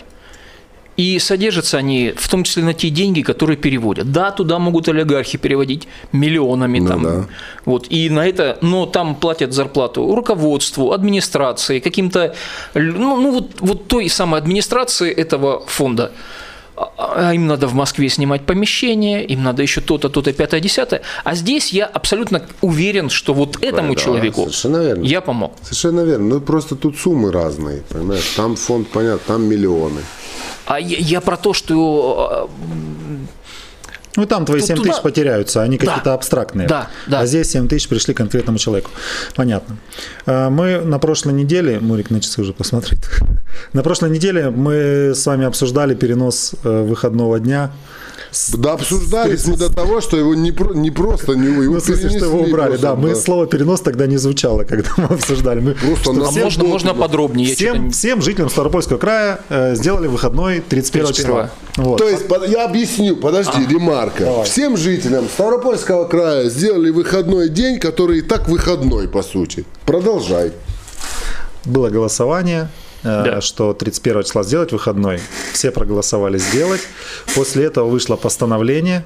И 0.98 1.20
содержатся 1.20 1.78
они 1.78 2.14
в 2.16 2.30
том 2.30 2.44
числе 2.44 2.64
на 2.64 2.74
те 2.74 2.90
деньги, 2.90 3.22
которые 3.22 3.58
переводят. 3.58 4.12
Да, 4.12 4.30
туда 4.32 4.60
могут 4.60 4.90
олигархи 4.90 5.38
переводить 5.38 5.88
миллионами 6.12 6.80
Ну 6.80 6.88
там. 6.88 7.04
да. 7.04 7.26
Вот, 7.66 7.88
и 7.90 8.10
на 8.10 8.28
это, 8.28 8.58
но 8.62 8.86
там 8.86 9.16
платят 9.16 9.54
зарплату 9.54 10.14
руководству, 10.14 10.92
администрации, 10.92 11.80
каким-то, 11.80 12.36
ну, 12.76 13.18
ну 13.18 13.32
вот, 13.32 13.52
вот 13.62 13.88
той 13.88 14.10
самой 14.10 14.40
администрации 14.40 15.12
этого 15.12 15.64
фонда. 15.66 16.12
А- 16.98 17.30
А 17.30 17.34
им 17.34 17.48
надо 17.48 17.68
в 17.68 17.74
Москве 17.74 18.10
снимать 18.10 18.46
помещение, 18.46 19.26
им 19.26 19.44
надо 19.44 19.62
еще 19.62 19.82
то-то, 19.82 20.10
то-то, 20.10 20.34
пятое, 20.34 20.60
десятое. 20.60 21.02
А 21.24 21.36
здесь 21.36 21.74
я 21.74 21.86
абсолютно 21.86 22.42
уверен, 22.62 23.10
что 23.10 23.34
вот 23.34 23.64
этому 23.64 23.96
Да, 23.96 24.02
человеку 24.02 24.50
я 25.04 25.22
помог. 25.22 25.54
Совершенно 25.62 26.02
верно. 26.02 26.26
Ну 26.36 26.42
просто 26.42 26.76
тут 26.76 26.98
суммы 26.98 27.32
разные, 27.32 27.84
понимаешь? 27.90 28.34
Там 28.36 28.56
фонд, 28.56 28.88
понятно, 28.90 29.22
там 29.28 29.44
миллионы. 29.44 30.02
А 30.66 30.80
я, 30.80 30.98
я 30.98 31.22
про 31.22 31.38
то, 31.38 31.54
что 31.54 32.50
Ну, 34.18 34.26
там 34.26 34.46
твои 34.46 34.60
Тут 34.60 34.68
7 34.68 34.76
туда- 34.78 34.90
тысяч 34.92 35.02
потеряются, 35.02 35.62
они 35.62 35.78
Да. 35.78 35.86
какие-то 35.86 36.14
абстрактные. 36.14 36.68
Да, 36.68 36.88
да. 37.08 37.22
А 37.22 37.26
здесь 37.26 37.50
7 37.52 37.68
тысяч 37.68 37.88
пришли 37.88 38.14
к 38.14 38.18
конкретному 38.18 38.58
человеку. 38.58 38.90
Понятно. 39.36 39.78
А, 40.26 40.50
Мы 40.50 40.82
на 40.82 41.00
прошлой 41.00 41.34
неделе, 41.34 41.80
Мурик 41.80 42.10
на 42.10 42.20
часы 42.20 42.42
уже 42.42 42.54
посмотрит, 42.54 43.00
на 43.74 43.84
прошлой 43.84 44.10
неделе 44.10 44.50
мы 44.50 45.14
с 45.16 45.26
вами 45.26 45.46
обсуждали 45.46 45.96
перенос 45.96 46.54
э, 46.64 46.84
выходного 46.84 47.40
дня. 47.40 47.72
Да, 48.54 48.74
обсуждались 48.74 49.46
мы 49.46 49.58
до 49.58 49.74
того, 49.74 50.00
что 50.00 50.16
его 50.16 50.34
не, 50.36 50.54
про- 50.54 50.74
не 50.74 50.90
просто 50.90 51.34
не 51.34 51.48
его 51.48 51.64
Ну, 51.74 51.80
в 51.82 51.84
смысле, 51.84 52.10
что 52.10 52.26
его 52.28 52.40
убрали. 52.40 52.70
просто, 52.70 52.88
Да, 52.88 52.96
мы 52.96 53.14
слово 53.16 53.46
перенос 53.46 53.82
тогда 53.82 54.08
не 54.08 54.16
звучало, 54.16 54.64
когда 54.64 54.90
мы 54.98 55.04
обсуждали. 55.06 55.60
Мы 55.60 55.74
Просто 55.74 56.14
что 56.14 56.26
а 56.28 56.32
всем 56.32 56.44
можно, 56.44 56.64
можно 56.64 56.94
подробнее? 56.94 57.54
Всем, 57.54 57.92
всем 57.92 58.22
жителям 58.22 58.50
Ставропольского 58.50 58.98
края 58.98 59.42
э, 59.50 59.76
сделали 59.76 60.08
выходной 60.08 60.62
31 60.62 61.14
числа. 61.14 61.50
31. 61.76 61.86
Вот. 61.86 61.98
То 61.98 62.08
есть, 62.08 62.28
под- 62.30 62.48
я 62.48 62.64
объясню, 62.66 63.18
подожди, 63.18 63.66
ремарка. 64.06 64.44
Всем 64.44 64.78
жителям 64.78 65.28
Ставропольского 65.30 66.06
края 66.08 66.50
сделали 66.50 66.90
выходной 66.90 67.50
день, 67.50 67.80
который 67.80 68.20
и 68.20 68.22
так 68.22 68.48
выходной, 68.48 69.08
по 69.08 69.24
сути. 69.24 69.66
Продолжай. 69.86 70.52
было 71.64 71.90
голосование, 71.90 72.70
э, 73.04 73.24
Да. 73.24 73.42
что 73.42 73.74
31 73.74 74.24
числа 74.24 74.42
сделать 74.44 74.72
выходной. 74.72 75.20
Все 75.54 75.70
проголосовали 75.70 76.40
сделать. 76.40 76.82
После 77.36 77.66
этого 77.66 77.88
вышло 77.88 78.16
постановление 78.16 79.06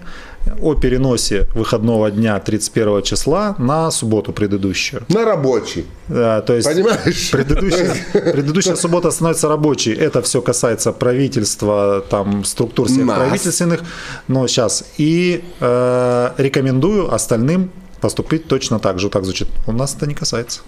о 0.61 0.75
переносе 0.75 1.47
выходного 1.53 2.11
дня 2.11 2.39
31 2.39 3.01
числа 3.03 3.55
на 3.57 3.91
субботу 3.91 4.31
предыдущую. 4.33 5.03
На 5.09 5.25
рабочий. 5.25 5.85
Э, 6.09 6.41
То 6.45 6.53
есть 6.53 6.67
Понимаешь? 6.67 7.31
предыдущая, 7.31 7.95
предыдущая 8.13 8.75
суббота 8.75 9.11
становится 9.11 9.47
рабочей. 9.49 9.93
Это 9.93 10.21
все 10.21 10.41
касается 10.41 10.91
правительства, 10.91 12.03
там, 12.09 12.43
структур 12.43 12.87
всех 12.87 13.05
Нас. 13.05 13.17
правительственных. 13.17 13.81
Но 14.27 14.47
сейчас. 14.47 14.85
И 14.97 15.43
э, 15.59 16.31
рекомендую 16.37 17.13
остальным 17.13 17.71
поступить 18.01 18.47
точно 18.47 18.79
так 18.79 18.99
же. 18.99 19.09
Так 19.09 19.23
звучит. 19.23 19.47
У 19.67 19.71
нас 19.71 19.95
это 19.95 20.07
не 20.07 20.13
касается. 20.13 20.61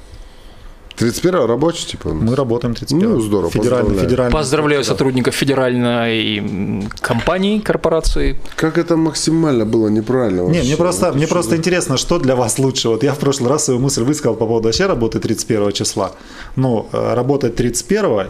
31 0.97 1.45
рабочий, 1.45 1.85
типа. 1.87 2.09
Мы 2.09 2.35
работаем 2.35 2.73
31 2.73 3.09
Ну, 3.09 3.21
здорово, 3.21 3.51
Федеральный, 3.51 3.77
поздравляю. 3.85 4.09
федеральный. 4.09 4.33
Поздравляю 4.33 4.83
сотрудников 4.83 5.35
федеральной 5.35 6.83
компании, 7.01 7.59
корпорации. 7.59 8.35
Как 8.55 8.77
это 8.77 8.97
максимально 8.97 9.65
было 9.65 9.89
неправильно 9.89 10.41
Не, 10.41 10.47
вообще? 10.47 10.63
мне 10.63 10.75
просто, 10.77 11.13
мне 11.13 11.27
просто 11.27 11.55
интересно, 11.55 11.97
что 11.97 12.17
для 12.19 12.35
вас 12.35 12.57
лучше. 12.59 12.89
Вот 12.89 13.03
я 13.03 13.13
в 13.13 13.19
прошлый 13.19 13.49
раз 13.49 13.65
свою 13.65 13.79
мысль 13.79 14.03
высказал 14.03 14.35
по 14.35 14.45
поводу 14.47 14.67
вообще 14.67 14.87
работы 14.87 15.19
31 15.19 15.71
числа. 15.71 16.11
Ну, 16.55 16.87
э, 16.91 17.13
работать 17.13 17.55
31 17.55 18.27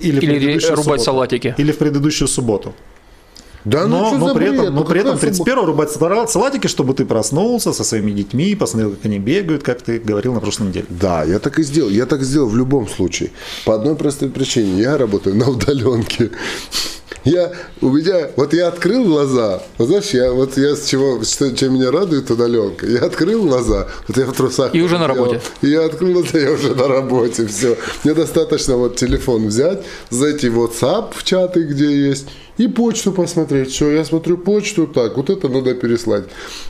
или, 0.00 0.20
Или 0.20 0.52
рубать 0.68 0.76
субботу. 0.84 1.02
салатики. 1.02 1.54
Или 1.58 1.70
в 1.72 1.78
предыдущую 1.78 2.28
субботу. 2.28 2.72
Да, 3.64 3.86
ну, 3.86 3.98
Но, 4.00 4.08
что 4.08 4.18
но 4.18 4.28
за 4.28 4.34
при 4.34 4.46
этом, 4.46 4.64
но 4.74 4.80
Ну, 4.80 4.84
при 4.84 5.00
этом 5.00 5.14
какая 5.14 5.30
31 5.30 5.64
рубать 5.66 5.90
сала- 5.90 6.26
салатики, 6.26 6.66
чтобы 6.66 6.94
ты 6.94 7.04
проснулся 7.04 7.72
со 7.72 7.84
своими 7.84 8.10
детьми, 8.12 8.54
посмотрел, 8.54 8.90
как 8.92 9.04
они 9.04 9.18
бегают, 9.18 9.62
как 9.62 9.82
ты 9.82 9.98
говорил 9.98 10.32
на 10.34 10.40
прошлой 10.40 10.68
неделе. 10.68 10.86
Да, 10.88 11.24
я 11.24 11.38
так 11.38 11.58
и 11.58 11.62
сделал. 11.62 11.90
Я 11.90 12.06
так 12.06 12.22
сделал 12.22 12.48
в 12.48 12.56
любом 12.56 12.88
случае. 12.88 13.30
По 13.66 13.74
одной 13.74 13.94
простой 13.96 14.28
причине. 14.30 14.80
Я 14.80 14.96
работаю 14.98 15.36
на 15.36 15.48
удаленке. 15.50 16.30
Я, 17.24 17.52
у 17.82 17.90
меня, 17.90 18.30
вот 18.36 18.54
я 18.54 18.68
открыл 18.68 19.04
глаза, 19.04 19.62
вот 19.76 19.88
знаешь, 19.88 20.06
я, 20.14 20.32
вот 20.32 20.56
я 20.56 20.74
с 20.74 20.86
чего, 20.86 21.22
что, 21.22 21.54
чем 21.54 21.74
меня 21.74 21.90
радует 21.90 22.30
удаленка, 22.30 22.86
я 22.86 23.00
открыл 23.00 23.42
глаза, 23.42 23.88
вот 24.08 24.16
я 24.16 24.24
в 24.24 24.32
трусах. 24.32 24.74
И 24.74 24.80
уже 24.80 24.96
на 24.96 25.06
делал, 25.06 25.26
работе. 25.26 25.40
И 25.60 25.68
я 25.68 25.84
открыл 25.84 26.14
глаза, 26.14 26.38
я 26.38 26.50
уже 26.52 26.74
на 26.74 26.88
работе, 26.88 27.46
все. 27.46 27.76
Мне 28.04 28.14
достаточно 28.14 28.76
вот 28.76 28.96
телефон 28.96 29.48
взять, 29.48 29.82
зайти 30.08 30.48
в 30.48 30.58
WhatsApp, 30.64 31.10
в 31.14 31.22
чаты, 31.24 31.64
где 31.64 32.08
есть, 32.08 32.26
и 32.60 32.68
почту 32.68 33.12
посмотреть. 33.12 33.74
Что, 33.74 33.90
я 33.90 34.04
смотрю 34.04 34.36
почту, 34.36 34.86
так, 34.86 35.16
вот 35.16 35.30
это 35.30 35.48
надо 35.48 35.74
переслать. 35.74 36.24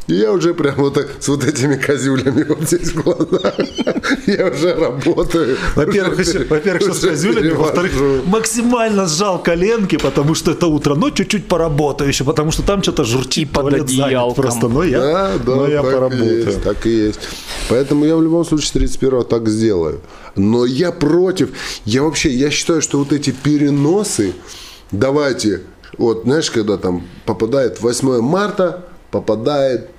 И 0.07 0.15
я 0.15 0.33
уже 0.33 0.55
прям 0.55 0.77
вот 0.77 0.95
так, 0.95 1.09
с 1.19 1.27
вот 1.29 1.45
этими 1.45 1.75
козюлями 1.75 2.45
вот 2.45 2.63
здесь 2.63 2.93
в 2.93 3.03
глазах. 3.03 3.55
Я 4.27 4.47
уже 4.47 4.75
работаю. 4.75 5.57
Во-первых, 5.75 6.19
во-первых, 6.49 6.83
что 6.83 6.95
с 6.95 7.01
козюлями, 7.09 7.51
во-вторых, 7.51 7.93
максимально 8.27 9.07
сжал 9.07 9.43
коленки, 9.43 9.97
потому 9.97 10.35
что 10.35 10.53
это 10.53 10.69
утро, 10.69 10.95
но 10.95 11.11
чуть-чуть 11.11 11.49
поработаю 11.49 12.09
еще, 12.09 12.25
потому 12.25 12.53
что 12.53 12.63
там 12.63 12.83
что-то 12.83 13.05
журчит, 13.05 13.51
под 13.51 13.63
туалет 13.63 13.89
занят 13.89 14.05
одеялком. 14.05 14.43
просто, 14.43 14.69
но 14.69 14.85
я, 14.85 15.01
Да, 15.01 15.33
да, 15.45 15.57
но 15.57 15.69
я 15.69 15.83
так 15.83 15.91
и 15.91 15.95
поработаю. 15.95 16.47
есть, 16.47 16.63
так 16.63 16.87
и 16.87 16.91
есть. 16.91 17.21
Поэтому 17.69 18.05
я 18.05 18.17
в 18.17 18.23
любом 18.23 18.45
случае 18.45 18.71
31 18.75 19.25
так 19.25 19.49
сделаю. 19.49 20.01
Но 20.37 20.67
я 20.67 20.93
против. 20.93 21.51
Я 21.85 22.03
вообще, 22.05 22.31
я 22.31 22.51
считаю, 22.51 22.81
что 22.81 22.99
вот 22.99 23.13
эти 23.13 23.31
переносы, 23.31 24.35
давайте, 24.93 25.63
вот 26.07 26.23
знаешь, 26.25 26.51
когда 26.51 26.77
там 26.77 27.07
попадает 27.27 27.81
8 27.81 28.21
марта, 28.21 28.85
попадает 29.11 29.91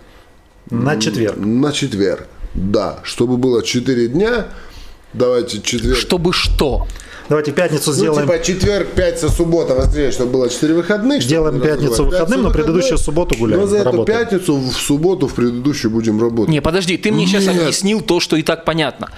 На 0.70 0.98
четверг. 0.98 1.38
на 1.38 1.72
четверг. 1.72 2.28
Да, 2.54 3.00
чтобы 3.04 3.38
было 3.38 3.64
4 3.64 4.08
дня, 4.10 4.48
давайте 5.14 5.62
четверг. 5.62 5.98
Чтобы 5.98 6.34
что? 6.34 6.88
Давайте 7.30 7.54
пятницу 7.54 7.92
Ну, 7.92 7.96
сделаем. 7.96 8.28
типа 8.28 8.44
четверг, 8.44 8.90
пятница, 8.90 9.30
суббота, 9.30 9.74
воскресенье, 9.74 10.12
чтобы 10.12 10.32
было 10.34 10.50
4 10.50 10.74
выходных. 10.74 11.24
не 11.24 11.60
пятницу 11.62 12.04
выходным, 12.04 12.42
но 12.42 12.50
Пятницу 12.50 12.52
предыдущую 12.52 12.98
выходной, 12.98 12.98
субботу 13.06 13.38
гуляем, 13.38 13.62
Но 13.62 13.68
за 13.68 13.78
эту 13.78 13.86
работаем. 13.92 14.20
пятницу, 14.20 14.58
в 14.58 14.72
субботу, 14.74 15.28
в 15.30 15.34
предыдущую 15.34 15.92
будем 15.92 16.20
работать. 16.20 16.50
Не, 16.50 16.62
подожди, 16.62 16.98
ты 16.98 17.10
мне 17.12 17.26
сейчас 17.28 17.46
Нет. 17.46 17.62
объяснил 17.62 18.02
то, 18.02 18.20
что 18.20 18.36
и 18.36 18.44
так 18.44 18.66
понятно. 18.66 19.12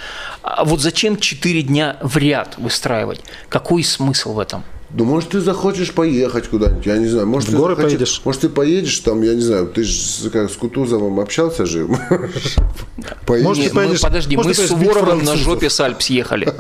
А 0.44 0.64
вот 0.64 0.80
зачем 0.82 1.18
4 1.18 1.64
дня 1.64 1.98
в 2.04 2.18
ряд 2.18 2.56
выстраивать? 2.60 3.22
Какой 3.50 3.84
смысл 3.84 4.34
в 4.34 4.40
этом? 4.40 4.64
Ну, 4.96 5.06
может, 5.06 5.30
ты 5.30 5.42
захочешь 5.42 5.92
поехать 5.92 6.48
куда-нибудь, 6.50 6.86
я 6.86 6.98
не 6.98 7.08
знаю. 7.08 7.26
Может, 7.26 7.50
В 7.50 7.52
ты 7.54 7.58
горы 7.58 7.76
захочешь- 7.76 7.92
поедешь? 7.98 8.22
Может, 8.26 8.42
ты 8.42 8.50
поедешь 8.50 9.00
там, 9.00 9.22
я 9.24 9.34
не 9.34 9.42
знаю, 9.42 9.66
ты 9.68 9.84
же 9.84 9.92
с, 9.94 10.30
как, 10.32 10.52
с 10.52 10.56
Кутузовым 10.56 11.20
общался 11.20 11.66
же. 11.66 11.88
Поедешь. 13.26 13.46
Может, 13.46 13.64
Нет, 13.64 13.72
ты 13.72 13.76
мы, 13.78 13.84
поедешь- 13.86 14.02
подожди, 14.02 14.38
мы 14.38 14.54
с 14.54 14.68
Суворовым 14.68 15.24
на 15.24 15.36
жопе 15.36 15.70
с 15.70 15.80
Альп 15.80 16.02
съехали. 16.02 16.54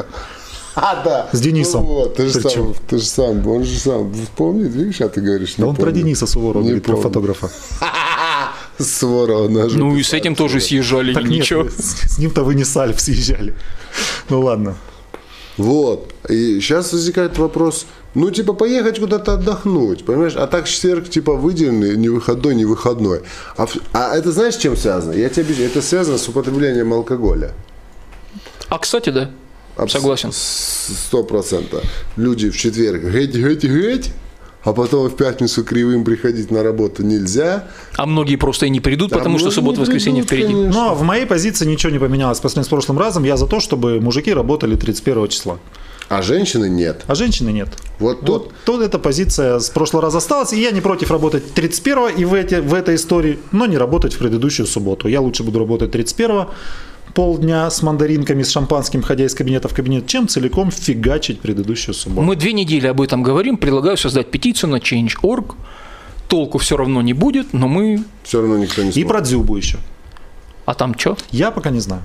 А, 0.76 1.04
да. 1.04 1.30
С 1.32 1.40
Денисом. 1.40 1.84
Ну, 1.84 1.88
вот, 1.94 2.16
ты 2.16 2.26
же 2.28 2.42
Причем. 2.42 2.50
сам, 2.50 2.76
ты 2.90 2.98
же 2.98 3.06
сам, 3.06 3.48
он 3.48 3.64
же 3.64 3.78
сам 3.78 4.12
помнит, 4.36 4.74
видишь, 4.74 5.02
а 5.02 5.10
ты 5.10 5.22
говоришь, 5.22 5.54
Да 5.58 5.68
он 5.68 5.76
про. 5.76 5.92
Дениса 5.92 6.26
Суворова 6.26 6.64
Не 6.64 6.70
говорит, 6.70 6.86
про 6.86 6.96
фотографа. 6.96 7.52
Суворова 8.80 9.48
на 9.50 9.70
жопе 9.70 9.78
Ну 9.78 9.96
и 9.96 10.02
с 10.02 10.14
этим 10.14 10.36
тоже 10.36 10.60
съезжали, 10.60 11.14
Так 11.14 11.24
нет, 11.26 11.42
ничего. 11.42 11.70
с, 11.70 12.14
с 12.16 12.18
ним-то 12.18 12.44
вы 12.44 12.56
не 12.56 12.64
с 12.64 12.76
Альп 12.76 13.00
съезжали. 13.00 13.54
Ну 14.30 14.42
ладно. 14.42 14.76
Вот. 15.58 16.12
И 16.30 16.60
сейчас 16.60 16.92
возникает 16.92 17.38
вопрос, 17.38 17.86
ну, 18.16 18.30
типа, 18.32 18.53
поехать 18.53 18.99
куда-то 18.99 19.34
отдохнуть, 19.34 20.05
понимаешь? 20.05 20.36
А 20.36 20.47
так 20.47 20.68
четверг, 20.68 21.09
типа, 21.09 21.34
выделенный, 21.34 21.97
не 21.97 22.09
выходной, 22.09 22.55
не 22.55 22.66
выходной. 22.66 23.22
А, 23.57 23.66
а 23.93 24.16
это 24.16 24.32
знаешь, 24.32 24.53
с 24.55 24.57
чем 24.57 24.78
связано? 24.78 25.14
Я 25.14 25.30
тебе 25.30 25.43
объясню, 25.43 25.66
это 25.66 25.82
связано 25.82 26.18
с 26.18 26.28
употреблением 26.28 26.93
алкоголя. 26.93 27.51
А, 28.70 28.78
кстати, 28.78 29.09
да. 29.09 29.30
Абс- 29.76 29.91
Согласен. 29.93 30.30
Сто 30.32 31.24
процентов. 31.24 31.84
Люди 32.16 32.49
в 32.49 32.57
четверг 32.57 33.03
геть, 33.11 33.34
геть, 33.36 33.64
геть, 33.64 34.11
а 34.64 34.72
потом 34.74 35.09
в 35.09 35.16
пятницу 35.16 35.64
кривым 35.64 36.03
приходить 36.05 36.51
на 36.51 36.61
работу 36.64 37.03
нельзя. 37.03 37.68
А 37.97 38.05
многие 38.05 38.36
просто 38.36 38.68
и 38.68 38.70
не 38.70 38.80
придут, 38.80 39.11
А 39.14 39.18
потому 39.18 39.39
что 39.39 39.49
суббота, 39.51 39.82
воскресенье 39.82 40.24
придут, 40.24 40.28
впереди. 40.47 40.53
конечно. 40.53 40.82
Но 40.89 40.95
в 40.95 41.01
моей 41.01 41.26
позиции 41.26 41.66
ничего 41.66 41.91
не 41.91 41.99
поменялось 41.99 42.39
по 42.39 42.49
сравнению 42.49 42.68
с 42.68 42.70
прошлым 42.70 42.99
разом. 42.99 43.24
Я 43.24 43.36
за 43.38 43.47
то, 43.47 43.59
чтобы 43.59 43.99
мужики 43.99 44.32
работали 44.32 44.76
31 44.76 45.28
числа, 45.30 45.57
А 46.10 46.22
женщины 46.22 46.70
нет. 46.70 47.04
а 47.08 47.16
женщины 47.16 47.49
нет. 47.49 47.70
Вот 47.99 48.22
тут 48.22 48.30
Вот 48.30 48.54
тут 48.66 48.82
эта 48.82 48.99
позиция 48.99 49.60
с 49.60 49.70
прошлого 49.70 50.04
раза 50.04 50.18
осталась, 50.18 50.54
и 50.54 50.62
я 50.62 50.72
не 50.72 50.82
против 50.82 51.12
работать 51.12 51.54
31 51.54 52.18
и 52.18 52.26
в, 52.26 52.34
эти, 52.34 52.56
в 52.56 52.74
этой 52.74 52.95
истории, 52.95 53.39
но 53.51 53.66
не 53.66 53.78
работать 53.78 54.14
в 54.14 54.18
предыдущую 54.18 54.66
субботу. 54.68 55.08
Я 55.08 55.22
лучше 55.22 55.43
буду 55.43 55.60
работать 55.60 55.91
31 55.91 56.47
полдня 57.14 57.70
с 57.70 57.82
мандаринками, 57.84 58.41
с 58.43 58.49
шампанским, 58.49 59.01
ходя 59.04 59.26
из 59.26 59.36
кабинета 59.36 59.68
в 59.68 59.74
кабинет, 59.74 60.08
чем 60.08 60.28
целиком 60.28 60.72
фигачить 60.72 61.39
предыдущую 61.41 61.93
субботу. 61.93 62.22
Мы 62.22 62.36
две 62.36 62.54
недели 62.54 62.88
об 62.88 63.01
этом 63.01 63.22
говорим. 63.24 63.58
Предлагаю 63.58 63.97
создать 63.97 64.32
петицию 64.32 64.72
на 64.72 64.78
Change.org. 64.78 65.56
Толку 66.28 66.58
все 66.58 66.76
равно 66.78 67.01
не 67.01 67.14
будет, 67.14 67.54
но 67.54 67.68
мы... 67.68 68.04
все 68.24 68.41
равно 68.41 68.58
никто 68.58 68.82
не 68.82 68.89
И 68.89 68.91
смотрит. 68.93 69.08
про 69.10 69.22
Дзюбу 69.22 69.56
еще. 69.58 69.78
А 70.66 70.74
там 70.74 70.97
что? 70.97 71.18
Я 71.32 71.51
пока 71.51 71.70
не 71.70 71.80
знаю. 71.80 72.01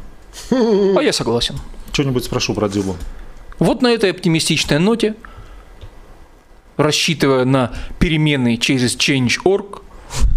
А 0.50 1.00
я 1.00 1.12
согласен. 1.12 1.54
Что-нибудь 1.92 2.24
спрошу 2.24 2.52
про 2.52 2.68
Дзюбу. 2.68 2.96
Вот 3.58 3.82
на 3.82 3.88
этой 3.88 4.10
оптимистичной 4.10 4.78
ноте, 4.78 5.14
рассчитывая 6.76 7.44
на 7.44 7.72
перемены 7.98 8.56
через 8.56 8.96
Change.org, 8.96 9.82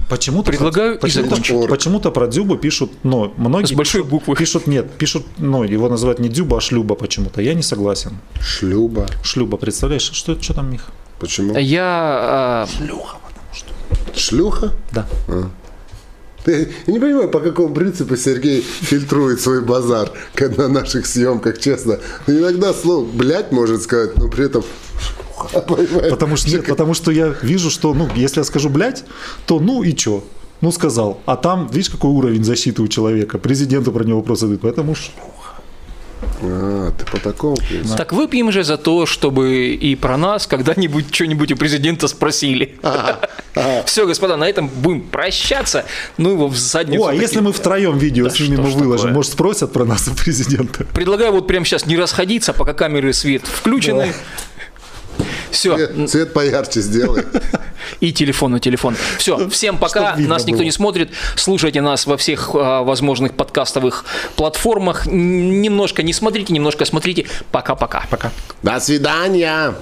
Почему-то 0.10 0.52
Предлагаю 0.52 0.96
и 0.96 1.00
почему-то, 1.00 1.36
закончить. 1.38 1.70
почему-то 1.70 2.12
про 2.12 2.28
Дзюбу 2.28 2.58
пишут, 2.58 2.92
но 3.04 3.34
многие 3.38 3.68
С 3.68 3.72
большой 3.72 4.02
пишут, 4.02 4.12
буквы. 4.12 4.36
пишут 4.36 4.68
нет, 4.68 4.92
пишут, 4.98 5.26
ну 5.38 5.64
его 5.64 5.88
называют 5.88 6.20
не 6.20 6.28
Дзюба, 6.28 6.58
а 6.58 6.60
Шлюба 6.60 6.96
почему-то. 6.96 7.42
Я 7.42 7.54
не 7.54 7.64
согласен. 7.64 8.18
Шлюба. 8.42 9.08
Шлюба, 9.24 9.56
представляешь, 9.56 10.02
что, 10.12 10.38
что 10.42 10.54
там, 10.54 10.70
Мих? 10.70 10.88
Почему? 11.18 11.56
я... 11.58 11.86
а, 11.86 12.68
Шлюха? 14.14 14.74
Да. 14.92 15.08
Ты- 15.28 15.46
Я 16.46 16.66
не 16.88 17.00
понимаю, 17.00 17.30
по 17.30 17.40
какому 17.40 17.74
принципу 17.74 18.16
Сергей 18.16 18.62
фильтрует 18.62 19.42
свой 19.42 19.62
базар 19.62 20.12
как 20.36 20.58
на 20.58 20.68
наших 20.68 21.06
съемках, 21.06 21.60
честно. 21.60 22.00
Иногда 22.28 22.74
слово 22.74 23.06
«блядь» 23.06 23.52
может 23.52 23.84
сказать, 23.84 24.18
но 24.18 24.28
при 24.30 24.46
этом? 24.46 24.64
Потому 26.10 26.36
что, 26.36 26.50
нет, 26.50 26.66
потому 26.68 26.94
что 26.94 27.12
я 27.12 27.34
вижу, 27.42 27.70
что, 27.72 27.94
ну, 27.96 28.08
если 28.16 28.42
я 28.42 28.44
скажу 28.44 28.70
блядь, 28.70 29.04
то 29.48 29.60
ну 29.60 29.82
и 29.84 29.96
чё? 29.96 30.24
Ну, 30.62 30.72
сказал. 30.72 31.20
А 31.26 31.36
там, 31.36 31.68
видишь, 31.72 31.90
какой 31.90 32.12
уровень 32.12 32.44
защиты 32.44 32.84
у 32.84 32.88
человека. 32.88 33.40
Президенту 33.40 33.92
про 33.92 34.04
него 34.04 34.20
вопросы 34.20 34.42
задают. 34.42 34.62
Поэтому 34.62 34.94
ш- 34.94 35.12
А, 36.42 36.92
ты 36.92 37.06
по 37.06 37.18
такому 37.20 37.56
принципу. 37.56 37.98
Так 37.98 38.14
выпьем 38.14 38.52
же 38.52 38.64
за 38.64 38.78
то, 38.78 39.06
чтобы 39.06 39.70
и 39.70 39.96
про 39.96 40.18
нас 40.18 40.48
когда-нибудь 40.48 41.14
что-нибудь 41.14 41.52
у 41.52 41.56
президента 41.56 42.08
спросили. 42.08 42.76
Все, 43.86 44.06
господа, 44.08 44.38
на 44.38 44.48
этом 44.48 44.68
будем 44.68 45.02
прощаться. 45.02 45.86
Ну 46.18 46.32
его 46.32 46.48
в 46.48 46.58
задницу. 46.58 47.04
О, 47.04 47.08
а 47.08 47.14
если 47.14 47.40
мы 47.40 47.52
втроем 47.52 47.98
видео 47.98 48.26
Да 48.26 48.30
снимем 48.30 48.60
что 48.60 48.68
и 48.68 48.72
ж 48.72 48.76
выложим, 48.76 48.98
такое? 48.98 49.14
может, 49.14 49.32
спросят 49.34 49.74
про 49.74 49.86
нас 49.86 50.08
у 50.08 50.16
президента? 50.16 50.86
Предлагаю 50.94 51.32
вот 51.34 51.48
прямо 51.48 51.66
сейчас 51.66 51.86
не 51.86 51.98
расходиться, 51.98 52.54
пока 52.54 52.74
камеры 52.74 53.14
свет 53.14 53.44
включены. 53.46 54.14
Все, 55.52 55.76
Цвет, 55.76 56.10
цвет 56.10 56.34
поярче 56.34 56.82
сделай. 56.82 57.24
и 58.00 58.12
телефон 58.12 58.52
на 58.52 58.60
телефон. 58.60 58.96
Все, 59.18 59.50
всем 59.50 59.78
пока. 59.78 60.16
Нас 60.18 60.46
никто 60.46 60.60
было. 60.60 60.66
не 60.66 60.72
смотрит. 60.72 61.10
Слушайте 61.36 61.82
нас 61.82 62.06
во 62.06 62.18
всех 62.18 62.52
а, 62.54 62.84
возможных 62.84 63.34
подкастовых 63.34 64.06
платформах. 64.36 65.06
Немножко 65.08 66.04
не 66.04 66.14
смотрите, 66.14 66.54
немножко 66.54 66.86
смотрите. 66.86 67.26
Пока-пока. 67.52 68.04
Пока. 68.10 68.32
До 68.64 68.80
свидания. 68.80 69.74